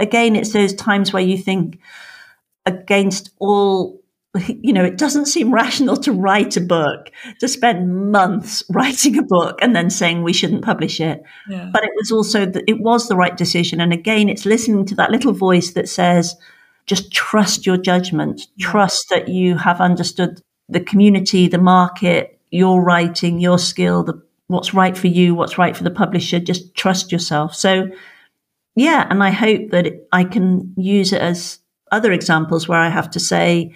Again, 0.00 0.34
it's 0.34 0.52
those 0.52 0.74
times 0.74 1.12
where 1.12 1.22
you 1.22 1.38
think 1.38 1.78
against 2.66 3.30
all, 3.38 4.02
you 4.48 4.72
know, 4.72 4.82
it 4.82 4.98
doesn't 4.98 5.26
seem 5.26 5.54
rational 5.54 5.96
to 5.98 6.10
write 6.10 6.56
a 6.56 6.60
book, 6.60 7.08
to 7.38 7.46
spend 7.46 8.10
months 8.10 8.64
writing 8.70 9.16
a 9.16 9.22
book 9.22 9.60
and 9.62 9.76
then 9.76 9.90
saying 9.90 10.24
we 10.24 10.32
shouldn't 10.32 10.64
publish 10.64 11.00
it. 11.00 11.22
Yeah. 11.48 11.70
But 11.72 11.84
it 11.84 11.92
was 11.94 12.10
also, 12.10 12.44
that 12.46 12.64
it 12.66 12.80
was 12.80 13.06
the 13.06 13.14
right 13.14 13.36
decision. 13.36 13.80
And 13.80 13.92
again, 13.92 14.28
it's 14.28 14.44
listening 14.44 14.86
to 14.86 14.96
that 14.96 15.12
little 15.12 15.32
voice 15.32 15.70
that 15.74 15.88
says, 15.88 16.34
just 16.86 17.12
trust 17.12 17.64
your 17.64 17.76
judgment, 17.76 18.48
trust 18.58 19.06
that 19.10 19.28
you 19.28 19.56
have 19.56 19.80
understood 19.80 20.42
the 20.68 20.80
community, 20.80 21.46
the 21.46 21.58
market, 21.58 22.33
your 22.54 22.80
writing, 22.80 23.40
your 23.40 23.58
skill, 23.58 24.04
the 24.04 24.22
what's 24.46 24.72
right 24.72 24.96
for 24.96 25.08
you, 25.08 25.34
what's 25.34 25.58
right 25.58 25.76
for 25.76 25.82
the 25.82 25.90
publisher. 25.90 26.38
Just 26.38 26.72
trust 26.76 27.10
yourself. 27.10 27.52
So, 27.52 27.90
yeah, 28.76 29.08
and 29.10 29.24
I 29.24 29.30
hope 29.30 29.70
that 29.70 30.06
I 30.12 30.22
can 30.22 30.72
use 30.76 31.12
it 31.12 31.20
as 31.20 31.58
other 31.90 32.12
examples 32.12 32.68
where 32.68 32.78
I 32.78 32.90
have 32.90 33.10
to 33.10 33.18
say, 33.18 33.74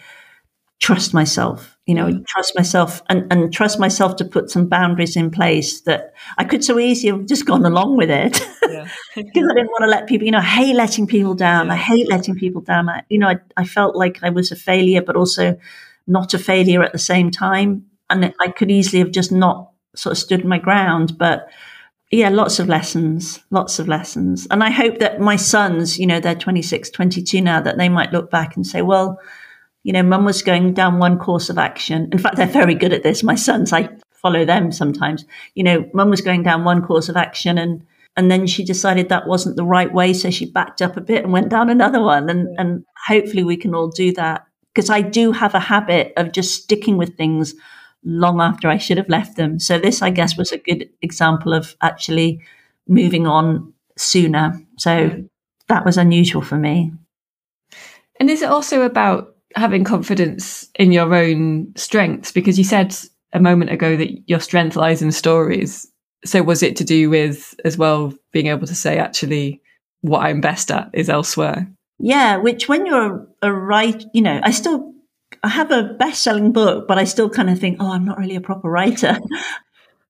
trust 0.79 1.12
myself, 1.12 1.77
you 1.87 1.95
know, 1.97 2.07
mm. 2.07 2.25
trust 2.27 2.55
myself 2.55 3.03
and, 3.09 3.27
and 3.33 3.53
trust 3.53 3.81
myself 3.81 4.14
to 4.14 4.25
put 4.25 4.49
some 4.49 4.69
boundaries 4.69 5.17
in 5.17 5.33
place 5.33 5.81
that 5.81 6.14
I 6.37 6.45
could 6.45 6.62
so 6.62 6.79
easily 6.79 7.11
have 7.11 7.27
just 7.27 7.47
gone 7.47 7.67
along 7.67 7.97
with 7.97 8.11
it. 8.11 8.35
because 8.61 8.73
yeah. 8.73 8.87
I 9.17 9.23
didn't 9.33 9.73
want 9.73 9.83
to 9.83 9.88
let 9.88 10.07
people, 10.07 10.25
you 10.25 10.31
know, 10.31 10.38
I 10.38 10.43
hate 10.43 10.77
letting 10.77 11.09
people 11.09 11.35
down. 11.35 11.67
Yeah. 11.67 11.73
I 11.73 11.77
hate 11.77 12.09
letting 12.09 12.37
people 12.37 12.61
down. 12.61 12.88
I, 12.88 13.03
you 13.09 13.19
know, 13.19 13.27
I, 13.27 13.38
I 13.57 13.64
felt 13.64 13.97
like 13.97 14.21
I 14.23 14.31
was 14.31 14.53
a 14.53 14.57
failure, 14.57 15.03
but 15.03 15.17
also 15.17 15.59
not 16.07 16.33
a 16.33 16.38
failure 16.38 16.85
at 16.85 16.93
the 16.93 16.99
same 16.99 17.33
time 17.33 17.88
and 18.11 18.33
I 18.40 18.49
could 18.49 18.71
easily 18.71 19.01
have 19.01 19.11
just 19.11 19.33
not 19.33 19.71
sort 19.94 20.12
of 20.12 20.18
stood 20.18 20.44
my 20.44 20.59
ground. 20.59 21.18
But 21.18 21.49
yeah, 22.11 22.31
lots 22.31 22.59
of 22.59 22.68
lessons, 22.68 23.40
lots 23.51 23.79
of 23.79 23.88
lessons. 23.88 24.47
And 24.51 24.64
I 24.64 24.71
hope 24.71 24.99
that 24.99 25.21
my 25.21 25.37
sons, 25.37 25.99
you 25.99 26.07
know, 26.07 26.21
they're 26.21 26.35
26, 26.35 26.90
22 26.90 27.40
now, 27.40 27.61
that 27.61 27.77
they 27.77 27.88
might 27.88 28.12
look 28.12 28.31
back 28.31 28.57
and 28.57 28.66
say, 28.66 28.83
well, 28.83 29.21
you 29.83 29.92
know, 29.92 30.03
mum 30.03 30.25
was 30.25 30.42
going 30.42 30.75
down 30.75 30.99
one 30.99 31.18
course 31.18 31.51
of 31.51 31.59
action. 31.59 32.09
In 32.12 32.18
fact, 32.18 32.37
they're 32.37 32.47
very 32.47 32.75
good 32.75 32.92
at 32.92 33.03
this. 33.03 33.23
My 33.23 33.35
sons, 33.35 33.73
I 33.73 33.90
follow 34.12 34.44
them 34.44 34.73
sometimes. 34.73 35.25
You 35.55 35.64
know, 35.64 35.90
mum 35.92 36.11
was 36.11 36.21
going 36.21 36.42
down 36.42 36.64
one 36.64 36.83
course 36.83 37.09
of 37.09 37.16
action 37.16 37.59
and 37.59 37.83
and 38.18 38.33
then 38.33 38.49
she 38.49 38.64
decided 38.64 39.09
that 39.09 39.29
wasn't 39.29 39.55
the 39.55 39.64
right 39.64 39.94
way. 39.94 40.12
So 40.12 40.29
she 40.29 40.51
backed 40.51 40.83
up 40.83 40.97
a 40.97 41.01
bit 41.01 41.23
and 41.23 41.33
went 41.33 41.51
down 41.51 41.71
another 41.71 42.03
one. 42.03 42.29
And, 42.29 42.49
and 42.59 42.85
hopefully 43.07 43.44
we 43.44 43.57
can 43.57 43.77
all 43.77 43.87
do 43.87 44.12
that. 44.14 44.44
Because 44.75 44.90
I 44.90 45.03
do 45.03 45.31
have 45.31 45.55
a 45.55 45.61
habit 45.61 46.14
of 46.16 46.33
just 46.33 46.61
sticking 46.61 46.97
with 46.97 47.16
things 47.16 47.55
long 48.09 48.40
after 48.40 48.68
I 48.68 48.79
should 48.79 48.97
have 48.97 49.09
left 49.11 49.37
them. 49.37 49.61
So 49.61 49.79
this, 49.79 50.01
I 50.01 50.09
guess, 50.09 50.37
was 50.37 50.51
a 50.51 50.59
good 50.59 50.88
example 51.03 51.53
of 51.53 51.77
actually 51.83 52.40
moving 52.88 53.27
on 53.27 53.75
sooner. 53.99 54.59
So 54.79 55.25
that 55.68 55.85
was 55.85 55.99
unusual 55.99 56.40
for 56.40 56.57
me. 56.57 56.90
And 58.18 58.31
is 58.31 58.40
it 58.40 58.49
also 58.49 58.83
about 58.83 59.37
having 59.55 59.85
confidence 59.85 60.68
in 60.79 60.90
your 60.90 61.14
own 61.14 61.75
strengths? 61.77 62.33
Because 62.33 62.57
you 62.57 62.64
said 62.64 62.97
a 63.35 63.40
moment 63.40 63.71
ago 63.71 63.94
that 63.97 64.27
your 64.27 64.40
strength 64.40 64.75
lies 64.75 65.03
in 65.03 65.12
stories. 65.12 65.87
So 66.25 66.42
was 66.42 66.62
it 66.62 66.77
to 66.77 66.85
do 66.85 67.11
with 67.11 67.55
as 67.64 67.77
well 67.77 68.14
being 68.33 68.47
able 68.47 68.66
to 68.66 68.75
say, 68.75 68.99
actually, 68.99 69.61
what 70.01 70.21
I'm 70.21 70.40
best 70.40 70.71
at 70.71 70.88
is 70.94 71.11
elsewhere? 71.11 71.71
Yeah, 71.99 72.37
which 72.37 72.68
when 72.68 72.87
you're 72.87 73.29
a 73.42 73.53
writer, 73.53 74.07
you 74.14 74.23
know, 74.23 74.40
I 74.42 74.51
still 74.53 74.94
I 75.43 75.49
have 75.49 75.71
a 75.71 75.83
best 75.83 76.23
selling 76.23 76.53
book, 76.53 76.88
but 76.88 76.99
I 76.99 77.05
still 77.05 77.31
kind 77.31 77.51
of 77.51 77.59
think, 77.59 77.79
oh, 77.81 77.93
I'm 77.93 78.05
not 78.05 78.19
really 78.19 78.37
a 78.37 78.41
proper 78.41 78.69
writer. 78.69 79.19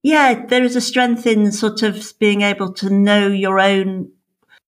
yeah, 0.03 0.47
there 0.47 0.65
is 0.65 0.77
a 0.77 0.81
strength 0.81 1.27
in 1.27 1.53
sort 1.53 1.83
of 1.83 2.15
being 2.19 2.43
able 2.43 2.73
to 2.75 2.91
know 2.91 3.29
your 3.29 3.61
own, 3.61 4.11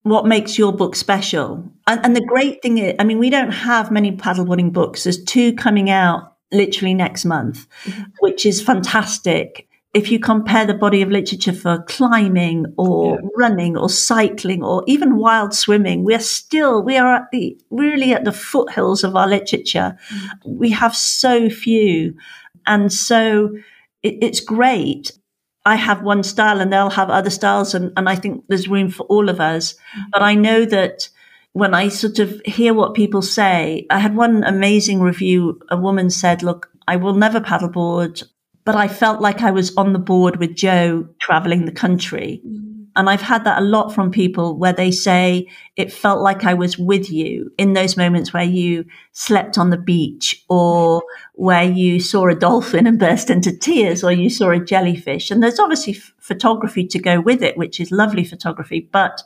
what 0.02 0.26
makes 0.26 0.58
your 0.58 0.72
book 0.72 0.96
special. 0.96 1.70
And, 1.86 2.04
and 2.04 2.16
the 2.16 2.24
great 2.24 2.62
thing 2.62 2.78
is, 2.78 2.94
I 2.98 3.04
mean, 3.04 3.18
we 3.18 3.30
don't 3.30 3.52
have 3.52 3.90
many 3.90 4.16
paddleboarding 4.16 4.72
books. 4.72 5.04
There's 5.04 5.22
two 5.24 5.54
coming 5.54 5.88
out 5.88 6.36
literally 6.52 6.94
next 6.94 7.24
month, 7.24 7.66
mm-hmm. 7.84 8.02
which 8.20 8.44
is 8.44 8.60
fantastic 8.60 9.68
if 9.92 10.10
you 10.12 10.20
compare 10.20 10.64
the 10.64 10.74
body 10.74 11.02
of 11.02 11.10
literature 11.10 11.52
for 11.52 11.82
climbing 11.88 12.66
or 12.76 13.16
yeah. 13.16 13.28
running 13.36 13.76
or 13.76 13.88
cycling 13.88 14.62
or 14.62 14.84
even 14.86 15.16
wild 15.16 15.52
swimming, 15.52 16.04
we're 16.04 16.20
still, 16.20 16.82
we 16.82 16.96
are 16.96 17.16
at 17.16 17.30
the, 17.32 17.58
really 17.70 18.12
at 18.12 18.24
the 18.24 18.32
foothills 18.32 19.02
of 19.02 19.16
our 19.16 19.26
literature. 19.26 19.98
Mm-hmm. 20.12 20.58
We 20.58 20.70
have 20.70 20.94
so 20.94 21.50
few. 21.50 22.14
And 22.66 22.92
so 22.92 23.56
it, 24.04 24.18
it's 24.22 24.38
great. 24.38 25.10
I 25.66 25.74
have 25.74 26.02
one 26.02 26.22
style 26.22 26.60
and 26.60 26.72
they'll 26.72 26.90
have 26.90 27.10
other 27.10 27.30
styles. 27.30 27.74
And, 27.74 27.92
and 27.96 28.08
I 28.08 28.14
think 28.14 28.44
there's 28.48 28.68
room 28.68 28.90
for 28.90 29.02
all 29.04 29.28
of 29.28 29.40
us. 29.40 29.72
Mm-hmm. 29.72 30.02
But 30.12 30.22
I 30.22 30.34
know 30.36 30.64
that 30.66 31.08
when 31.52 31.74
I 31.74 31.88
sort 31.88 32.20
of 32.20 32.40
hear 32.44 32.74
what 32.74 32.94
people 32.94 33.22
say, 33.22 33.88
I 33.90 33.98
had 33.98 34.14
one 34.14 34.44
amazing 34.44 35.00
review. 35.00 35.60
A 35.68 35.76
woman 35.76 36.10
said, 36.10 36.44
look, 36.44 36.70
I 36.86 36.94
will 36.94 37.14
never 37.14 37.40
paddleboard 37.40 38.22
but 38.64 38.76
I 38.76 38.88
felt 38.88 39.20
like 39.20 39.42
I 39.42 39.50
was 39.50 39.76
on 39.76 39.92
the 39.92 39.98
board 39.98 40.36
with 40.36 40.54
Jo 40.54 41.08
traveling 41.20 41.64
the 41.64 41.72
country. 41.72 42.42
Mm. 42.46 42.70
And 42.96 43.08
I've 43.08 43.22
had 43.22 43.44
that 43.44 43.62
a 43.62 43.64
lot 43.64 43.94
from 43.94 44.10
people 44.10 44.58
where 44.58 44.72
they 44.72 44.90
say 44.90 45.48
it 45.76 45.92
felt 45.92 46.20
like 46.20 46.44
I 46.44 46.54
was 46.54 46.76
with 46.76 47.10
you 47.10 47.52
in 47.56 47.72
those 47.72 47.96
moments 47.96 48.32
where 48.32 48.42
you 48.42 48.84
slept 49.12 49.58
on 49.58 49.70
the 49.70 49.78
beach 49.78 50.44
or 50.48 51.02
where 51.34 51.62
you 51.62 52.00
saw 52.00 52.28
a 52.28 52.34
dolphin 52.34 52.86
and 52.86 52.98
burst 52.98 53.30
into 53.30 53.56
tears 53.56 54.02
or 54.02 54.10
you 54.10 54.28
saw 54.28 54.50
a 54.50 54.58
jellyfish. 54.58 55.30
And 55.30 55.42
there's 55.42 55.60
obviously 55.60 55.94
f- 55.94 56.12
photography 56.18 56.86
to 56.88 56.98
go 56.98 57.20
with 57.20 57.42
it, 57.42 57.56
which 57.56 57.78
is 57.78 57.92
lovely 57.92 58.24
photography, 58.24 58.88
but 58.92 59.22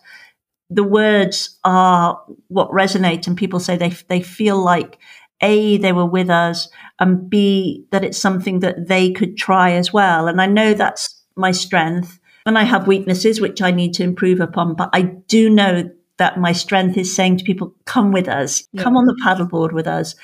the 0.69 0.85
words 0.85 1.59
are 1.65 2.23
what 2.49 2.71
resonate 2.71 3.27
and 3.27 3.37
people 3.37 3.61
say 3.61 3.77
they, 3.77 3.91
they 4.09 4.21
feel 4.21 4.63
like 4.63 4.99
a, 5.45 5.77
they 5.77 5.93
were 5.93 6.07
with 6.07 6.31
us, 6.31 6.69
and 6.99 7.31
B, 7.31 7.87
that 7.91 8.03
it's 8.03 8.19
something 8.19 8.61
that 8.61 8.89
they 8.89 9.13
could 9.13 9.37
try 9.37 9.73
as 9.73 9.93
well. 9.93 10.27
And 10.27 10.41
I 10.41 10.47
know 10.47 10.75
that's 10.75 11.23
my 11.37 11.53
strength. 11.53 12.19
And 12.47 12.59
I 12.59 12.65
have 12.65 12.87
weaknesses 12.87 13.41
which 13.41 13.63
I 13.63 13.71
need 13.71 13.95
to 13.95 14.03
improve 14.03 14.41
upon, 14.41 14.75
but 14.75 14.91
I 14.93 15.03
do 15.03 15.49
know 15.49 15.91
that 16.19 16.39
my 16.39 16.53
strength 16.53 16.97
is 16.97 17.15
saying 17.15 17.39
to 17.39 17.45
people, 17.45 17.75
come 17.87 18.13
with 18.13 18.29
us, 18.29 18.69
yeah. 18.73 18.83
come 18.83 18.97
on 18.97 19.07
the 19.07 19.21
paddleboard 19.25 19.73
with 19.73 19.87
us. 19.87 20.15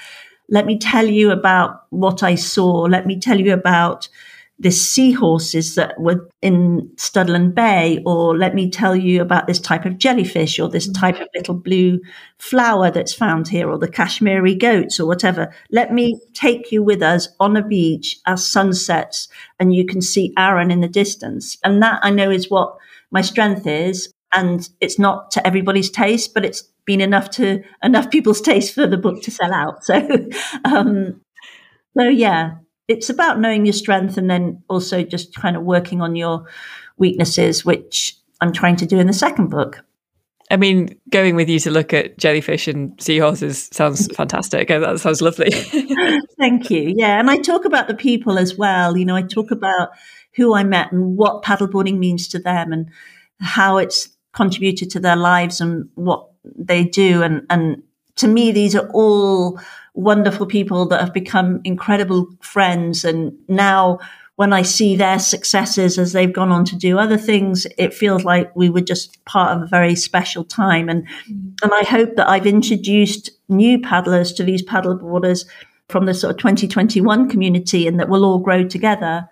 Let 0.49 0.67
me 0.67 0.79
tell 0.79 1.07
you 1.07 1.31
about 1.31 1.85
what 1.91 2.23
I 2.23 2.35
saw. 2.35 2.83
Let 2.83 3.07
me 3.07 3.19
tell 3.19 3.41
you 3.41 3.53
about 3.53 4.09
the 4.61 4.71
seahorses 4.71 5.75
that 5.75 5.99
were 5.99 6.29
in 6.43 6.91
Studland 6.97 7.55
Bay, 7.55 8.03
or 8.05 8.37
let 8.37 8.55
me 8.55 8.71
tell 8.71 8.95
you 8.95 9.23
about 9.23 9.47
this 9.47 9.59
type 9.59 9.87
of 9.87 9.97
jellyfish, 9.97 10.59
or 10.59 10.69
this 10.69 10.87
type 10.93 11.19
of 11.19 11.29
little 11.35 11.55
blue 11.55 11.99
flower 12.39 12.91
that's 12.91 13.15
found 13.15 13.49
here, 13.49 13.71
or 13.71 13.79
the 13.79 13.89
Kashmiri 13.89 14.55
goats, 14.55 15.01
or 15.01 15.07
whatever. 15.07 15.53
Let 15.71 15.95
me 15.95 16.21
take 16.35 16.71
you 16.71 16.83
with 16.83 17.03
us 17.03 17.29
on 17.41 17.57
a 17.57 17.67
beach 17.67 18.19
as 18.27 18.47
sun 18.47 18.75
sets, 18.75 19.29
and 19.59 19.75
you 19.75 19.87
can 19.87 20.03
see 20.03 20.35
Arran 20.37 20.71
in 20.71 20.83
the 20.83 20.89
distance. 20.89 21.57
And 21.65 21.83
that 21.83 22.01
I 22.03 22.11
know 22.11 22.31
is 22.31 22.51
what 22.51 22.77
my 23.11 23.23
strength 23.23 23.67
is. 23.67 24.13
And 24.33 24.69
it's 24.81 24.99
not 24.99 25.31
to 25.33 25.45
everybody's 25.45 25.91
taste, 25.91 26.35
but 26.35 26.45
it's 26.45 26.63
been 26.85 27.01
enough 27.01 27.31
to 27.31 27.63
enough 27.83 28.11
people's 28.11 28.41
taste 28.41 28.75
for 28.75 28.87
the 28.87 28.99
book 28.99 29.23
to 29.23 29.31
sell 29.31 29.53
out. 29.53 29.85
So, 29.85 30.29
um, 30.65 31.21
so 31.97 32.05
yeah, 32.05 32.59
it's 32.91 33.09
about 33.09 33.39
knowing 33.39 33.65
your 33.65 33.73
strength 33.73 34.17
and 34.17 34.29
then 34.29 34.61
also 34.69 35.05
just 35.05 35.33
kind 35.37 35.57
of 35.57 35.63
working 35.63 36.03
on 36.03 36.17
your 36.17 36.45
weaknesses, 36.99 37.65
which 37.65 38.17
I'm 38.41 38.53
trying 38.53 38.75
to 38.77 38.87
do 38.87 38.99
in 38.99 39.07
the 39.07 39.13
second 39.13 39.49
book. 39.49 39.85
I 40.51 40.57
mean, 40.57 40.99
going 41.11 41.37
with 41.37 41.49
you 41.49 41.61
to 41.61 41.71
look 41.71 41.95
at 41.95 42.19
jellyfish 42.19 42.67
and 42.67 43.01
seahorses 43.01 43.69
sounds 43.73 44.09
fantastic. 44.17 44.67
That 44.67 44.99
sounds 44.99 45.23
lovely. 45.23 45.51
Thank 46.39 46.69
you. 46.69 46.93
Yeah. 46.97 47.21
And 47.21 47.31
I 47.31 47.37
talk 47.37 47.65
about 47.65 47.87
the 47.87 47.95
people 47.95 48.41
as 48.41 48.59
well. 48.59 48.97
You 48.97 49.05
know, 49.05 49.15
I 49.15 49.23
talk 49.23 49.53
about 49.53 49.91
who 50.35 50.57
I 50.57 50.65
met 50.65 50.91
and 50.91 51.17
what 51.17 51.45
paddleboarding 51.45 51.99
means 51.99 52.27
to 52.29 52.41
them 52.41 52.73
and 52.73 52.91
how 53.39 53.77
it's 53.77 54.09
contributed 54.33 54.91
to 54.91 55.01
their 55.01 55.17
lives 55.17 55.61
and 55.61 55.89
what 55.95 56.29
they 56.45 56.83
do. 56.83 57.23
And, 57.23 57.47
and 57.49 57.85
to 58.17 58.27
me, 58.27 58.51
these 58.51 58.75
are 58.75 58.91
all 58.93 59.61
wonderful 59.95 60.47
people 60.47 60.87
that 60.87 61.01
have 61.01 61.13
become 61.13 61.61
incredible 61.65 62.29
friends. 62.41 63.05
And 63.05 63.33
now 63.49 63.99
when 64.37 64.53
I 64.53 64.63
see 64.63 64.97
their 64.97 65.19
successes 65.19 65.99
as 65.99 66.13
they've 66.13 66.33
gone 66.33 66.51
on 66.51 66.65
to 66.67 66.77
do 66.77 66.99
other 66.99 67.19
things, 67.19 67.67
it 67.77 67.93
feels 67.93 68.25
like 68.25 68.55
we 68.57 68.71
were 68.71 68.81
just 68.81 69.23
part 69.27 69.55
of 69.57 69.63
a 69.63 69.67
very 69.67 69.95
special 69.95 70.45
time. 70.45 70.89
And, 70.89 71.07
mm. 71.31 71.53
and 71.63 71.73
I 71.75 71.85
hope 71.85 72.17
that 72.17 72.29
I've 72.29 72.47
introduced 72.47 73.31
new 73.49 73.79
paddlers 73.79 74.33
to 74.33 74.43
these 74.43 74.63
paddleboarders 74.63 75.45
from 75.91 76.07
the 76.07 76.15
sort 76.15 76.31
of 76.31 76.39
2021 76.39 77.29
community 77.29 77.87
and 77.87 78.01
that 78.01 78.09
we'll 78.09 78.25
all 78.25 78.39
grow 78.39 78.67
together. 78.67 79.29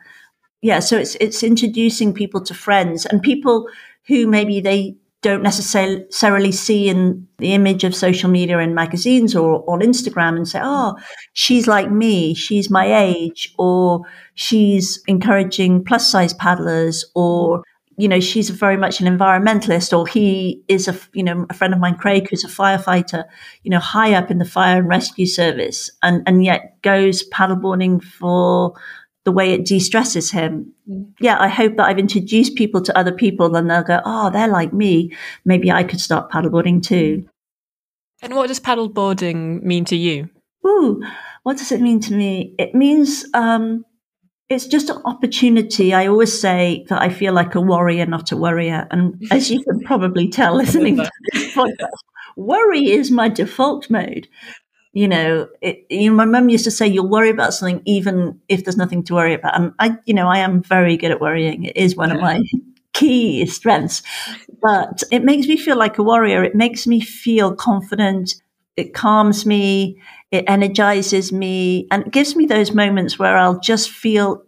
Yeah. 0.61 0.81
So 0.81 0.99
it's, 0.99 1.15
it's 1.21 1.43
introducing 1.43 2.13
people 2.13 2.43
to 2.43 2.53
friends 2.53 3.07
and 3.07 3.23
people 3.23 3.69
who 4.09 4.27
maybe 4.27 4.61
they 4.61 4.97
don't 5.21 5.43
necessarily 5.43 6.53
see 6.53 6.89
in 6.89 7.27
the 7.39 7.53
image 7.53 7.83
of 7.83 7.95
social 7.95 8.31
media 8.31 8.59
and 8.59 8.75
magazines 8.75 9.35
or 9.35 9.69
on 9.69 9.81
Instagram 9.81 10.37
and 10.37 10.47
say, 10.47 10.61
oh, 10.62 10.97
she's 11.33 11.66
like 11.66 11.91
me, 11.91 12.35
she's 12.35 12.71
my 12.71 12.95
age, 12.97 13.53
or 13.59 14.03
she's 14.35 15.03
encouraging 15.09 15.85
plus 15.85 16.09
size 16.09 16.35
paddlers, 16.35 17.05
or 17.14 17.64
you 17.97 18.07
know, 18.07 18.21
she's 18.21 18.49
very 18.51 18.77
much 18.77 19.01
an 19.01 19.19
environmentalist, 19.19 19.97
or 19.97 20.07
he 20.07 20.62
is 20.69 20.87
a, 20.87 20.97
you 21.14 21.23
know, 21.25 21.47
a 21.51 21.55
friend 21.55 21.75
of 21.75 21.81
mine, 21.81 21.97
Craig, 21.97 22.29
who's 22.31 22.45
a 22.45 22.49
firefighter, 22.49 23.25
you 23.64 23.73
know, 23.73 23.81
high 23.81 24.14
up 24.14 24.31
in 24.31 24.39
the 24.39 24.45
fire 24.45 24.79
and 24.79 24.89
rescue 24.89 25.27
service, 25.27 25.91
and 26.05 26.23
and 26.27 26.45
yet 26.45 26.81
goes 26.83 27.29
paddleboarding 27.31 28.01
for 28.01 28.73
the 29.29 29.33
way 29.33 29.53
it 29.53 29.66
de-stresses 29.66 30.31
him. 30.31 30.72
Mm. 30.89 31.12
Yeah, 31.20 31.37
I 31.39 31.49
hope 31.49 31.76
that 31.76 31.85
I've 31.85 31.99
introduced 31.99 32.55
people 32.55 32.81
to 32.81 32.97
other 32.97 33.12
people 33.12 33.55
and 33.57 33.68
they'll 33.68 33.83
go, 33.83 34.01
oh, 34.07 34.31
they're 34.31 34.49
like 34.49 34.72
me. 34.72 35.14
Maybe 35.45 35.70
I 35.70 35.85
could 35.85 36.01
start 36.01 36.31
paddleboarding 36.31 36.83
too. 36.83 37.29
And 38.22 38.35
what 38.35 38.47
does 38.47 38.59
paddleboarding 38.59 39.62
mean 39.62 39.85
to 39.85 39.97
you? 39.97 40.31
Ooh, 40.66 41.03
what 41.43 41.59
does 41.59 41.72
it 41.72 41.83
mean 41.83 42.01
to 42.01 42.14
me? 42.14 42.55
It 42.59 42.74
means 42.74 43.26
um, 43.35 43.85
it's 44.49 44.66
just 44.66 44.89
an 44.89 45.03
opportunity. 45.05 45.93
I 45.93 46.07
always 46.07 46.41
say 46.41 46.87
that 46.89 47.03
I 47.03 47.11
feel 47.11 47.35
like 47.35 47.55
a 47.55 47.61
warrior, 47.61 48.07
not 48.07 48.33
a 48.33 48.37
worrier. 48.39 48.89
And 48.91 49.22
as 49.31 49.51
you 49.51 49.62
can 49.68 49.81
probably 49.81 50.31
tell 50.31 50.57
listening 50.57 50.97
to 50.97 51.11
this 51.35 51.55
podcast, 51.55 52.01
worry 52.35 52.91
is 52.91 53.11
my 53.11 53.29
default 53.29 53.91
mode 53.91 54.26
you 54.93 55.07
know, 55.07 55.49
it, 55.61 55.84
you 55.91 56.11
know, 56.11 56.16
my 56.16 56.24
mum 56.24 56.49
used 56.49 56.64
to 56.64 56.70
say, 56.70 56.86
you'll 56.86 57.09
worry 57.09 57.30
about 57.30 57.55
something 57.55 57.82
even 57.84 58.41
if 58.49 58.64
there's 58.64 58.76
nothing 58.76 59.03
to 59.05 59.14
worry 59.14 59.34
about. 59.34 59.57
And 59.57 59.72
I, 59.78 59.97
you 60.07 60.14
know, 60.14 60.28
I 60.28 60.39
am 60.39 60.62
very 60.62 60.97
good 60.97 61.11
at 61.11 61.20
worrying. 61.20 61.64
It 61.64 61.76
is 61.76 61.97
one 61.97 62.09
yeah. 62.09 62.16
of 62.16 62.20
my 62.20 62.43
key 62.95 63.47
strengths, 63.47 64.03
but 64.61 65.03
it 65.12 65.24
makes 65.24 65.47
me 65.47 65.57
feel 65.57 65.76
like 65.76 65.99
a 65.99 66.03
warrior. 66.03 66.43
It 66.43 66.55
makes 66.55 66.86
me 66.86 67.01
feel 67.01 67.55
confident. 67.55 68.34
It 68.76 68.95
calms 68.95 69.45
me. 69.45 70.01
It 70.30 70.45
energizes 70.47 71.32
me 71.32 71.86
and 71.91 72.07
it 72.07 72.12
gives 72.12 72.36
me 72.36 72.47
those 72.47 72.72
moments 72.72 73.18
where 73.18 73.36
I'll 73.36 73.61
just 73.61 73.91
feel 73.91 74.43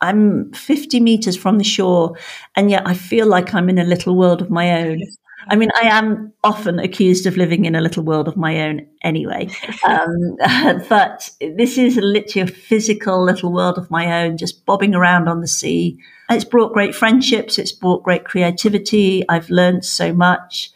I'm 0.00 0.52
50 0.52 1.00
meters 1.00 1.36
from 1.36 1.58
the 1.58 1.64
shore 1.64 2.16
and 2.56 2.70
yet 2.70 2.86
I 2.86 2.94
feel 2.94 3.26
like 3.26 3.54
I'm 3.54 3.68
in 3.68 3.78
a 3.78 3.84
little 3.84 4.16
world 4.16 4.42
of 4.42 4.50
my 4.50 4.82
own. 4.82 5.00
I 5.48 5.56
mean, 5.56 5.70
I 5.76 5.88
am 5.88 6.32
often 6.42 6.78
accused 6.78 7.26
of 7.26 7.36
living 7.36 7.64
in 7.64 7.74
a 7.74 7.80
little 7.80 8.02
world 8.02 8.28
of 8.28 8.36
my 8.36 8.62
own 8.62 8.86
anyway. 9.02 9.48
Um, 9.86 10.36
but 10.88 11.30
this 11.40 11.76
is 11.76 11.96
literally 11.96 12.48
a 12.48 12.52
physical 12.52 13.22
little 13.22 13.52
world 13.52 13.76
of 13.76 13.90
my 13.90 14.24
own, 14.24 14.38
just 14.38 14.64
bobbing 14.64 14.94
around 14.94 15.28
on 15.28 15.40
the 15.40 15.46
sea. 15.46 15.98
It's 16.30 16.44
brought 16.44 16.72
great 16.72 16.94
friendships. 16.94 17.58
It's 17.58 17.72
brought 17.72 18.02
great 18.02 18.24
creativity. 18.24 19.28
I've 19.28 19.50
learned 19.50 19.84
so 19.84 20.14
much. 20.14 20.70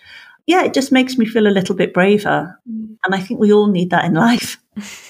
Yeah, 0.47 0.65
it 0.65 0.75
just 0.75 0.93
makes 0.93 1.17
me 1.17 1.25
feel 1.25 1.47
a 1.47 1.49
little 1.49 1.75
bit 1.75 1.95
braver. 1.95 2.59
Mm. 2.71 2.97
And 3.05 3.15
I 3.15 3.21
think 3.21 3.41
we 3.41 3.53
all 3.53 3.69
need 3.69 3.91
that 3.91 4.05
in 4.05 4.15
life. 4.15 4.59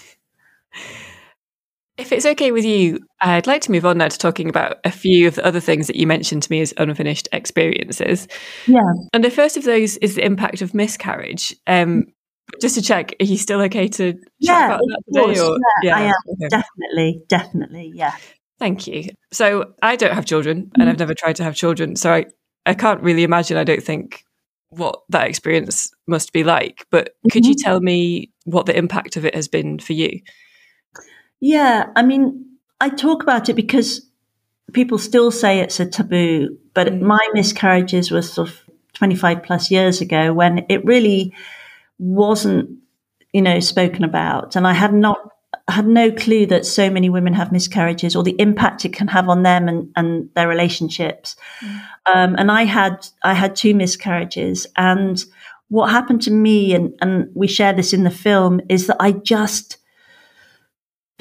If 1.98 2.12
it's 2.12 2.24
okay 2.24 2.52
with 2.52 2.64
you, 2.64 3.00
I'd 3.20 3.48
like 3.48 3.60
to 3.62 3.72
move 3.72 3.84
on 3.84 3.98
now 3.98 4.06
to 4.06 4.16
talking 4.16 4.48
about 4.48 4.78
a 4.84 4.90
few 4.92 5.26
of 5.26 5.34
the 5.34 5.44
other 5.44 5.58
things 5.58 5.88
that 5.88 5.96
you 5.96 6.06
mentioned 6.06 6.44
to 6.44 6.50
me 6.50 6.60
as 6.60 6.72
unfinished 6.76 7.28
experiences. 7.32 8.28
Yeah. 8.68 8.92
And 9.12 9.24
the 9.24 9.30
first 9.30 9.56
of 9.56 9.64
those 9.64 9.96
is 9.96 10.14
the 10.14 10.24
impact 10.24 10.62
of 10.62 10.74
miscarriage. 10.74 11.56
Um, 11.66 12.06
just 12.60 12.76
to 12.76 12.82
check, 12.82 13.14
are 13.20 13.24
you 13.24 13.36
still 13.36 13.60
okay 13.62 13.88
to 13.88 14.14
yeah, 14.38 14.66
about 14.66 14.80
that 14.80 15.02
today? 15.12 15.40
Or, 15.40 15.58
yeah, 15.82 15.90
yeah, 15.90 15.96
I 15.96 16.00
am. 16.02 16.14
Okay. 16.34 16.48
Definitely, 16.48 17.22
definitely, 17.26 17.92
yeah. 17.94 18.14
Thank 18.60 18.86
you. 18.86 19.08
So 19.32 19.74
I 19.82 19.96
don't 19.96 20.14
have 20.14 20.24
children 20.24 20.66
mm-hmm. 20.66 20.80
and 20.80 20.88
I've 20.88 21.00
never 21.00 21.14
tried 21.14 21.36
to 21.36 21.44
have 21.44 21.56
children. 21.56 21.96
So 21.96 22.12
I, 22.12 22.26
I 22.64 22.74
can't 22.74 23.02
really 23.02 23.24
imagine, 23.24 23.56
I 23.56 23.64
don't 23.64 23.82
think, 23.82 24.22
what 24.70 25.00
that 25.08 25.26
experience 25.26 25.90
must 26.06 26.32
be 26.32 26.44
like. 26.44 26.86
But 26.92 27.08
mm-hmm. 27.08 27.30
could 27.32 27.44
you 27.44 27.54
mm-hmm. 27.54 27.64
tell 27.64 27.80
me 27.80 28.30
what 28.44 28.66
the 28.66 28.78
impact 28.78 29.16
of 29.16 29.24
it 29.24 29.34
has 29.34 29.48
been 29.48 29.80
for 29.80 29.94
you? 29.94 30.20
Yeah, 31.40 31.90
I 31.94 32.02
mean, 32.02 32.46
I 32.80 32.88
talk 32.88 33.22
about 33.22 33.48
it 33.48 33.54
because 33.54 34.06
people 34.72 34.98
still 34.98 35.30
say 35.30 35.60
it's 35.60 35.80
a 35.80 35.86
taboo, 35.86 36.58
but 36.74 36.88
mm. 36.88 37.00
my 37.00 37.20
miscarriages 37.32 38.10
was 38.10 38.32
sort 38.32 38.48
of 38.48 38.60
25 38.94 39.42
plus 39.42 39.70
years 39.70 40.00
ago 40.00 40.32
when 40.32 40.66
it 40.68 40.84
really 40.84 41.32
wasn't, 41.98 42.70
you 43.32 43.42
know, 43.42 43.60
spoken 43.60 44.04
about. 44.04 44.56
And 44.56 44.66
I 44.66 44.72
had 44.72 44.92
not 44.92 45.18
had 45.68 45.86
no 45.86 46.10
clue 46.10 46.46
that 46.46 46.64
so 46.64 46.88
many 46.88 47.10
women 47.10 47.34
have 47.34 47.52
miscarriages 47.52 48.16
or 48.16 48.22
the 48.22 48.40
impact 48.40 48.84
it 48.84 48.92
can 48.92 49.08
have 49.08 49.28
on 49.28 49.42
them 49.42 49.68
and, 49.68 49.90
and 49.96 50.30
their 50.34 50.48
relationships. 50.48 51.36
Mm. 51.60 51.82
Um, 52.14 52.34
and 52.38 52.50
I 52.50 52.64
had 52.64 53.06
I 53.22 53.34
had 53.34 53.54
two 53.54 53.74
miscarriages 53.74 54.66
and 54.76 55.22
what 55.68 55.90
happened 55.90 56.22
to 56.22 56.30
me 56.30 56.74
and, 56.74 56.94
and 57.00 57.28
we 57.34 57.46
share 57.46 57.74
this 57.74 57.92
in 57.92 58.04
the 58.04 58.10
film 58.10 58.60
is 58.68 58.86
that 58.86 58.96
I 59.00 59.12
just 59.12 59.77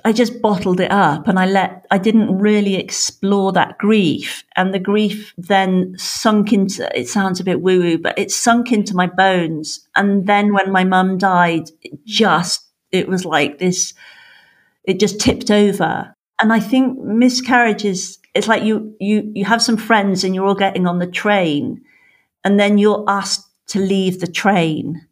I 0.07 0.13
just 0.13 0.41
bottled 0.41 0.79
it 0.79 0.89
up 0.89 1.27
and 1.27 1.37
I 1.37 1.47
let, 1.47 1.85
I 1.91 1.97
didn't 1.97 2.39
really 2.39 2.77
explore 2.77 3.51
that 3.51 3.77
grief. 3.77 4.45
And 4.55 4.73
the 4.73 4.79
grief 4.79 5.33
then 5.37 5.95
sunk 5.97 6.53
into, 6.53 6.89
it 6.97 7.09
sounds 7.09 7.41
a 7.41 7.43
bit 7.43 7.59
woo 7.59 7.81
woo, 7.81 7.97
but 7.97 8.17
it 8.17 8.31
sunk 8.31 8.71
into 8.71 8.95
my 8.95 9.07
bones. 9.07 9.85
And 9.97 10.25
then 10.25 10.53
when 10.53 10.71
my 10.71 10.85
mum 10.85 11.17
died, 11.17 11.71
it 11.81 12.05
just, 12.05 12.65
it 12.93 13.09
was 13.09 13.25
like 13.25 13.59
this, 13.59 13.93
it 14.85 14.97
just 14.97 15.19
tipped 15.19 15.51
over. 15.51 16.15
And 16.41 16.53
I 16.53 16.61
think 16.61 16.97
miscarriages, 16.99 18.17
it's 18.33 18.47
like 18.47 18.63
you, 18.63 18.95
you, 19.01 19.29
you 19.35 19.43
have 19.43 19.61
some 19.61 19.75
friends 19.75 20.23
and 20.23 20.33
you're 20.33 20.47
all 20.47 20.55
getting 20.55 20.87
on 20.87 20.99
the 20.99 21.11
train 21.11 21.81
and 22.45 22.57
then 22.57 22.77
you're 22.77 23.03
asked 23.09 23.45
to 23.71 23.79
leave 23.79 24.21
the 24.21 24.31
train 24.31 25.05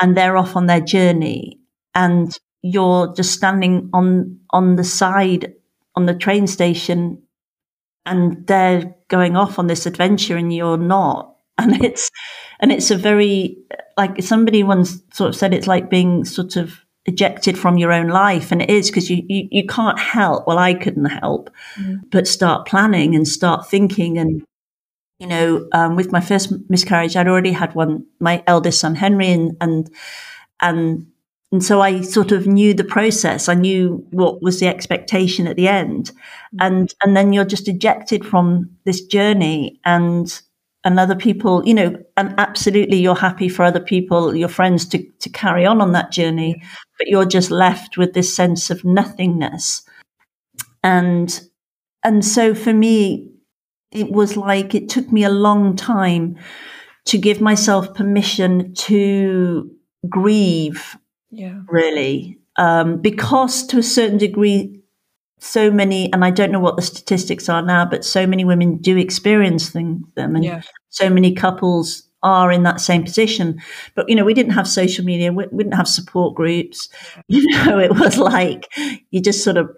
and 0.00 0.16
they're 0.16 0.38
off 0.38 0.56
on 0.56 0.68
their 0.68 0.80
journey. 0.80 1.58
And 1.94 2.34
you're 2.62 3.12
just 3.14 3.32
standing 3.32 3.90
on 3.92 4.38
on 4.50 4.76
the 4.76 4.84
side 4.84 5.54
on 5.94 6.06
the 6.06 6.14
train 6.14 6.46
station 6.46 7.22
and 8.06 8.46
they're 8.46 8.94
going 9.08 9.36
off 9.36 9.58
on 9.58 9.66
this 9.66 9.86
adventure 9.86 10.36
and 10.36 10.52
you're 10.52 10.78
not. 10.78 11.28
And 11.58 11.84
it's 11.84 12.10
and 12.60 12.72
it's 12.72 12.90
a 12.90 12.96
very 12.96 13.58
like 13.98 14.22
somebody 14.22 14.62
once 14.62 15.00
sort 15.12 15.28
of 15.28 15.36
said 15.36 15.52
it's 15.52 15.66
like 15.66 15.90
being 15.90 16.24
sort 16.24 16.56
of 16.56 16.80
ejected 17.04 17.58
from 17.58 17.76
your 17.76 17.92
own 17.92 18.08
life 18.08 18.50
and 18.50 18.62
it 18.62 18.70
is 18.70 18.88
because 18.88 19.10
you, 19.10 19.22
you 19.28 19.48
you 19.50 19.66
can't 19.66 19.98
help. 19.98 20.46
Well 20.46 20.58
i 20.58 20.72
couldn't 20.72 21.04
help 21.04 21.50
mm. 21.76 22.00
but 22.10 22.26
start 22.26 22.66
planning 22.66 23.14
and 23.14 23.28
start 23.28 23.68
thinking. 23.68 24.18
And 24.18 24.42
you 25.22 25.28
know 25.28 25.68
um, 25.72 25.94
with 25.94 26.10
my 26.10 26.20
first 26.20 26.52
miscarriage 26.68 27.14
i'd 27.16 27.28
already 27.28 27.52
had 27.52 27.74
one 27.76 28.04
my 28.18 28.42
eldest 28.48 28.80
son 28.80 28.96
henry 28.96 29.28
and 29.28 29.56
and 29.60 29.88
and 30.60 31.06
and 31.52 31.62
so 31.62 31.82
I 31.82 32.00
sort 32.00 32.32
of 32.32 32.46
knew 32.46 32.72
the 32.72 32.82
process. 32.82 33.46
I 33.46 33.54
knew 33.54 34.06
what 34.10 34.40
was 34.42 34.58
the 34.58 34.68
expectation 34.68 35.46
at 35.46 35.56
the 35.56 35.68
end. 35.68 36.10
And, 36.58 36.92
and 37.04 37.14
then 37.14 37.34
you're 37.34 37.44
just 37.44 37.68
ejected 37.68 38.24
from 38.24 38.70
this 38.84 39.02
journey 39.02 39.78
and, 39.84 40.40
and 40.82 40.98
other 40.98 41.14
people, 41.14 41.62
you 41.66 41.74
know, 41.74 41.94
and 42.16 42.34
absolutely 42.38 42.96
you're 42.96 43.14
happy 43.14 43.50
for 43.50 43.64
other 43.64 43.80
people, 43.80 44.34
your 44.34 44.48
friends 44.48 44.86
to, 44.88 45.04
to 45.20 45.28
carry 45.28 45.66
on 45.66 45.82
on 45.82 45.92
that 45.92 46.10
journey, 46.10 46.62
but 46.98 47.08
you're 47.08 47.26
just 47.26 47.50
left 47.50 47.98
with 47.98 48.14
this 48.14 48.34
sense 48.34 48.70
of 48.70 48.82
nothingness. 48.82 49.82
And, 50.82 51.38
and 52.02 52.24
so 52.24 52.54
for 52.54 52.72
me, 52.72 53.30
it 53.90 54.10
was 54.10 54.38
like 54.38 54.74
it 54.74 54.88
took 54.88 55.12
me 55.12 55.22
a 55.22 55.30
long 55.30 55.76
time 55.76 56.38
to 57.04 57.18
give 57.18 57.42
myself 57.42 57.92
permission 57.94 58.72
to 58.74 59.70
grieve 60.08 60.96
yeah. 61.32 61.60
Really. 61.68 62.38
Um, 62.56 63.00
because 63.00 63.66
to 63.68 63.78
a 63.78 63.82
certain 63.82 64.18
degree, 64.18 64.78
so 65.40 65.70
many, 65.72 66.12
and 66.12 66.24
I 66.24 66.30
don't 66.30 66.52
know 66.52 66.60
what 66.60 66.76
the 66.76 66.82
statistics 66.82 67.48
are 67.48 67.62
now, 67.62 67.84
but 67.84 68.04
so 68.04 68.26
many 68.26 68.44
women 68.44 68.76
do 68.76 68.96
experience 68.96 69.70
them, 69.70 70.04
them 70.14 70.36
and 70.36 70.44
Yeah. 70.44 70.62
so 70.90 71.10
many 71.10 71.32
couples 71.34 72.08
are 72.22 72.52
in 72.52 72.62
that 72.62 72.80
same 72.80 73.02
position. 73.02 73.60
But, 73.96 74.08
you 74.08 74.14
know, 74.14 74.24
we 74.24 74.34
didn't 74.34 74.52
have 74.52 74.68
social 74.68 75.04
media, 75.04 75.32
we, 75.32 75.46
we 75.50 75.64
didn't 75.64 75.76
have 75.76 75.88
support 75.88 76.36
groups. 76.36 76.88
You 77.26 77.44
know, 77.66 77.80
it 77.80 77.98
was 77.98 78.18
like 78.18 78.68
you 79.10 79.20
just 79.20 79.42
sort 79.42 79.56
of 79.56 79.68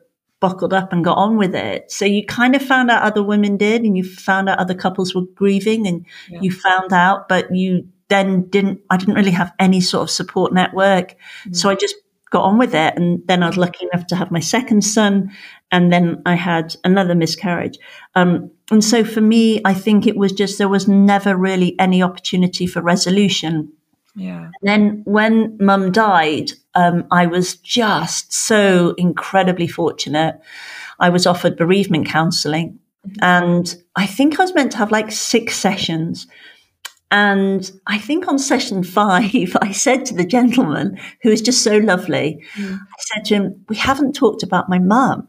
buckled 0.41 0.75
up 0.75 0.93
and 0.93 1.03
got 1.03 1.17
on 1.17 1.39
with 1.39 1.55
it. 1.55 1.91
So 1.91 2.05
you 2.05 2.27
kind 2.27 2.55
of 2.55 2.61
found 2.61 2.91
out 2.91 3.03
other 3.03 3.23
women 3.23 3.57
did, 3.57 3.83
and 3.83 3.97
you 3.97 4.05
found 4.05 4.51
out 4.51 4.59
other 4.59 4.75
couples 4.75 5.15
were 5.15 5.23
grieving, 5.35 5.87
and 5.87 6.05
Yeah. 6.29 6.41
you 6.43 6.51
found 6.51 6.93
out, 6.93 7.29
but 7.31 7.47
you 7.55 7.87
then 8.15 8.49
didn't, 8.49 8.81
I 8.91 8.97
didn't 8.97 9.15
really 9.17 9.33
have 9.33 9.53
any 9.59 9.81
sort 9.81 10.05
of 10.05 10.11
support 10.11 10.53
network. 10.53 11.17
So 11.53 11.69
I 11.69 11.75
just 11.75 11.97
got 12.31 12.45
on 12.45 12.59
with 12.59 12.75
it. 12.75 12.97
And 12.97 13.23
then 13.27 13.43
I 13.43 13.49
was 13.49 13.57
lucky 13.57 13.87
enough 13.93 14.07
to 14.09 14.17
have 14.17 14.31
my 14.31 14.41
second 14.41 14.83
son. 14.83 15.31
And 15.71 15.93
then 15.93 16.23
I 16.25 16.37
had 16.37 16.77
another 16.85 17.15
miscarriage. 17.15 17.79
Um, 18.15 18.51
and 18.71 18.83
so 18.83 19.05
for 19.05 19.21
me, 19.21 19.61
I 19.65 19.75
think 19.75 20.07
it 20.07 20.17
was 20.17 20.33
just, 20.33 20.59
there 20.59 20.69
was 20.69 20.89
never 20.89 21.37
really 21.37 21.79
any 21.79 22.03
opportunity 22.03 22.67
for 22.67 22.81
resolution. 22.81 23.73
Yeah. 24.17 24.45
And 24.45 24.53
then 24.63 25.03
when 25.05 25.57
mum 25.61 25.91
died, 25.93 26.53
um, 26.75 27.05
I 27.11 27.27
was 27.27 27.57
just 27.57 28.33
so 28.33 28.95
incredibly 28.97 29.67
fortunate. 29.67 30.41
I 31.01 31.11
was 31.11 31.27
offered 31.27 31.57
bereavement 31.57 32.07
counseling 32.07 32.79
and 33.21 33.77
I 33.97 34.07
think 34.07 34.39
I 34.39 34.43
was 34.43 34.55
meant 34.55 34.73
to 34.73 34.79
have 34.79 34.93
like 34.93 35.13
six 35.13 35.57
sessions. 35.57 36.27
And 37.11 37.71
I 37.87 37.99
think 37.99 38.27
on 38.29 38.39
session 38.39 38.83
five, 38.83 39.57
I 39.61 39.73
said 39.73 40.05
to 40.07 40.15
the 40.15 40.25
gentleman 40.25 40.99
who 41.23 41.31
was 41.31 41.43
just 41.43 41.63
so 41.63 41.79
lovely, 41.79 42.43
I 42.57 42.79
said 42.99 43.25
to 43.27 43.35
him, 43.35 43.65
we 43.69 43.77
haven't 43.77 44.15
talked 44.15 44.43
about 44.43 44.69
my 44.69 44.79
mum. 44.79 45.29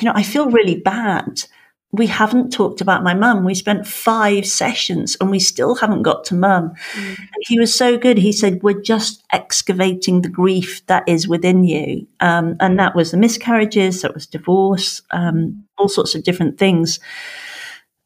You 0.00 0.06
know, 0.06 0.12
I 0.14 0.22
feel 0.22 0.50
really 0.50 0.80
bad. 0.80 1.44
We 1.92 2.08
haven't 2.08 2.50
talked 2.52 2.80
about 2.80 3.04
my 3.04 3.14
mum. 3.14 3.44
We 3.44 3.54
spent 3.54 3.86
five 3.86 4.44
sessions 4.44 5.16
and 5.20 5.30
we 5.30 5.38
still 5.38 5.76
haven't 5.76 6.02
got 6.02 6.24
to 6.24 6.34
mum. 6.34 6.72
And 6.96 7.42
he 7.42 7.60
was 7.60 7.72
so 7.72 7.96
good. 7.96 8.18
He 8.18 8.32
said, 8.32 8.64
We're 8.64 8.82
just 8.82 9.22
excavating 9.32 10.22
the 10.22 10.28
grief 10.28 10.84
that 10.86 11.08
is 11.08 11.28
within 11.28 11.62
you. 11.62 12.08
Um, 12.18 12.56
and 12.58 12.80
that 12.80 12.96
was 12.96 13.12
the 13.12 13.16
miscarriages, 13.16 14.02
that 14.02 14.12
was 14.14 14.26
divorce, 14.26 15.02
um, 15.12 15.64
all 15.78 15.88
sorts 15.88 16.16
of 16.16 16.24
different 16.24 16.58
things. 16.58 16.98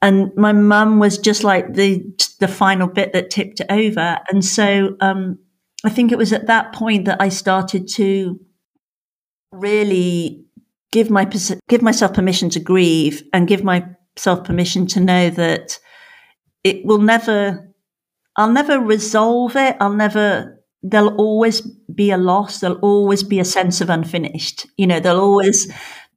And 0.01 0.31
my 0.37 0.53
mum 0.53 1.01
was 1.01 1.19
just 1.19 1.43
like 1.43 1.75
the 1.75 2.05
the 2.39 2.49
final 2.49 2.87
bit 2.87 3.13
that 3.13 3.31
tipped 3.31 3.61
it 3.61 3.67
over. 3.69 4.19
And 4.31 4.45
so 4.45 4.97
um, 5.01 5.39
I 5.85 5.91
think 5.91 6.13
it 6.13 6.19
was 6.19 6.33
at 6.33 6.47
that 6.47 6.73
point 6.73 7.07
that 7.07 7.21
I 7.21 7.29
started 7.31 7.89
to 7.95 8.39
really 9.53 10.45
give 10.93 11.11
my 11.11 11.29
give 11.69 11.83
myself 11.83 12.15
permission 12.15 12.51
to 12.51 12.61
grieve 12.61 13.23
and 13.33 13.49
give 13.49 13.65
myself 13.65 14.45
permission 14.45 14.87
to 14.89 15.01
know 15.01 15.31
that 15.31 15.79
it 16.65 16.85
will 16.85 16.99
never 16.99 17.69
I'll 18.37 18.53
never 18.53 18.79
resolve 18.79 19.57
it. 19.57 19.77
I'll 19.81 19.93
never 19.93 20.63
there'll 20.83 21.17
always 21.17 21.61
be 21.93 22.13
a 22.13 22.17
loss. 22.17 22.61
There'll 22.61 22.79
always 22.79 23.25
be 23.25 23.41
a 23.41 23.45
sense 23.45 23.81
of 23.81 23.91
unfinished. 23.91 24.67
You 24.77 24.87
know, 24.87 25.01
there'll 25.01 25.21
always 25.21 25.71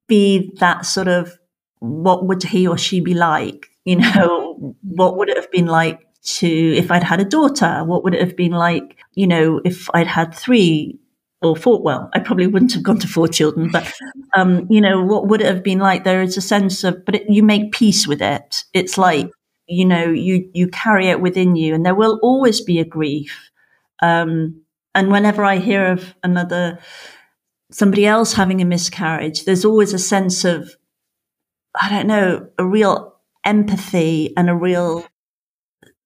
be 0.08 0.52
that 0.60 0.86
sort 0.86 1.08
of 1.08 1.38
what 1.80 2.28
would 2.28 2.44
he 2.44 2.68
or 2.68 2.78
she 2.78 3.00
be 3.00 3.16
like? 3.16 3.71
You 3.86 3.98
know, 3.98 4.76
what 4.84 5.18
would 5.18 5.30
it 5.30 5.38
have 5.38 5.52
been 5.52 5.66
like 5.66 6.00
to 6.24 6.48
if 6.48 6.92
I'd 6.92 7.04
had 7.04 7.20
a 7.20 7.26
daughter? 7.26 7.84
What 7.84 8.04
would 8.04 8.14
it 8.14 8.22
have 8.22 8.36
been 8.36 8.52
like, 8.52 8.98
you 9.16 9.26
know, 9.28 9.60
if 9.66 9.90
I'd 9.94 10.08
had 10.08 10.36
three 10.36 11.00
or 11.42 11.56
four? 11.56 11.82
Well, 11.82 12.10
I 12.14 12.20
probably 12.20 12.48
wouldn't 12.48 12.74
have 12.74 12.84
gone 12.84 13.00
to 13.00 13.08
four 13.08 13.28
children, 13.28 13.70
but 13.72 13.92
um, 14.36 14.68
you 14.70 14.82
know, 14.82 15.04
what 15.04 15.28
would 15.28 15.42
it 15.42 15.48
have 15.48 15.64
been 15.64 15.80
like? 15.80 16.04
There 16.04 16.22
is 16.22 16.38
a 16.38 16.42
sense 16.42 16.84
of, 16.84 17.04
but 17.06 17.16
it, 17.16 17.24
you 17.30 17.42
make 17.44 17.72
peace 17.72 18.08
with 18.08 18.22
it. 18.22 18.64
It's 18.74 18.98
like 18.98 19.32
you 19.68 19.86
know, 19.86 20.10
you 20.10 20.50
you 20.54 20.68
carry 20.68 21.08
it 21.08 21.22
within 21.22 21.56
you, 21.56 21.74
and 21.74 21.86
there 21.86 21.96
will 21.96 22.20
always 22.22 22.62
be 22.62 22.80
a 22.80 22.86
grief. 22.86 23.50
Um, 24.02 24.62
and 24.94 25.12
whenever 25.12 25.46
I 25.46 25.58
hear 25.58 25.88
of 25.88 26.14
another 26.24 26.80
somebody 27.72 28.06
else 28.06 28.34
having 28.34 28.62
a 28.62 28.66
miscarriage, 28.66 29.46
there's 29.46 29.66
always 29.66 29.94
a 29.94 30.00
sense 30.00 30.44
of, 30.44 30.76
I 31.80 31.90
don't 31.90 32.08
know, 32.08 32.50
a 32.58 32.66
real 32.66 33.11
empathy 33.46 34.34
and 34.38 34.50
a 34.50 34.56
real 34.56 35.06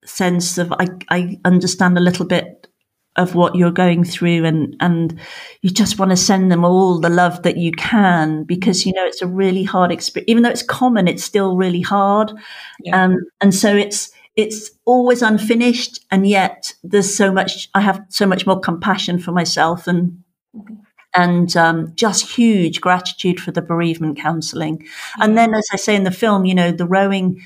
sense 0.06 0.58
of 0.58 0.72
I, 0.74 0.88
I 1.10 1.40
understand 1.46 1.98
a 1.98 2.02
little 2.02 2.26
bit 2.26 2.68
of 3.16 3.34
what 3.34 3.56
you're 3.56 3.72
going 3.72 4.04
through 4.04 4.46
and 4.46 4.76
and 4.82 5.20
you 5.62 5.70
just 5.70 5.98
want 5.98 6.12
to 6.12 6.18
send 6.18 6.52
them 6.52 6.66
all 6.66 7.00
the 7.00 7.10
love 7.10 7.44
that 7.44 7.58
you 7.58 7.72
can 7.72 8.44
because 8.44 8.86
you 8.86 8.94
know 8.94 9.06
it's 9.06 9.22
a 9.22 9.28
really 9.28 9.64
hard 9.64 9.92
experience 9.92 10.30
even 10.30 10.44
though 10.44 10.50
it's 10.50 10.62
common 10.64 11.08
it's 11.08 11.24
still 11.24 11.56
really 11.56 11.82
hard 11.82 12.32
Yeah. 12.82 13.04
um, 13.06 13.18
and 13.42 13.56
so 13.56 13.74
it's 13.76 14.12
it's 14.36 14.70
always 14.84 15.22
unfinished 15.22 16.06
and 16.12 16.28
yet 16.28 16.74
there's 16.84 17.16
so 17.16 17.32
much 17.32 17.70
i 17.74 17.80
have 17.82 18.04
so 18.10 18.26
much 18.28 18.46
more 18.46 18.60
compassion 18.60 19.18
for 19.18 19.32
myself 19.32 19.88
and 19.88 20.22
and 21.16 21.56
um, 21.58 21.94
just 21.96 22.32
huge 22.36 22.82
gratitude 22.82 23.40
for 23.40 23.52
the 23.52 23.62
bereavement 23.62 24.18
counselling. 24.18 24.86
And 25.20 25.38
then, 25.38 25.54
as 25.54 25.68
I 25.72 25.78
say 25.78 25.96
in 25.96 26.04
the 26.04 26.12
film, 26.12 26.46
you 26.46 26.56
know, 26.56 26.72
the 26.72 26.88
rowing 26.88 27.42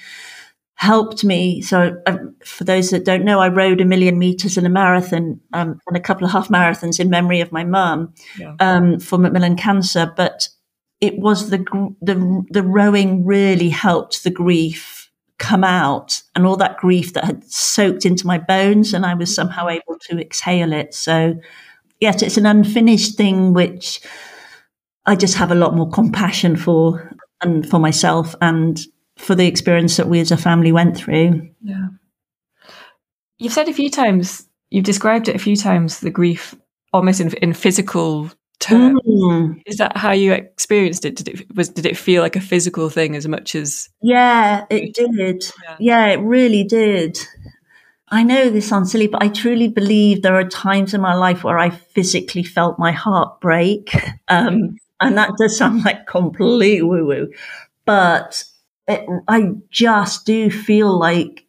helped 0.76 1.24
me. 1.26 1.62
So, 1.62 2.02
um, 2.08 2.36
for 2.46 2.64
those 2.64 2.90
that 2.92 3.04
don't 3.06 3.26
know, 3.26 3.40
I 3.40 3.50
rowed 3.50 3.82
a 3.82 3.86
million 3.86 4.18
meters 4.18 4.58
in 4.58 4.66
a 4.66 4.70
marathon 4.70 5.42
um, 5.54 5.80
and 5.88 5.98
a 5.98 6.00
couple 6.00 6.26
of 6.26 6.32
half 6.32 6.48
marathons 6.50 7.00
in 7.00 7.10
memory 7.10 7.42
of 7.42 7.52
my 7.52 7.64
mum 7.66 8.14
Yeah. 8.38 8.56
um, 8.60 9.00
for 9.00 9.18
Macmillan 9.18 9.58
Cancer. 9.58 10.12
But 10.16 10.48
it 11.02 11.18
was 11.20 11.50
the 11.50 11.58
gr- 11.60 11.94
the 12.02 12.44
the 12.50 12.64
rowing 12.64 13.26
really 13.26 13.70
helped 13.70 14.24
the 14.24 14.32
grief 14.32 15.12
come 15.38 15.64
out 15.64 16.22
and 16.36 16.46
all 16.46 16.58
that 16.58 16.78
grief 16.78 17.14
that 17.14 17.24
had 17.24 17.44
soaked 17.50 18.06
into 18.06 18.28
my 18.28 18.38
bones, 18.38 18.94
and 18.94 19.06
I 19.06 19.14
was 19.14 19.34
somehow 19.34 19.68
able 19.70 19.98
to 20.10 20.20
exhale 20.20 20.74
it. 20.74 20.94
So 20.94 21.36
yes, 22.00 22.22
it's 22.22 22.38
an 22.38 22.45
unfinished 22.45 23.16
thing 23.16 23.54
which 23.54 24.02
I 25.06 25.16
just 25.16 25.36
have 25.36 25.52
a 25.52 25.56
lot 25.56 25.76
more 25.76 25.89
compassion 25.89 26.56
for 26.56 27.16
and 27.41 27.68
for 27.68 27.80
myself 27.80 28.36
and 28.41 28.80
for 29.18 29.36
the 29.36 29.47
experience 29.47 29.97
that 29.97 30.08
we 30.08 30.20
as 30.20 30.32
a 30.32 30.38
family 30.38 30.72
went 30.72 30.95
through. 30.97 31.50
Yeah. 31.62 31.88
You've 33.38 33.54
said 33.54 33.70
a 33.70 33.74
few 33.74 33.89
times, 33.89 34.47
you've 34.70 34.86
described 34.86 35.30
it 35.30 35.36
a 35.36 35.39
few 35.39 35.56
times, 35.56 36.00
the 36.00 36.10
grief 36.10 36.56
almost 36.93 37.22
in, 37.22 37.34
in 37.36 37.54
physical 37.54 38.30
terms. 38.60 39.00
Mm. 39.08 39.62
Is 39.66 39.78
that 39.78 39.95
how 39.97 40.12
you 40.12 40.34
experienced 40.34 41.06
it? 41.06 41.16
Did 41.16 41.28
it 41.30 41.56
was 41.56 41.70
did 41.70 41.86
it 41.86 41.97
feel 41.97 42.22
like 42.22 42.36
a 42.36 42.41
physical 42.41 42.89
thing 42.89 43.16
as 43.16 43.28
much 43.28 43.56
as 43.56 43.89
Yeah, 44.02 44.66
it 44.70 44.93
did. 44.93 45.45
Yeah. 45.64 45.76
Yeah, 45.80 46.06
it 46.08 46.20
really 46.20 46.64
did. 46.64 47.18
I 48.12 48.24
know 48.24 48.49
this 48.49 48.68
sounds 48.68 48.91
silly, 48.91 49.07
but 49.07 49.22
I 49.22 49.28
truly 49.28 49.68
believe 49.68 50.22
there 50.22 50.36
are 50.36 50.47
times 50.47 50.93
in 50.93 51.01
my 51.01 51.14
life 51.14 51.43
where 51.43 51.60
I 51.60 51.70
physically 51.70 52.43
felt 52.43 52.80
my 52.80 52.91
heart 52.91 53.39
break. 53.41 53.93
Um, 54.32 54.78
and 54.99 55.18
that 55.18 55.32
does 55.39 55.57
sound 55.57 55.84
like 55.86 56.05
complete 56.05 56.84
woo 56.84 57.03
woo, 57.03 57.32
but 57.84 58.43
it, 58.88 59.03
I 59.28 59.53
just 59.72 60.24
do 60.28 60.51
feel 60.51 60.95
like 60.99 61.47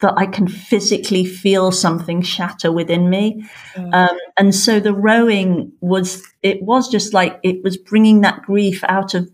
that 0.00 0.14
I 0.16 0.26
can 0.26 0.46
physically 0.46 1.24
feel 1.24 1.72
something 1.72 2.22
shatter 2.22 2.70
within 2.70 3.10
me. 3.10 3.44
Um, 3.92 4.16
and 4.36 4.54
so 4.54 4.78
the 4.78 4.94
rowing 4.94 5.72
was, 5.80 6.22
it 6.42 6.62
was 6.62 6.88
just 6.88 7.12
like 7.12 7.40
it 7.42 7.64
was 7.64 7.76
bringing 7.76 8.20
that 8.20 8.42
grief 8.42 8.84
out 8.88 9.14
of, 9.14 9.28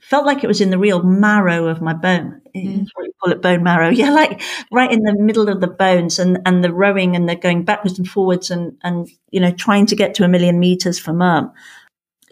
felt 0.00 0.26
like 0.26 0.44
it 0.44 0.48
was 0.48 0.60
in 0.60 0.70
the 0.70 0.78
real 0.78 1.02
marrow 1.02 1.66
of 1.66 1.82
my 1.82 1.92
bone. 1.92 2.40
Is 2.54 2.90
what 2.94 3.10
call 3.20 3.32
it, 3.32 3.42
bone 3.42 3.62
marrow. 3.62 3.88
Yeah, 3.94 4.10
like 4.10 4.40
right 4.70 4.90
in 4.90 5.00
the 5.00 5.16
middle 5.18 5.48
of 5.48 5.60
the 5.60 5.66
bones 5.66 6.18
and, 6.18 6.38
and 6.46 6.62
the 6.62 6.72
rowing 6.72 7.16
and 7.16 7.28
the 7.28 7.34
going 7.34 7.64
backwards 7.64 7.98
and 7.98 8.08
forwards 8.08 8.50
and, 8.50 8.76
and, 8.82 9.08
you 9.30 9.40
know, 9.40 9.50
trying 9.50 9.86
to 9.86 9.96
get 9.96 10.14
to 10.14 10.24
a 10.24 10.28
million 10.28 10.60
meters 10.60 10.98
for 10.98 11.12
mum 11.12 11.52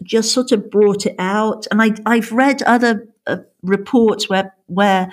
just 0.03 0.33
sort 0.33 0.51
of 0.51 0.69
brought 0.69 1.05
it 1.05 1.15
out. 1.19 1.67
And 1.71 1.81
I, 1.81 1.91
I've 2.05 2.31
read 2.31 2.61
other 2.63 3.07
uh, 3.27 3.37
reports 3.61 4.29
where, 4.29 4.53
where 4.67 5.11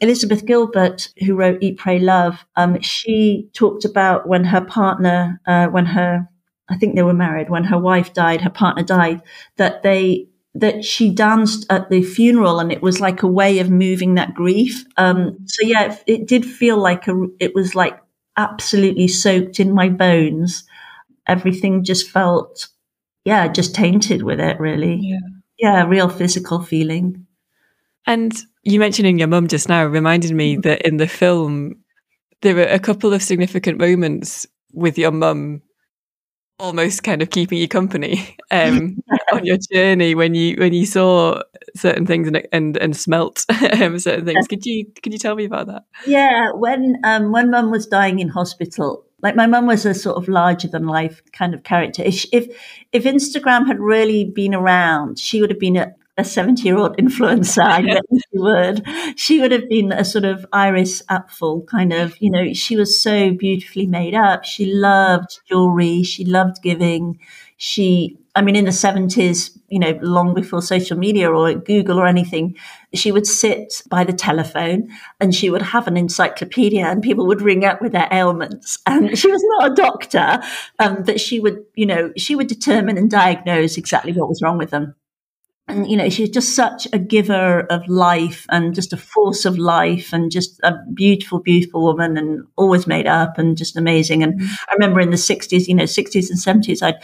Elizabeth 0.00 0.46
Gilbert, 0.46 1.12
who 1.18 1.34
wrote 1.34 1.62
Eat, 1.62 1.78
Pray, 1.78 1.98
Love, 1.98 2.44
um, 2.56 2.80
she 2.80 3.48
talked 3.52 3.84
about 3.84 4.26
when 4.26 4.44
her 4.44 4.64
partner, 4.64 5.40
uh, 5.46 5.66
when 5.66 5.86
her, 5.86 6.28
I 6.68 6.76
think 6.76 6.94
they 6.94 7.02
were 7.02 7.12
married, 7.12 7.50
when 7.50 7.64
her 7.64 7.78
wife 7.78 8.12
died, 8.12 8.40
her 8.40 8.50
partner 8.50 8.82
died, 8.82 9.22
that 9.56 9.82
they, 9.82 10.28
that 10.54 10.84
she 10.84 11.10
danced 11.14 11.64
at 11.70 11.90
the 11.90 12.02
funeral 12.02 12.58
and 12.58 12.72
it 12.72 12.82
was 12.82 13.00
like 13.00 13.22
a 13.22 13.28
way 13.28 13.60
of 13.60 13.70
moving 13.70 14.14
that 14.14 14.34
grief. 14.34 14.84
Um, 14.96 15.38
so 15.46 15.64
yeah, 15.64 15.92
it, 15.92 16.02
it 16.06 16.26
did 16.26 16.44
feel 16.44 16.76
like 16.76 17.06
a, 17.06 17.26
it 17.38 17.54
was 17.54 17.74
like 17.74 17.98
absolutely 18.36 19.06
soaked 19.08 19.60
in 19.60 19.72
my 19.72 19.88
bones. 19.88 20.64
Everything 21.26 21.84
just 21.84 22.10
felt, 22.10 22.68
yeah, 23.24 23.46
just 23.48 23.74
tainted 23.74 24.22
with 24.22 24.40
it 24.40 24.58
really. 24.58 24.98
Yeah. 25.00 25.18
Yeah, 25.58 25.84
real 25.84 26.08
physical 26.08 26.62
feeling. 26.62 27.26
And 28.06 28.32
you 28.62 28.80
mentioning 28.80 29.18
your 29.18 29.28
mum 29.28 29.46
just 29.46 29.68
now 29.68 29.84
reminded 29.84 30.32
me 30.32 30.56
that 30.56 30.82
in 30.82 30.96
the 30.96 31.06
film 31.06 31.84
there 32.42 32.54
were 32.54 32.62
a 32.62 32.78
couple 32.78 33.12
of 33.12 33.22
significant 33.22 33.78
moments 33.78 34.46
with 34.72 34.96
your 34.96 35.10
mum 35.10 35.62
almost 36.60 37.02
kind 37.02 37.22
of 37.22 37.30
keeping 37.30 37.58
you 37.58 37.68
company 37.68 38.36
um, 38.50 39.02
on 39.32 39.44
your 39.44 39.58
journey 39.72 40.14
when 40.14 40.34
you 40.34 40.56
when 40.56 40.72
you 40.72 40.86
saw 40.86 41.40
certain 41.74 42.06
things 42.06 42.28
and 42.28 42.46
and, 42.52 42.76
and 42.76 42.96
smelt 42.96 43.44
um, 43.80 43.98
certain 43.98 44.24
things. 44.24 44.46
Could 44.46 44.66
you 44.66 44.86
could 45.02 45.12
you 45.12 45.18
tell 45.18 45.34
me 45.34 45.44
about 45.44 45.66
that? 45.66 45.84
Yeah, 46.06 46.52
when 46.52 47.00
um, 47.04 47.32
when 47.32 47.50
Mum 47.50 47.70
was 47.70 47.86
dying 47.86 48.20
in 48.20 48.28
hospital, 48.28 49.04
like 49.22 49.36
my 49.36 49.46
mum 49.46 49.66
was 49.66 49.84
a 49.84 49.94
sort 49.94 50.16
of 50.16 50.28
larger 50.28 50.68
than 50.68 50.86
life 50.86 51.22
kind 51.32 51.54
of 51.54 51.62
character. 51.62 52.02
If 52.04 52.26
if 52.32 53.04
Instagram 53.04 53.66
had 53.66 53.78
really 53.80 54.24
been 54.24 54.54
around, 54.54 55.18
she 55.18 55.40
would 55.40 55.50
have 55.50 55.60
been 55.60 55.76
a, 55.76 55.94
a 56.20 56.24
70 56.24 56.62
year 56.62 56.76
old 56.76 56.96
influencer. 56.96 57.64
I 57.64 57.82
bet 57.82 58.02
she 58.10 58.38
would. 58.38 58.86
She 59.18 59.40
would 59.40 59.52
have 59.52 59.68
been 59.68 59.92
a 59.92 60.04
sort 60.04 60.24
of 60.24 60.46
Iris 60.52 61.02
Apfel 61.10 61.66
kind 61.66 61.92
of, 61.92 62.16
you 62.20 62.30
know, 62.30 62.52
she 62.52 62.76
was 62.76 63.00
so 63.00 63.32
beautifully 63.32 63.86
made 63.86 64.14
up. 64.14 64.44
She 64.44 64.66
loved 64.66 65.40
jewelry. 65.48 66.02
She 66.02 66.24
loved 66.24 66.62
giving. 66.62 67.18
She, 67.56 68.18
I 68.34 68.42
mean, 68.42 68.56
in 68.56 68.64
the 68.64 68.70
70s, 68.70 69.58
you 69.68 69.78
know, 69.78 69.98
long 70.02 70.32
before 70.34 70.62
social 70.62 70.96
media 70.96 71.30
or 71.30 71.54
Google 71.54 71.98
or 71.98 72.06
anything, 72.06 72.56
she 72.94 73.12
would 73.12 73.26
sit 73.26 73.82
by 73.88 74.04
the 74.04 74.12
telephone 74.12 74.88
and 75.20 75.34
she 75.34 75.50
would 75.50 75.62
have 75.62 75.86
an 75.86 75.96
encyclopedia 75.96 76.86
and 76.86 77.02
people 77.02 77.26
would 77.26 77.42
ring 77.42 77.64
up 77.64 77.82
with 77.82 77.92
their 77.92 78.08
ailments. 78.10 78.78
And 78.86 79.16
she 79.18 79.30
was 79.30 79.42
not 79.58 79.72
a 79.72 79.74
doctor, 79.74 80.40
um, 80.78 81.02
but 81.02 81.20
she 81.20 81.38
would, 81.40 81.64
you 81.74 81.86
know, 81.86 82.12
she 82.16 82.34
would 82.34 82.48
determine 82.48 82.96
and 82.96 83.10
diagnose 83.10 83.76
exactly 83.76 84.12
what 84.12 84.28
was 84.28 84.40
wrong 84.42 84.58
with 84.58 84.70
them 84.70 84.94
and 85.70 85.90
you 85.90 85.96
know 85.96 86.08
she's 86.08 86.28
just 86.28 86.54
such 86.54 86.86
a 86.92 86.98
giver 86.98 87.60
of 87.70 87.86
life 87.88 88.46
and 88.50 88.74
just 88.74 88.92
a 88.92 88.96
force 88.96 89.44
of 89.44 89.58
life 89.58 90.12
and 90.12 90.30
just 90.30 90.60
a 90.62 90.74
beautiful 90.94 91.38
beautiful 91.38 91.82
woman 91.82 92.16
and 92.16 92.44
always 92.56 92.86
made 92.86 93.06
up 93.06 93.38
and 93.38 93.56
just 93.56 93.76
amazing. 93.76 94.22
And 94.22 94.38
mm-hmm. 94.38 94.54
i 94.68 94.74
remember 94.74 95.00
in 95.00 95.10
the 95.10 95.16
60s 95.16 95.68
you 95.68 95.74
know 95.74 95.84
60s 95.84 96.30
and 96.30 96.38
70s 96.38 96.82
i'd 96.82 97.02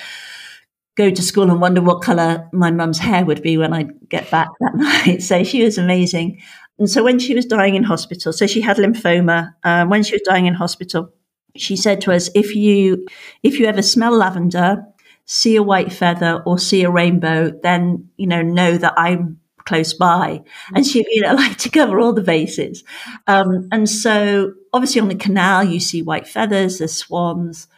go 0.96 1.10
to 1.10 1.22
school 1.22 1.50
and 1.50 1.60
wonder 1.60 1.82
what 1.82 2.02
color 2.02 2.48
my 2.52 2.70
mum's 2.70 2.98
hair 2.98 3.24
would 3.24 3.42
be 3.42 3.56
when 3.56 3.72
i'd 3.72 4.08
get 4.08 4.30
back 4.30 4.48
that 4.60 4.74
night. 5.06 5.22
So 5.22 5.44
she 5.44 5.62
was 5.62 5.78
amazing. 5.78 6.40
And 6.78 6.90
so 6.90 7.02
when 7.02 7.18
she 7.18 7.34
was 7.34 7.46
dying 7.46 7.74
in 7.74 7.84
hospital 7.84 8.32
so 8.32 8.46
she 8.46 8.60
had 8.60 8.76
lymphoma 8.76 9.54
um, 9.64 9.88
when 9.88 10.02
she 10.02 10.14
was 10.14 10.22
dying 10.22 10.46
in 10.46 10.54
hospital 10.54 11.12
she 11.56 11.74
said 11.74 12.00
to 12.02 12.12
us 12.12 12.28
if 12.34 12.54
you 12.54 13.06
if 13.42 13.58
you 13.58 13.66
ever 13.66 13.82
smell 13.82 14.12
lavender 14.12 14.84
see 15.26 15.56
a 15.56 15.62
white 15.62 15.92
feather 15.92 16.42
or 16.46 16.58
see 16.58 16.84
a 16.84 16.90
rainbow, 16.90 17.50
then, 17.62 18.08
you 18.16 18.26
know, 18.26 18.42
know 18.42 18.78
that 18.78 18.94
I'm 18.96 19.40
close 19.66 19.92
by. 19.92 20.42
And 20.74 20.86
she, 20.86 21.04
you 21.10 21.22
know, 21.22 21.34
like 21.34 21.58
to 21.58 21.68
cover 21.68 22.00
all 22.00 22.12
the 22.12 22.22
bases. 22.22 22.84
Um, 23.26 23.68
and 23.70 23.88
so 23.88 24.54
obviously 24.72 25.00
on 25.00 25.08
the 25.08 25.14
canal, 25.16 25.64
you 25.64 25.80
see 25.80 26.00
white 26.00 26.26
feathers, 26.26 26.78
there's 26.78 26.96
swans. 26.96 27.68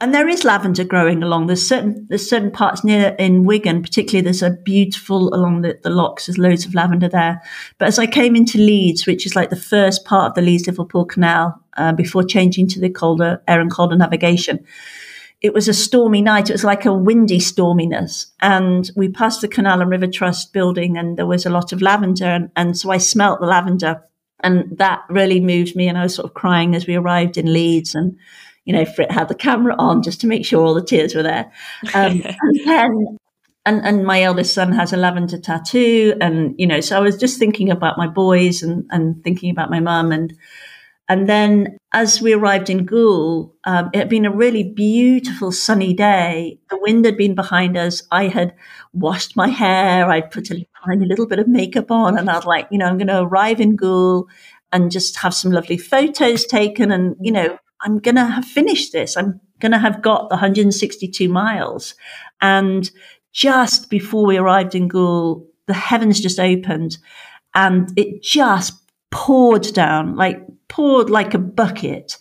And 0.00 0.12
there 0.12 0.28
is 0.28 0.44
lavender 0.44 0.82
growing 0.82 1.22
along. 1.22 1.46
There's 1.46 1.66
certain 1.66 2.06
there's 2.08 2.28
certain 2.28 2.50
parts 2.50 2.82
near 2.82 3.14
in 3.20 3.44
Wigan, 3.44 3.82
particularly. 3.82 4.24
There's 4.24 4.42
a 4.42 4.50
beautiful 4.50 5.32
along 5.32 5.62
the, 5.62 5.78
the 5.80 5.90
locks. 5.90 6.26
There's 6.26 6.38
loads 6.38 6.66
of 6.66 6.74
lavender 6.74 7.08
there. 7.08 7.40
But 7.78 7.86
as 7.86 8.00
I 8.00 8.08
came 8.08 8.34
into 8.34 8.58
Leeds, 8.58 9.06
which 9.06 9.26
is 9.26 9.36
like 9.36 9.50
the 9.50 9.56
first 9.56 10.04
part 10.04 10.30
of 10.30 10.34
the 10.34 10.42
Leeds 10.42 10.66
Liverpool 10.66 11.04
Canal 11.04 11.56
uh, 11.76 11.92
before 11.92 12.24
changing 12.24 12.66
to 12.70 12.80
the 12.80 12.90
Calder 12.90 13.42
Aire 13.46 13.60
and 13.60 13.70
Calder 13.70 13.96
navigation, 13.96 14.66
it 15.42 15.52
was 15.52 15.66
a 15.66 15.74
stormy 15.74 16.22
night. 16.22 16.48
It 16.48 16.54
was 16.54 16.64
like 16.64 16.86
a 16.86 16.94
windy 16.94 17.38
storminess. 17.38 18.26
And 18.40 18.88
we 18.94 19.08
passed 19.08 19.40
the 19.40 19.48
Canal 19.48 19.80
and 19.80 19.90
River 19.90 20.06
Trust 20.06 20.52
building 20.52 20.96
and 20.96 21.16
there 21.16 21.26
was 21.26 21.44
a 21.44 21.50
lot 21.50 21.72
of 21.72 21.82
lavender. 21.82 22.26
And, 22.26 22.50
and 22.54 22.78
so 22.78 22.90
I 22.90 22.98
smelt 22.98 23.40
the 23.40 23.46
lavender 23.46 24.02
and 24.40 24.76
that 24.78 25.02
really 25.08 25.40
moved 25.40 25.74
me. 25.74 25.88
And 25.88 25.98
I 25.98 26.04
was 26.04 26.14
sort 26.14 26.28
of 26.28 26.34
crying 26.34 26.76
as 26.76 26.86
we 26.86 26.94
arrived 26.94 27.36
in 27.36 27.52
Leeds 27.52 27.96
and, 27.96 28.16
you 28.64 28.72
know, 28.72 28.84
Frit 28.84 29.10
had 29.10 29.28
the 29.28 29.34
camera 29.34 29.74
on 29.78 30.02
just 30.02 30.20
to 30.20 30.28
make 30.28 30.46
sure 30.46 30.64
all 30.64 30.74
the 30.74 30.84
tears 30.84 31.14
were 31.14 31.24
there. 31.24 31.50
Um, 31.92 32.22
and 32.40 32.60
then, 32.64 33.18
and, 33.66 33.80
and 33.84 34.04
my 34.04 34.22
eldest 34.22 34.54
son 34.54 34.70
has 34.72 34.92
a 34.92 34.96
lavender 34.96 35.38
tattoo. 35.38 36.14
And, 36.20 36.54
you 36.56 36.68
know, 36.68 36.80
so 36.80 36.96
I 36.96 37.00
was 37.00 37.16
just 37.16 37.40
thinking 37.40 37.68
about 37.68 37.98
my 37.98 38.06
boys 38.06 38.62
and, 38.62 38.84
and 38.90 39.22
thinking 39.24 39.50
about 39.50 39.70
my 39.70 39.80
mum 39.80 40.12
and, 40.12 40.36
and 41.08 41.28
then 41.28 41.76
as 41.92 42.22
we 42.22 42.32
arrived 42.32 42.70
in 42.70 42.86
Goole, 42.86 43.54
um, 43.64 43.90
it 43.92 43.98
had 43.98 44.08
been 44.08 44.24
a 44.24 44.34
really 44.34 44.62
beautiful 44.62 45.52
sunny 45.52 45.92
day. 45.92 46.58
The 46.70 46.78
wind 46.80 47.04
had 47.04 47.16
been 47.16 47.34
behind 47.34 47.76
us. 47.76 48.02
I 48.10 48.28
had 48.28 48.54
washed 48.92 49.36
my 49.36 49.48
hair. 49.48 50.10
I'd 50.10 50.30
put 50.30 50.50
a 50.50 50.64
tiny 50.86 51.06
little 51.06 51.26
bit 51.26 51.38
of 51.38 51.48
makeup 51.48 51.90
on 51.90 52.16
and 52.16 52.30
I 52.30 52.36
was 52.36 52.46
like, 52.46 52.68
you 52.70 52.78
know, 52.78 52.86
I'm 52.86 52.98
going 52.98 53.08
to 53.08 53.22
arrive 53.22 53.60
in 53.60 53.76
Goole 53.76 54.28
and 54.72 54.90
just 54.90 55.16
have 55.18 55.34
some 55.34 55.52
lovely 55.52 55.76
photos 55.76 56.46
taken. 56.46 56.90
And, 56.90 57.16
you 57.20 57.32
know, 57.32 57.58
I'm 57.82 57.98
going 57.98 58.14
to 58.14 58.24
have 58.24 58.44
finished 58.44 58.92
this. 58.92 59.16
I'm 59.16 59.40
going 59.60 59.72
to 59.72 59.78
have 59.78 60.02
got 60.02 60.28
the 60.28 60.36
162 60.36 61.28
miles. 61.28 61.94
And 62.40 62.90
just 63.32 63.90
before 63.90 64.24
we 64.24 64.36
arrived 64.36 64.74
in 64.74 64.88
Goole, 64.88 65.46
the 65.66 65.74
heavens 65.74 66.20
just 66.20 66.38
opened 66.38 66.98
and 67.54 67.92
it 67.96 68.22
just 68.22 68.72
poured 69.10 69.74
down 69.74 70.16
like 70.16 70.38
poured 70.72 71.10
like 71.10 71.34
a 71.34 71.38
bucket. 71.38 72.16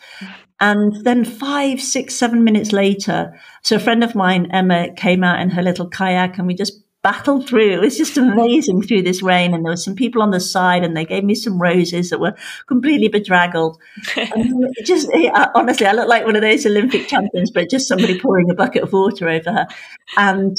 And 0.60 1.04
then 1.06 1.26
five, 1.26 1.82
six, 1.82 2.14
seven 2.14 2.44
minutes 2.44 2.72
later, 2.72 3.34
so 3.64 3.78
a 3.78 3.80
friend 3.80 4.04
of 4.04 4.14
mine, 4.14 4.50
Emma, 4.52 4.94
came 4.96 5.24
out 5.24 5.40
in 5.40 5.50
her 5.50 5.64
little 5.64 5.90
kayak 5.90 6.38
and 6.38 6.46
we 6.46 6.54
just 6.54 6.84
battled 7.02 7.48
through. 7.48 7.72
It 7.72 7.82
was 7.82 7.98
just 7.98 8.18
amazing 8.18 8.84
through 8.84 9.02
this 9.04 9.24
rain. 9.24 9.54
And 9.54 9.66
there 9.66 9.72
were 9.72 9.78
some 9.78 9.96
people 9.96 10.22
on 10.22 10.30
the 10.32 10.40
side 10.40 10.84
and 10.84 10.96
they 10.96 11.06
gave 11.06 11.24
me 11.24 11.34
some 11.34 11.60
roses 11.60 12.10
that 12.10 12.20
were 12.20 12.36
completely 12.68 13.08
bedraggled. 13.08 13.82
and 14.16 14.66
just 14.86 15.10
honestly, 15.56 15.88
I 15.88 15.94
looked 15.94 16.10
like 16.10 16.26
one 16.26 16.36
of 16.36 16.44
those 16.44 16.66
Olympic 16.66 17.08
champions, 17.08 17.52
but 17.52 17.70
just 17.70 17.88
somebody 17.88 18.20
pouring 18.20 18.52
a 18.52 18.54
bucket 18.54 18.84
of 18.84 18.94
water 18.94 19.30
over 19.30 19.52
her. 19.52 19.68
And 20.18 20.58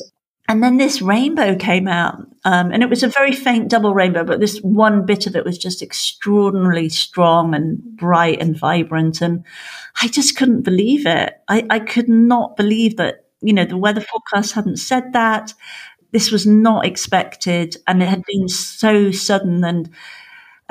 and 0.53 0.63
then 0.63 0.77
this 0.77 1.01
rainbow 1.01 1.57
came 1.57 1.89
out, 1.89 2.19
um, 2.45 2.73
and 2.73 2.83
it 2.83 2.91
was 2.91 3.03
a 3.03 3.09
very 3.09 3.33
faint 3.33 3.71
double 3.71 3.95
rainbow, 3.95 4.23
but 4.23 4.39
this 4.39 4.59
one 4.59 5.07
bit 5.07 5.27
of 5.27 5.35
it 5.35 5.47
was 5.47 5.57
just 5.57 5.81
extraordinarily 5.81 6.91
strong 6.91 7.55
and 7.55 7.83
bright 7.97 8.39
and 8.39 8.55
vibrant. 8.55 9.23
And 9.23 9.47
I 10.03 10.09
just 10.09 10.37
couldn't 10.37 10.61
believe 10.61 11.07
it. 11.07 11.41
I, 11.49 11.67
I 11.71 11.79
could 11.79 12.07
not 12.07 12.59
believe 12.59 12.99
that, 12.99 13.25
you 13.41 13.55
know, 13.55 13.65
the 13.65 13.79
weather 13.79 14.03
forecast 14.03 14.53
hadn't 14.53 14.77
said 14.77 15.15
that. 15.15 15.55
This 16.11 16.31
was 16.31 16.47
not 16.47 16.85
expected, 16.85 17.79
and 17.87 18.03
it 18.03 18.09
had 18.11 18.23
been 18.27 18.47
so 18.47 19.11
sudden. 19.11 19.65
And 19.65 19.89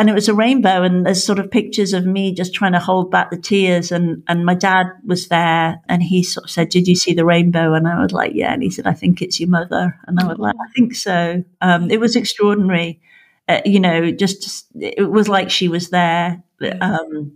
and 0.02 0.10
it 0.10 0.14
was 0.14 0.28
a 0.28 0.34
rainbow 0.34 0.82
and 0.82 1.06
there's 1.06 1.24
sort 1.24 1.38
of 1.38 1.52
pictures 1.52 1.94
of 1.94 2.08
me 2.08 2.34
just 2.34 2.56
trying 2.56 2.72
to 2.72 2.80
hold 2.80 3.12
back 3.12 3.30
the 3.30 3.38
tears 3.38 3.92
and 3.92 4.24
and 4.28 4.44
my 4.44 4.56
dad 4.56 4.88
was 5.06 5.28
there 5.28 5.80
and 5.88 6.02
he 6.02 6.24
sort 6.24 6.46
of 6.46 6.50
said 6.50 6.70
did 6.70 6.88
you 6.88 6.96
see 6.96 7.14
the 7.14 7.24
rainbow? 7.24 7.76
And 7.76 7.88
i 7.88 8.02
was 8.02 8.12
like 8.12 8.32
yeah 8.34 8.52
and 8.52 8.64
he 8.64 8.72
said 8.72 8.88
i 8.88 8.94
think 8.94 9.22
it's 9.22 9.40
your 9.40 9.50
mother. 9.50 9.96
And 10.08 10.20
i 10.20 10.26
was 10.26 10.40
like 10.40 10.56
i 10.56 10.72
think 10.74 10.96
so. 10.96 11.44
Um, 11.62 11.92
it 11.92 12.00
was 12.00 12.16
extraordinary. 12.16 13.00
Uh, 13.48 13.62
you 13.64 13.80
know 13.80 14.12
just 14.12 14.68
it 14.80 15.12
was 15.12 15.30
like 15.30 15.52
she 15.52 15.68
was 15.68 15.90
there 15.90 16.44
um, 16.82 17.34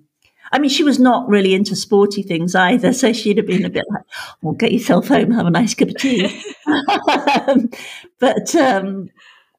I 0.52 0.60
mean, 0.60 0.70
she 0.70 0.84
was 0.84 1.00
not 1.00 1.28
really 1.28 1.54
into 1.54 1.76
sporty 1.76 2.22
things 2.22 2.54
either, 2.56 2.94
so 2.94 3.12
she'd 3.12 3.38
have 3.38 3.48
been 3.48 3.66
a 3.66 3.70
bit 3.70 3.84
like, 3.90 4.04
"Well, 4.42 4.54
get 4.54 4.72
yourself 4.72 5.08
home, 5.08 5.32
have 5.32 5.48
a 5.48 5.50
nice 5.50 5.74
cup 5.74 5.90
of 5.90 5.98
tea." 5.98 6.26
um, 7.48 7.70
but 8.20 8.56
um, 8.56 9.10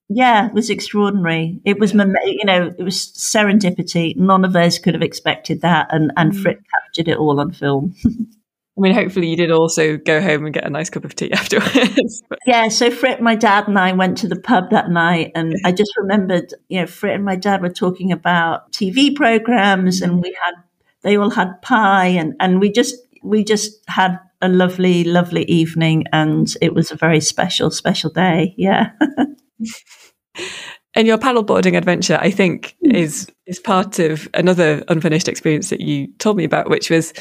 yeah, 0.08 0.46
it 0.46 0.52
was 0.52 0.70
extraordinary. 0.70 1.60
It 1.64 1.78
was, 1.80 1.92
you 1.92 2.44
know, 2.44 2.72
it 2.78 2.82
was 2.82 2.96
serendipity. 2.96 4.16
None 4.16 4.44
of 4.44 4.54
us 4.54 4.78
could 4.78 4.94
have 4.94 5.02
expected 5.02 5.62
that, 5.62 5.88
and 5.90 6.12
and 6.16 6.32
mm. 6.32 6.42
Frit 6.42 6.58
captured 6.72 7.08
it 7.08 7.18
all 7.18 7.40
on 7.40 7.52
film. 7.52 7.94
I 8.04 8.82
mean, 8.82 8.94
hopefully 8.94 9.28
you 9.28 9.36
did 9.36 9.50
also 9.50 9.96
go 9.96 10.20
home 10.20 10.44
and 10.44 10.52
get 10.52 10.66
a 10.66 10.70
nice 10.70 10.90
cup 10.90 11.04
of 11.04 11.14
tea 11.14 11.32
afterwards. 11.32 12.22
yeah, 12.46 12.68
so 12.68 12.90
Frit, 12.90 13.22
my 13.22 13.34
dad, 13.34 13.68
and 13.68 13.78
I 13.78 13.92
went 13.92 14.18
to 14.18 14.28
the 14.28 14.38
pub 14.38 14.70
that 14.70 14.90
night, 14.90 15.32
and 15.34 15.54
I 15.64 15.72
just 15.72 15.96
remembered, 15.96 16.52
you 16.68 16.80
know, 16.80 16.86
Frit 16.86 17.14
and 17.14 17.24
my 17.24 17.36
dad 17.36 17.62
were 17.62 17.70
talking 17.70 18.12
about 18.12 18.70
TV 18.72 19.14
programs, 19.14 20.02
and 20.02 20.22
we 20.22 20.36
had 20.44 20.54
they 21.02 21.16
all 21.16 21.30
had 21.30 21.60
pie, 21.62 22.08
and 22.08 22.34
and 22.38 22.60
we 22.60 22.70
just 22.70 22.94
we 23.24 23.42
just 23.42 23.80
had 23.88 24.20
a 24.40 24.48
lovely, 24.48 25.02
lovely 25.02 25.44
evening, 25.44 26.04
and 26.12 26.54
it 26.60 26.74
was 26.74 26.92
a 26.92 26.96
very 26.96 27.20
special, 27.20 27.72
special 27.72 28.10
day. 28.10 28.54
Yeah. 28.56 28.90
and 30.94 31.06
your 31.06 31.18
paddleboarding 31.18 31.76
adventure, 31.76 32.18
I 32.20 32.30
think, 32.30 32.74
hmm. 32.84 32.94
is 32.94 33.28
is 33.46 33.60
part 33.60 33.98
of 33.98 34.28
another 34.34 34.82
unfinished 34.88 35.28
experience 35.28 35.70
that 35.70 35.80
you 35.80 36.08
told 36.18 36.36
me 36.36 36.44
about, 36.44 36.68
which 36.68 36.90
was 36.90 37.12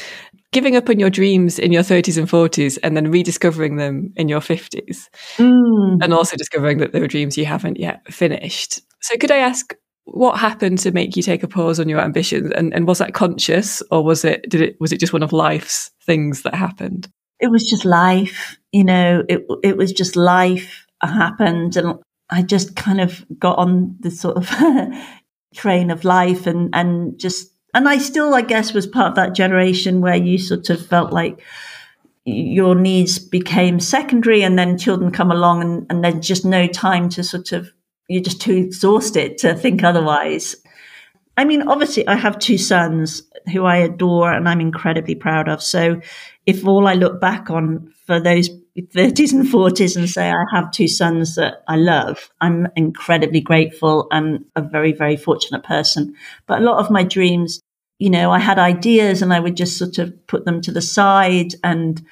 giving 0.52 0.74
up 0.74 0.88
on 0.88 0.98
your 0.98 1.10
dreams 1.10 1.58
in 1.58 1.70
your 1.70 1.82
30s 1.82 2.18
and 2.18 2.28
40s 2.28 2.78
and 2.82 2.96
then 2.96 3.10
rediscovering 3.10 3.76
them 3.76 4.12
in 4.16 4.28
your 4.28 4.40
50s. 4.40 5.08
Mm. 5.36 6.02
And 6.02 6.14
also 6.14 6.36
discovering 6.36 6.78
that 6.78 6.92
there 6.92 7.00
were 7.00 7.06
dreams 7.06 7.36
you 7.36 7.44
haven't 7.44 7.78
yet 7.78 8.00
finished. 8.12 8.80
So 9.02 9.16
could 9.18 9.30
I 9.30 9.36
ask 9.36 9.74
what 10.04 10.38
happened 10.38 10.78
to 10.78 10.92
make 10.92 11.16
you 11.16 11.22
take 11.22 11.42
a 11.42 11.48
pause 11.48 11.78
on 11.78 11.88
your 11.88 12.00
ambitions 12.00 12.52
and, 12.52 12.72
and 12.72 12.86
was 12.86 12.98
that 12.98 13.12
conscious 13.12 13.82
or 13.90 14.04
was 14.04 14.24
it 14.24 14.48
did 14.48 14.62
it 14.62 14.76
was 14.80 14.92
it 14.92 15.00
just 15.00 15.12
one 15.12 15.22
of 15.22 15.32
life's 15.32 15.90
things 16.04 16.42
that 16.42 16.54
happened? 16.54 17.08
It 17.38 17.50
was 17.50 17.68
just 17.68 17.84
life, 17.84 18.56
you 18.72 18.84
know, 18.84 19.24
it 19.28 19.46
it 19.62 19.76
was 19.76 19.92
just 19.92 20.16
life 20.16 20.86
happened 21.02 21.76
and 21.76 21.98
I 22.30 22.42
just 22.42 22.76
kind 22.76 23.00
of 23.00 23.24
got 23.38 23.58
on 23.58 23.96
the 24.00 24.10
sort 24.10 24.36
of 24.36 24.50
train 25.54 25.90
of 25.90 26.04
life 26.04 26.46
and, 26.46 26.70
and 26.74 27.18
just, 27.18 27.52
and 27.72 27.88
I 27.88 27.98
still, 27.98 28.34
I 28.34 28.42
guess, 28.42 28.72
was 28.72 28.86
part 28.86 29.10
of 29.10 29.14
that 29.16 29.34
generation 29.34 30.00
where 30.00 30.16
you 30.16 30.38
sort 30.38 30.70
of 30.70 30.84
felt 30.84 31.12
like 31.12 31.42
your 32.26 32.74
needs 32.74 33.20
became 33.20 33.78
secondary 33.78 34.42
and 34.42 34.58
then 34.58 34.76
children 34.76 35.12
come 35.12 35.30
along 35.30 35.62
and, 35.62 35.86
and 35.88 36.02
there's 36.02 36.26
just 36.26 36.44
no 36.44 36.66
time 36.66 37.08
to 37.08 37.22
sort 37.22 37.52
of 37.52 37.72
you're 38.08 38.22
just 38.22 38.40
too 38.40 38.54
exhausted 38.54 39.38
to 39.38 39.54
think 39.54 39.84
otherwise. 39.84 40.56
I 41.36 41.44
mean 41.44 41.68
obviously 41.68 42.06
i 42.08 42.16
have 42.16 42.38
two 42.38 42.58
sons 42.58 43.22
who 43.52 43.64
i 43.64 43.76
adore 43.76 44.32
and 44.32 44.48
i'm 44.48 44.60
incredibly 44.60 45.14
proud 45.14 45.48
of. 45.48 45.62
So 45.62 46.00
if 46.46 46.66
all 46.66 46.88
i 46.88 46.94
look 46.94 47.20
back 47.20 47.48
on 47.48 47.92
for 48.06 48.18
those 48.18 48.50
30s 48.82 49.32
and 49.32 49.46
40s 49.46 49.96
and 49.96 50.08
say 50.08 50.30
i 50.30 50.44
have 50.52 50.70
two 50.70 50.88
sons 50.88 51.34
that 51.34 51.62
i 51.68 51.76
love 51.76 52.30
i'm 52.40 52.68
incredibly 52.76 53.40
grateful 53.40 54.06
and 54.10 54.44
a 54.54 54.62
very 54.62 54.92
very 54.92 55.16
fortunate 55.16 55.62
person 55.62 56.14
but 56.46 56.60
a 56.60 56.64
lot 56.64 56.78
of 56.78 56.90
my 56.90 57.02
dreams 57.02 57.60
you 57.98 58.10
know, 58.10 58.30
I 58.30 58.38
had 58.38 58.58
ideas 58.58 59.22
and 59.22 59.32
I 59.32 59.40
would 59.40 59.56
just 59.56 59.78
sort 59.78 59.98
of 59.98 60.26
put 60.26 60.44
them 60.44 60.60
to 60.62 60.72
the 60.72 60.82
side. 60.82 61.54
And 61.64 62.04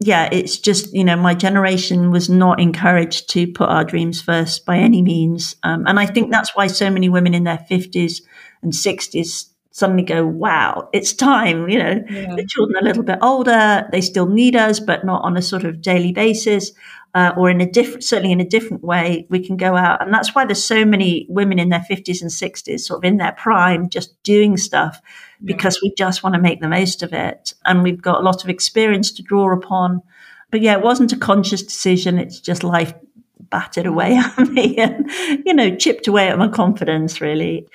yeah, 0.00 0.28
it's 0.32 0.58
just, 0.58 0.92
you 0.92 1.04
know, 1.04 1.16
my 1.16 1.34
generation 1.34 2.10
was 2.10 2.28
not 2.28 2.60
encouraged 2.60 3.28
to 3.30 3.46
put 3.46 3.68
our 3.68 3.84
dreams 3.84 4.20
first 4.20 4.66
by 4.66 4.78
any 4.78 5.02
means. 5.02 5.54
Um, 5.62 5.86
and 5.86 6.00
I 6.00 6.06
think 6.06 6.30
that's 6.30 6.56
why 6.56 6.66
so 6.66 6.90
many 6.90 7.08
women 7.08 7.34
in 7.34 7.44
their 7.44 7.64
50s 7.70 8.22
and 8.62 8.72
60s 8.72 9.49
suddenly 9.72 10.02
go, 10.02 10.26
wow, 10.26 10.88
it's 10.92 11.12
time. 11.12 11.68
You 11.68 11.78
know, 11.78 12.04
yeah. 12.10 12.34
the 12.34 12.46
children 12.46 12.76
are 12.76 12.80
a 12.80 12.84
little 12.84 13.02
bit 13.02 13.18
older. 13.22 13.88
They 13.92 14.00
still 14.00 14.26
need 14.26 14.56
us, 14.56 14.80
but 14.80 15.04
not 15.04 15.22
on 15.22 15.36
a 15.36 15.42
sort 15.42 15.64
of 15.64 15.80
daily 15.80 16.12
basis 16.12 16.72
uh, 17.14 17.32
or 17.36 17.50
in 17.50 17.60
a 17.60 17.70
different, 17.70 18.04
certainly 18.04 18.32
in 18.32 18.40
a 18.40 18.48
different 18.48 18.84
way, 18.84 19.26
we 19.30 19.44
can 19.44 19.56
go 19.56 19.76
out. 19.76 20.00
And 20.00 20.14
that's 20.14 20.34
why 20.34 20.44
there's 20.44 20.64
so 20.64 20.84
many 20.84 21.26
women 21.28 21.58
in 21.58 21.68
their 21.68 21.84
50s 21.90 22.22
and 22.22 22.30
60s, 22.30 22.80
sort 22.80 22.98
of 22.98 23.04
in 23.04 23.16
their 23.16 23.32
prime, 23.32 23.88
just 23.88 24.20
doing 24.22 24.56
stuff 24.56 25.00
because 25.42 25.80
we 25.82 25.92
just 25.96 26.22
want 26.22 26.34
to 26.34 26.40
make 26.40 26.60
the 26.60 26.68
most 26.68 27.02
of 27.02 27.12
it. 27.12 27.54
And 27.64 27.82
we've 27.82 28.00
got 28.00 28.20
a 28.20 28.24
lot 28.24 28.44
of 28.44 28.50
experience 28.50 29.10
to 29.12 29.22
draw 29.22 29.52
upon. 29.52 30.02
But 30.50 30.60
yeah, 30.60 30.74
it 30.74 30.82
wasn't 30.82 31.12
a 31.12 31.16
conscious 31.16 31.62
decision. 31.62 32.18
It's 32.18 32.38
just 32.38 32.62
life 32.62 32.94
battered 33.40 33.86
away 33.86 34.16
at 34.38 34.38
me 34.48 34.76
and, 34.76 35.10
you 35.44 35.54
know, 35.54 35.74
chipped 35.74 36.06
away 36.06 36.28
at 36.28 36.38
my 36.38 36.48
confidence, 36.48 37.20
really. 37.20 37.66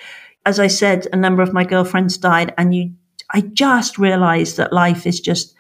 As 0.46 0.60
I 0.60 0.68
said, 0.68 1.08
a 1.12 1.18
number 1.18 1.41
of 1.41 1.54
my 1.54 1.64
girlfriends 1.64 2.18
died, 2.18 2.54
and 2.58 2.74
you, 2.74 2.91
I 3.32 3.41
just 3.41 3.98
realized 3.98 4.58
that 4.58 4.74
life 4.74 5.08
is 5.08 5.20
just 5.20 5.56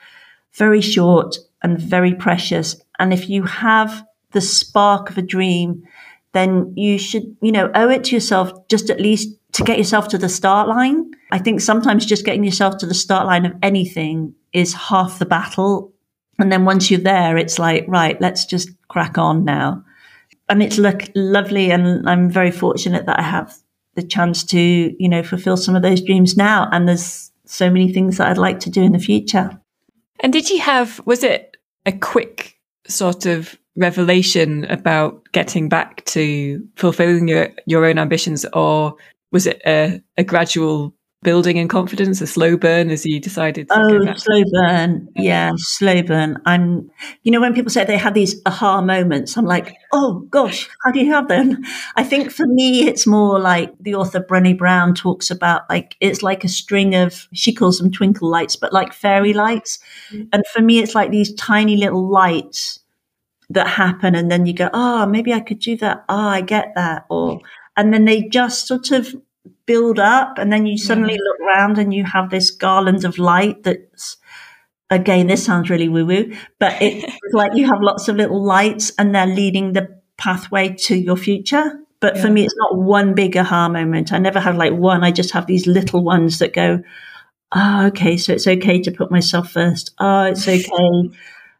very 0.53 0.81
short 0.81 1.37
and 1.61 1.79
very 1.79 2.13
precious. 2.13 2.75
And 2.99 3.11
if 3.11 3.29
you 3.29 3.43
have 3.43 4.05
the 4.31 4.41
spark 4.41 5.09
of 5.09 5.17
a 5.17 5.21
dream, 5.21 5.83
then 6.33 6.73
you 6.75 6.99
should, 6.99 7.35
you 7.41 7.51
know, 7.51 7.71
owe 7.73 7.89
it 7.89 8.03
to 8.05 8.15
yourself 8.15 8.51
just 8.67 8.89
at 8.89 8.99
least 8.99 9.29
to 9.53 9.63
get 9.63 9.77
yourself 9.77 10.09
to 10.09 10.17
the 10.17 10.29
start 10.29 10.67
line. 10.67 11.11
I 11.31 11.39
think 11.39 11.61
sometimes 11.61 12.05
just 12.05 12.25
getting 12.25 12.43
yourself 12.43 12.77
to 12.79 12.85
the 12.85 12.93
start 12.93 13.25
line 13.25 13.45
of 13.45 13.53
anything 13.63 14.35
is 14.51 14.73
half 14.73 15.17
the 15.17 15.25
battle. 15.25 15.93
And 16.37 16.51
then 16.51 16.65
once 16.65 16.91
you're 16.91 16.99
there, 16.99 17.37
it's 17.37 17.57
like, 17.57 17.85
right, 17.87 18.19
let's 18.19 18.45
just 18.45 18.69
crack 18.89 19.17
on 19.17 19.45
now. 19.45 19.83
And 20.49 20.61
it's 20.61 20.77
look 20.77 21.03
lovely. 21.15 21.71
And 21.71 22.07
I'm 22.07 22.29
very 22.29 22.51
fortunate 22.51 23.05
that 23.05 23.19
I 23.19 23.23
have 23.23 23.55
the 23.95 24.03
chance 24.03 24.43
to, 24.43 24.59
you 24.59 25.09
know, 25.09 25.23
fulfill 25.23 25.57
some 25.57 25.75
of 25.75 25.81
those 25.81 26.01
dreams 26.01 26.37
now. 26.37 26.69
And 26.71 26.87
there's 26.87 27.31
so 27.45 27.69
many 27.69 27.91
things 27.91 28.17
that 28.17 28.27
I'd 28.27 28.37
like 28.37 28.59
to 28.61 28.69
do 28.69 28.83
in 28.83 28.91
the 28.91 28.99
future. 28.99 29.59
And 30.19 30.31
did 30.31 30.49
you 30.49 30.59
have, 30.59 31.01
was 31.05 31.23
it 31.23 31.57
a 31.85 31.91
quick 31.91 32.59
sort 32.87 33.25
of 33.25 33.57
revelation 33.75 34.65
about 34.65 35.31
getting 35.31 35.69
back 35.69 36.03
to 36.05 36.65
fulfilling 36.75 37.27
your, 37.27 37.49
your 37.65 37.85
own 37.85 37.97
ambitions 37.97 38.45
or 38.53 38.95
was 39.31 39.47
it 39.47 39.61
a, 39.65 40.01
a 40.17 40.23
gradual 40.23 40.93
building 41.25 41.57
in 41.57 41.67
confidence, 41.67 42.21
a 42.21 42.27
slow 42.27 42.55
burn 42.55 42.89
as 42.89 43.05
you 43.05 43.19
decided 43.19 43.67
oh, 43.71 44.13
slow 44.15 44.43
burn. 44.53 45.09
Yeah, 45.15 45.51
slow 45.57 46.03
burn. 46.03 46.41
I'm, 46.45 46.89
you 47.23 47.31
know, 47.31 47.41
when 47.41 47.53
people 47.53 47.71
say 47.71 47.83
they 47.83 47.97
have 47.97 48.13
these 48.13 48.39
aha 48.45 48.81
moments, 48.81 49.35
I'm 49.35 49.45
like, 49.45 49.75
oh 49.91 50.19
gosh, 50.29 50.69
how 50.83 50.91
do 50.91 50.99
you 50.99 51.11
have 51.11 51.27
them? 51.27 51.63
I 51.97 52.03
think 52.03 52.31
for 52.31 52.45
me, 52.45 52.87
it's 52.87 53.05
more 53.05 53.39
like 53.39 53.73
the 53.79 53.95
author 53.95 54.21
Brené 54.21 54.57
Brown 54.57 54.93
talks 54.93 55.31
about 55.31 55.67
like, 55.69 55.97
it's 55.99 56.23
like 56.23 56.43
a 56.43 56.47
string 56.47 56.95
of, 56.95 57.27
she 57.33 57.51
calls 57.53 57.79
them 57.79 57.91
twinkle 57.91 58.29
lights, 58.29 58.55
but 58.55 58.71
like 58.71 58.93
fairy 58.93 59.33
lights. 59.33 59.79
Mm-hmm. 60.11 60.29
And 60.31 60.43
for 60.53 60.61
me, 60.61 60.79
it's 60.79 60.95
like 60.95 61.09
these 61.09 61.33
tiny 61.33 61.75
little 61.75 62.07
lights 62.07 62.79
that 63.49 63.67
happen. 63.67 64.13
And 64.15 64.31
then 64.31 64.45
you 64.45 64.53
go, 64.53 64.69
oh, 64.73 65.05
maybe 65.07 65.33
I 65.33 65.39
could 65.39 65.59
do 65.59 65.75
that. 65.77 66.05
Oh, 66.07 66.27
I 66.29 66.41
get 66.41 66.73
that. 66.75 67.05
Or, 67.09 67.41
and 67.75 67.91
then 67.91 68.05
they 68.05 68.21
just 68.29 68.67
sort 68.67 68.91
of 68.91 69.13
build 69.65 69.99
up 69.99 70.37
and 70.37 70.53
then 70.53 70.65
you 70.65 70.77
suddenly 70.77 71.17
look 71.17 71.39
around 71.41 71.77
and 71.77 71.93
you 71.93 72.03
have 72.03 72.29
this 72.29 72.51
garland 72.51 73.03
of 73.03 73.17
light 73.17 73.63
that's 73.63 74.17
again 74.91 75.27
this 75.27 75.43
sounds 75.43 75.69
really 75.69 75.89
woo 75.89 76.05
woo 76.05 76.31
but 76.59 76.73
it's 76.81 77.33
like 77.33 77.55
you 77.55 77.65
have 77.65 77.81
lots 77.81 78.07
of 78.07 78.15
little 78.15 78.43
lights 78.43 78.91
and 78.97 79.13
they're 79.13 79.25
leading 79.25 79.73
the 79.73 79.95
pathway 80.17 80.73
to 80.73 80.95
your 80.95 81.17
future. 81.17 81.79
But 81.99 82.15
yeah. 82.15 82.21
for 82.21 82.29
me 82.29 82.45
it's 82.45 82.55
not 82.57 82.77
one 82.77 83.13
big 83.13 83.35
aha 83.37 83.69
moment. 83.69 84.13
I 84.13 84.19
never 84.19 84.39
have 84.39 84.57
like 84.57 84.73
one. 84.73 85.03
I 85.03 85.11
just 85.11 85.31
have 85.31 85.47
these 85.47 85.67
little 85.67 86.03
ones 86.03 86.39
that 86.39 86.53
go 86.53 86.81
oh 87.51 87.85
okay 87.87 88.17
so 88.17 88.33
it's 88.33 88.47
okay 88.47 88.81
to 88.81 88.91
put 88.91 89.11
myself 89.11 89.51
first. 89.51 89.91
Oh 89.99 90.23
it's 90.23 90.47
okay 90.47 91.17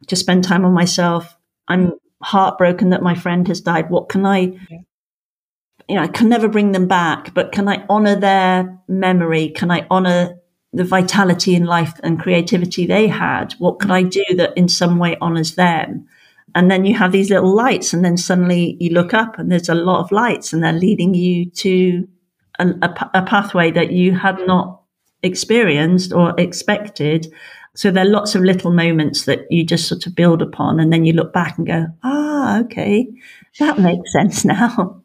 to 0.07 0.15
spend 0.15 0.43
time 0.43 0.65
on 0.65 0.73
myself. 0.73 1.37
I'm 1.67 1.93
heartbroken 2.21 2.89
that 2.91 3.01
my 3.01 3.15
friend 3.15 3.47
has 3.47 3.61
died. 3.61 3.89
What 3.89 4.09
can 4.09 4.25
i 4.25 4.57
yeah 4.69 4.79
you 5.87 5.95
know, 5.95 6.03
I 6.03 6.07
can 6.07 6.29
never 6.29 6.47
bring 6.47 6.71
them 6.71 6.87
back, 6.87 7.33
but 7.33 7.51
can 7.51 7.67
I 7.67 7.85
honor 7.89 8.15
their 8.15 8.79
memory? 8.87 9.49
Can 9.49 9.71
I 9.71 9.85
honor 9.89 10.37
the 10.73 10.83
vitality 10.83 11.55
in 11.55 11.65
life 11.65 11.93
and 12.03 12.19
creativity 12.19 12.85
they 12.85 13.07
had? 13.07 13.53
What 13.59 13.79
can 13.79 13.91
I 13.91 14.03
do 14.03 14.25
that 14.35 14.57
in 14.57 14.67
some 14.67 14.97
way 14.97 15.15
honors 15.21 15.55
them? 15.55 16.07
And 16.55 16.71
then 16.71 16.85
you 16.85 16.95
have 16.95 17.11
these 17.11 17.29
little 17.29 17.53
lights, 17.53 17.93
and 17.93 18.03
then 18.03 18.17
suddenly 18.17 18.77
you 18.79 18.91
look 18.91 19.13
up 19.13 19.37
and 19.37 19.51
there's 19.51 19.69
a 19.69 19.75
lot 19.75 19.99
of 19.99 20.11
lights, 20.11 20.53
and 20.53 20.63
they're 20.63 20.73
leading 20.73 21.13
you 21.13 21.49
to 21.51 22.07
a, 22.59 22.67
a, 22.81 23.09
a 23.15 23.21
pathway 23.23 23.71
that 23.71 23.91
you 23.91 24.15
had 24.15 24.39
not 24.47 24.81
experienced 25.21 26.13
or 26.13 26.33
expected. 26.39 27.27
So 27.75 27.91
there 27.91 28.05
are 28.05 28.09
lots 28.09 28.35
of 28.35 28.41
little 28.41 28.71
moments 28.71 29.25
that 29.25 29.51
you 29.51 29.65
just 29.65 29.87
sort 29.87 30.07
of 30.07 30.15
build 30.15 30.41
upon, 30.41 30.79
and 30.79 30.91
then 30.91 31.05
you 31.05 31.13
look 31.13 31.33
back 31.33 31.57
and 31.57 31.67
go, 31.67 31.87
ah, 32.03 32.59
okay, 32.61 33.07
that 33.59 33.77
makes 33.77 34.13
sense 34.13 34.45
now. 34.45 35.03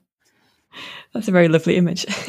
That's 1.13 1.29
a 1.29 1.33
very 1.33 1.49
lovely 1.49 1.77
image. 1.77 2.07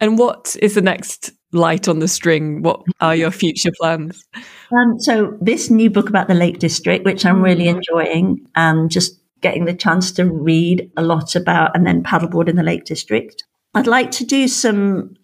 and 0.00 0.18
what 0.18 0.56
is 0.60 0.74
the 0.74 0.82
next 0.82 1.32
light 1.52 1.88
on 1.88 1.98
the 2.00 2.08
string? 2.08 2.62
What 2.62 2.82
are 3.00 3.14
your 3.16 3.30
future 3.30 3.70
plans? 3.80 4.24
Um, 4.72 4.98
so, 4.98 5.36
this 5.40 5.70
new 5.70 5.90
book 5.90 6.08
about 6.08 6.28
the 6.28 6.34
Lake 6.34 6.58
District, 6.58 7.04
which 7.04 7.24
I'm 7.24 7.42
really 7.42 7.66
mm. 7.66 7.76
enjoying, 7.76 8.46
and 8.54 8.90
just 8.90 9.20
getting 9.40 9.64
the 9.64 9.74
chance 9.74 10.12
to 10.12 10.24
read 10.24 10.90
a 10.96 11.02
lot 11.02 11.36
about, 11.36 11.74
and 11.74 11.86
then 11.86 12.02
paddleboard 12.02 12.48
in 12.48 12.56
the 12.56 12.62
Lake 12.62 12.84
District. 12.84 13.44
I'd 13.74 13.86
like 13.86 14.10
to 14.12 14.24
do 14.24 14.46
some 14.46 15.16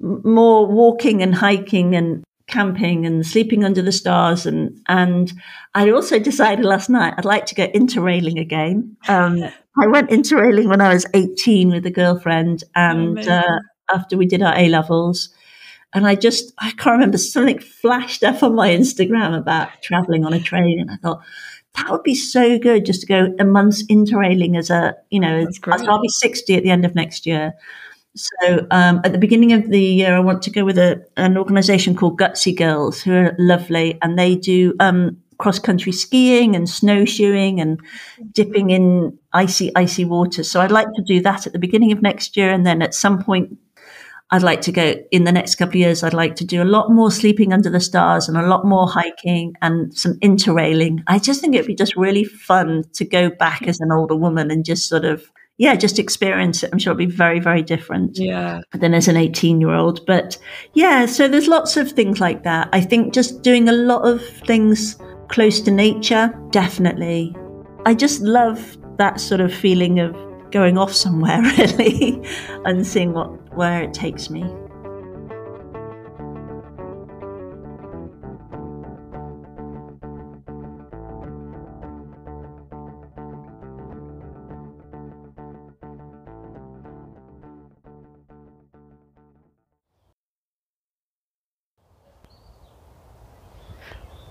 more 0.00 0.66
walking 0.66 1.22
and 1.22 1.34
hiking 1.34 1.94
and 1.94 2.24
camping 2.50 3.06
and 3.06 3.24
sleeping 3.24 3.64
under 3.64 3.80
the 3.80 3.92
stars 3.92 4.44
and 4.44 4.78
and 4.88 5.32
I 5.74 5.90
also 5.90 6.18
decided 6.18 6.64
last 6.64 6.90
night 6.90 7.14
I'd 7.16 7.24
like 7.24 7.46
to 7.46 7.54
go 7.54 7.68
interrailing 7.68 8.40
again. 8.40 8.96
Um, 9.08 9.42
I 9.80 9.86
went 9.86 10.10
interrailing 10.10 10.68
when 10.68 10.80
I 10.80 10.92
was 10.92 11.06
18 11.14 11.70
with 11.70 11.86
a 11.86 11.90
girlfriend 11.90 12.64
and 12.74 13.18
uh, 13.20 13.58
after 13.94 14.16
we 14.16 14.26
did 14.26 14.42
our 14.42 14.56
A 14.56 14.68
levels. 14.68 15.28
And 15.94 16.06
I 16.06 16.14
just 16.14 16.52
I 16.58 16.70
can't 16.72 16.94
remember 16.94 17.18
something 17.18 17.60
flashed 17.60 18.24
up 18.24 18.42
on 18.42 18.54
my 18.54 18.70
Instagram 18.70 19.36
about 19.36 19.68
traveling 19.82 20.24
on 20.24 20.32
a 20.32 20.40
train 20.40 20.80
and 20.80 20.90
I 20.90 20.96
thought 20.96 21.22
that 21.76 21.90
would 21.90 22.02
be 22.02 22.16
so 22.16 22.58
good 22.58 22.84
just 22.84 23.02
to 23.02 23.06
go 23.06 23.34
a 23.38 23.44
month's 23.44 23.84
interrailing 23.84 24.58
as 24.58 24.70
a 24.70 24.96
you 25.10 25.20
know 25.20 25.46
so 25.50 25.70
I'll 25.70 26.00
be 26.00 26.08
60 26.08 26.56
at 26.56 26.62
the 26.62 26.70
end 26.70 26.84
of 26.84 26.94
next 26.94 27.26
year 27.26 27.54
so 28.16 28.66
um, 28.70 29.00
at 29.04 29.12
the 29.12 29.18
beginning 29.18 29.52
of 29.52 29.68
the 29.70 29.80
year, 29.80 30.14
I 30.16 30.20
want 30.20 30.42
to 30.42 30.50
go 30.50 30.64
with 30.64 30.78
a, 30.78 31.04
an 31.16 31.38
organization 31.38 31.94
called 31.94 32.18
Gutsy 32.18 32.56
Girls, 32.56 33.00
who 33.00 33.12
are 33.12 33.36
lovely, 33.38 33.98
and 34.02 34.18
they 34.18 34.34
do 34.34 34.74
um, 34.80 35.16
cross 35.38 35.58
country 35.58 35.92
skiing 35.92 36.56
and 36.56 36.68
snowshoeing 36.68 37.60
and 37.60 37.80
dipping 38.32 38.70
in 38.70 39.16
icy, 39.32 39.74
icy 39.76 40.04
water. 40.04 40.42
So 40.42 40.60
I'd 40.60 40.72
like 40.72 40.88
to 40.94 41.02
do 41.02 41.20
that 41.22 41.46
at 41.46 41.52
the 41.52 41.58
beginning 41.58 41.92
of 41.92 42.02
next 42.02 42.36
year, 42.36 42.50
and 42.50 42.66
then 42.66 42.82
at 42.82 42.94
some 42.94 43.22
point, 43.22 43.56
I'd 44.32 44.42
like 44.42 44.60
to 44.62 44.72
go 44.72 44.94
in 45.10 45.24
the 45.24 45.32
next 45.32 45.56
couple 45.56 45.72
of 45.72 45.76
years. 45.76 46.02
I'd 46.02 46.14
like 46.14 46.36
to 46.36 46.44
do 46.44 46.62
a 46.62 46.64
lot 46.64 46.90
more 46.90 47.10
sleeping 47.10 47.52
under 47.52 47.70
the 47.70 47.80
stars 47.80 48.28
and 48.28 48.36
a 48.36 48.46
lot 48.46 48.64
more 48.64 48.88
hiking 48.88 49.54
and 49.60 49.92
some 49.96 50.14
interrailing. 50.20 51.02
I 51.08 51.18
just 51.18 51.40
think 51.40 51.54
it'd 51.54 51.66
be 51.66 51.74
just 51.74 51.96
really 51.96 52.24
fun 52.24 52.84
to 52.94 53.04
go 53.04 53.30
back 53.30 53.66
as 53.66 53.80
an 53.80 53.90
older 53.90 54.14
woman 54.14 54.50
and 54.50 54.64
just 54.64 54.88
sort 54.88 55.04
of 55.04 55.30
yeah, 55.60 55.76
just 55.76 55.98
experience 55.98 56.62
it. 56.62 56.70
I'm 56.72 56.78
sure 56.78 56.92
it'll 56.92 56.98
be 56.98 57.04
very, 57.04 57.38
very 57.38 57.60
different 57.60 58.18
yeah. 58.18 58.62
than 58.72 58.94
as 58.94 59.08
an 59.08 59.18
18 59.18 59.60
year 59.60 59.74
old. 59.74 60.06
But 60.06 60.38
yeah, 60.72 61.04
so 61.04 61.28
there's 61.28 61.48
lots 61.48 61.76
of 61.76 61.92
things 61.92 62.18
like 62.18 62.44
that. 62.44 62.70
I 62.72 62.80
think 62.80 63.12
just 63.12 63.42
doing 63.42 63.68
a 63.68 63.72
lot 63.72 64.08
of 64.08 64.26
things 64.46 64.96
close 65.28 65.60
to 65.60 65.70
nature, 65.70 66.34
definitely. 66.50 67.36
I 67.84 67.92
just 67.92 68.22
love 68.22 68.78
that 68.96 69.20
sort 69.20 69.42
of 69.42 69.52
feeling 69.52 70.00
of 70.00 70.16
going 70.50 70.78
off 70.78 70.94
somewhere, 70.94 71.42
really, 71.58 72.26
and 72.64 72.86
seeing 72.86 73.12
what 73.12 73.28
where 73.54 73.82
it 73.82 73.92
takes 73.92 74.30
me. 74.30 74.42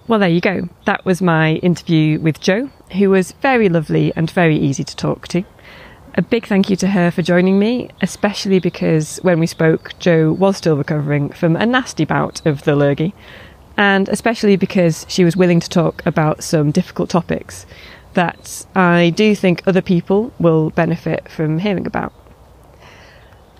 Well, 0.09 0.17
there 0.17 0.27
you 0.27 0.41
go. 0.41 0.67
That 0.85 1.05
was 1.05 1.21
my 1.21 1.57
interview 1.57 2.19
with 2.19 2.39
Jo, 2.39 2.71
who 2.93 3.11
was 3.11 3.33
very 3.43 3.69
lovely 3.69 4.11
and 4.15 4.31
very 4.31 4.57
easy 4.57 4.83
to 4.83 4.95
talk 4.95 5.27
to. 5.27 5.43
A 6.15 6.23
big 6.23 6.47
thank 6.47 6.67
you 6.71 6.75
to 6.77 6.87
her 6.87 7.11
for 7.11 7.21
joining 7.21 7.59
me, 7.59 7.91
especially 8.01 8.57
because 8.57 9.17
when 9.17 9.39
we 9.39 9.45
spoke, 9.45 9.93
Jo 9.99 10.31
was 10.31 10.57
still 10.57 10.75
recovering 10.77 11.29
from 11.29 11.55
a 11.55 11.63
nasty 11.63 12.05
bout 12.05 12.43
of 12.43 12.63
the 12.63 12.75
lurgy, 12.75 13.13
and 13.77 14.09
especially 14.09 14.55
because 14.55 15.05
she 15.07 15.23
was 15.23 15.37
willing 15.37 15.59
to 15.59 15.69
talk 15.69 16.03
about 16.07 16.43
some 16.43 16.71
difficult 16.71 17.11
topics 17.11 17.67
that 18.15 18.65
I 18.73 19.11
do 19.11 19.35
think 19.35 19.61
other 19.67 19.83
people 19.83 20.33
will 20.39 20.71
benefit 20.71 21.29
from 21.29 21.59
hearing 21.59 21.85
about. 21.85 22.13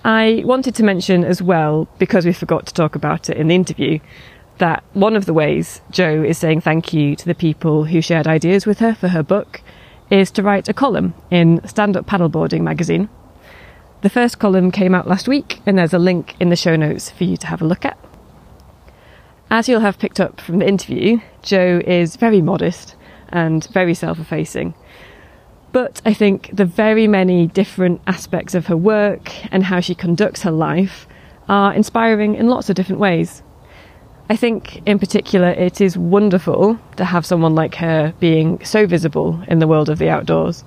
I 0.04 0.41
wanted 0.45 0.74
to 0.74 0.84
mention 0.84 1.24
as 1.24 1.43
well, 1.43 1.88
because 2.00 2.26
we 2.26 2.34
forgot 2.34 2.66
to 2.66 2.74
talk 2.74 2.95
about 2.95 3.30
it 3.30 3.38
in 3.38 3.50
the 3.50 3.56
interview, 3.56 4.00
that 4.60 4.84
one 4.93 5.16
of 5.16 5.26
the 5.26 5.34
ways 5.34 5.82
Jo 5.89 6.24
is 6.24 6.38
saying 6.38 6.62
thank 6.62 6.93
you 6.93 7.16
to 7.16 7.26
the 7.26 7.36
people 7.36 7.86
who 7.86 8.01
shared 8.01 8.28
ideas 8.28 8.66
with 8.66 8.80
her 8.80 8.93
for 8.93 9.10
her 9.10 9.24
book 9.24 9.62
is 10.10 10.32
to 10.32 10.43
write 10.43 10.70
a 10.70 10.74
column 10.74 11.14
in 11.32 11.66
Stand 11.68 11.97
Up 11.97 12.05
Paddleboarding 12.05 12.62
magazine. 12.62 13.10
The 14.01 14.10
first 14.10 14.39
column 14.39 14.72
came 14.72 14.95
out 14.95 15.07
last 15.07 15.28
week, 15.28 15.60
and 15.66 15.78
there's 15.78 15.93
a 15.93 15.99
link 15.99 16.36
in 16.39 16.49
the 16.49 16.55
show 16.55 16.76
notes 16.76 17.10
for 17.10 17.26
you 17.26 17.36
to 17.38 17.47
have 17.47 17.62
a 17.62 17.66
look 17.66 17.84
at. 17.86 17.97
As 19.51 19.68
you'll 19.68 19.82
have 19.82 19.99
picked 19.99 20.20
up 20.20 20.39
from 20.39 20.60
the 20.60 20.68
interview, 20.68 21.20
Jo 21.41 21.82
is 21.86 22.16
very 22.16 22.41
modest 22.41 22.95
and 23.30 23.66
very 23.68 23.93
self 23.93 24.20
effacing. 24.20 24.74
But 25.72 26.01
I 26.05 26.14
think 26.14 26.49
the 26.53 26.66
very 26.66 27.07
many 27.07 27.47
different 27.47 28.01
aspects 28.07 28.55
of 28.55 28.68
her 28.68 28.78
work 28.78 29.32
and 29.51 29.66
how 29.66 29.80
she 29.80 29.95
conducts 29.95 30.43
her 30.43 30.51
life 30.51 31.07
are 31.47 31.74
inspiring 31.74 32.36
in 32.36 32.47
lots 32.47 32.70
of 32.70 32.76
different 32.76 32.99
ways. 32.99 33.43
I 34.32 34.36
think, 34.36 34.84
in 34.86 34.99
particular, 34.99 35.49
it 35.49 35.82
is 35.82 35.97
wonderful 35.97 36.80
to 36.97 37.05
have 37.05 37.25
someone 37.25 37.55
like 37.55 37.75
her 37.75 38.13
being 38.19 38.63
so 38.63 38.86
visible 38.86 39.41
in 39.47 39.57
the 39.57 39.67
world 39.67 39.89
of 39.89 39.97
the 39.97 40.09
outdoors. 40.09 40.63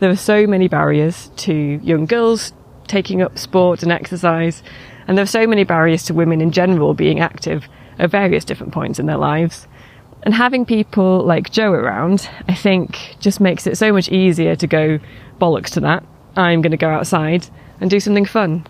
There 0.00 0.10
are 0.10 0.16
so 0.16 0.44
many 0.46 0.66
barriers 0.66 1.30
to 1.36 1.54
young 1.54 2.06
girls 2.06 2.52
taking 2.88 3.22
up 3.22 3.38
sport 3.38 3.84
and 3.84 3.92
exercise, 3.92 4.64
and 5.06 5.16
there 5.16 5.22
are 5.22 5.26
so 5.26 5.46
many 5.46 5.62
barriers 5.62 6.02
to 6.04 6.14
women 6.14 6.40
in 6.40 6.50
general 6.50 6.94
being 6.94 7.20
active 7.20 7.68
at 8.00 8.10
various 8.10 8.44
different 8.44 8.72
points 8.72 8.98
in 8.98 9.06
their 9.06 9.16
lives. 9.16 9.68
And 10.24 10.34
having 10.34 10.66
people 10.66 11.24
like 11.24 11.52
Jo 11.52 11.70
around, 11.70 12.28
I 12.48 12.54
think, 12.54 13.14
just 13.20 13.40
makes 13.40 13.68
it 13.68 13.78
so 13.78 13.92
much 13.92 14.08
easier 14.08 14.56
to 14.56 14.66
go 14.66 14.98
bollocks 15.40 15.70
to 15.70 15.80
that. 15.80 16.04
I'm 16.36 16.60
going 16.60 16.72
to 16.72 16.76
go 16.76 16.90
outside 16.90 17.46
and 17.80 17.88
do 17.88 18.00
something 18.00 18.24
fun. 18.24 18.66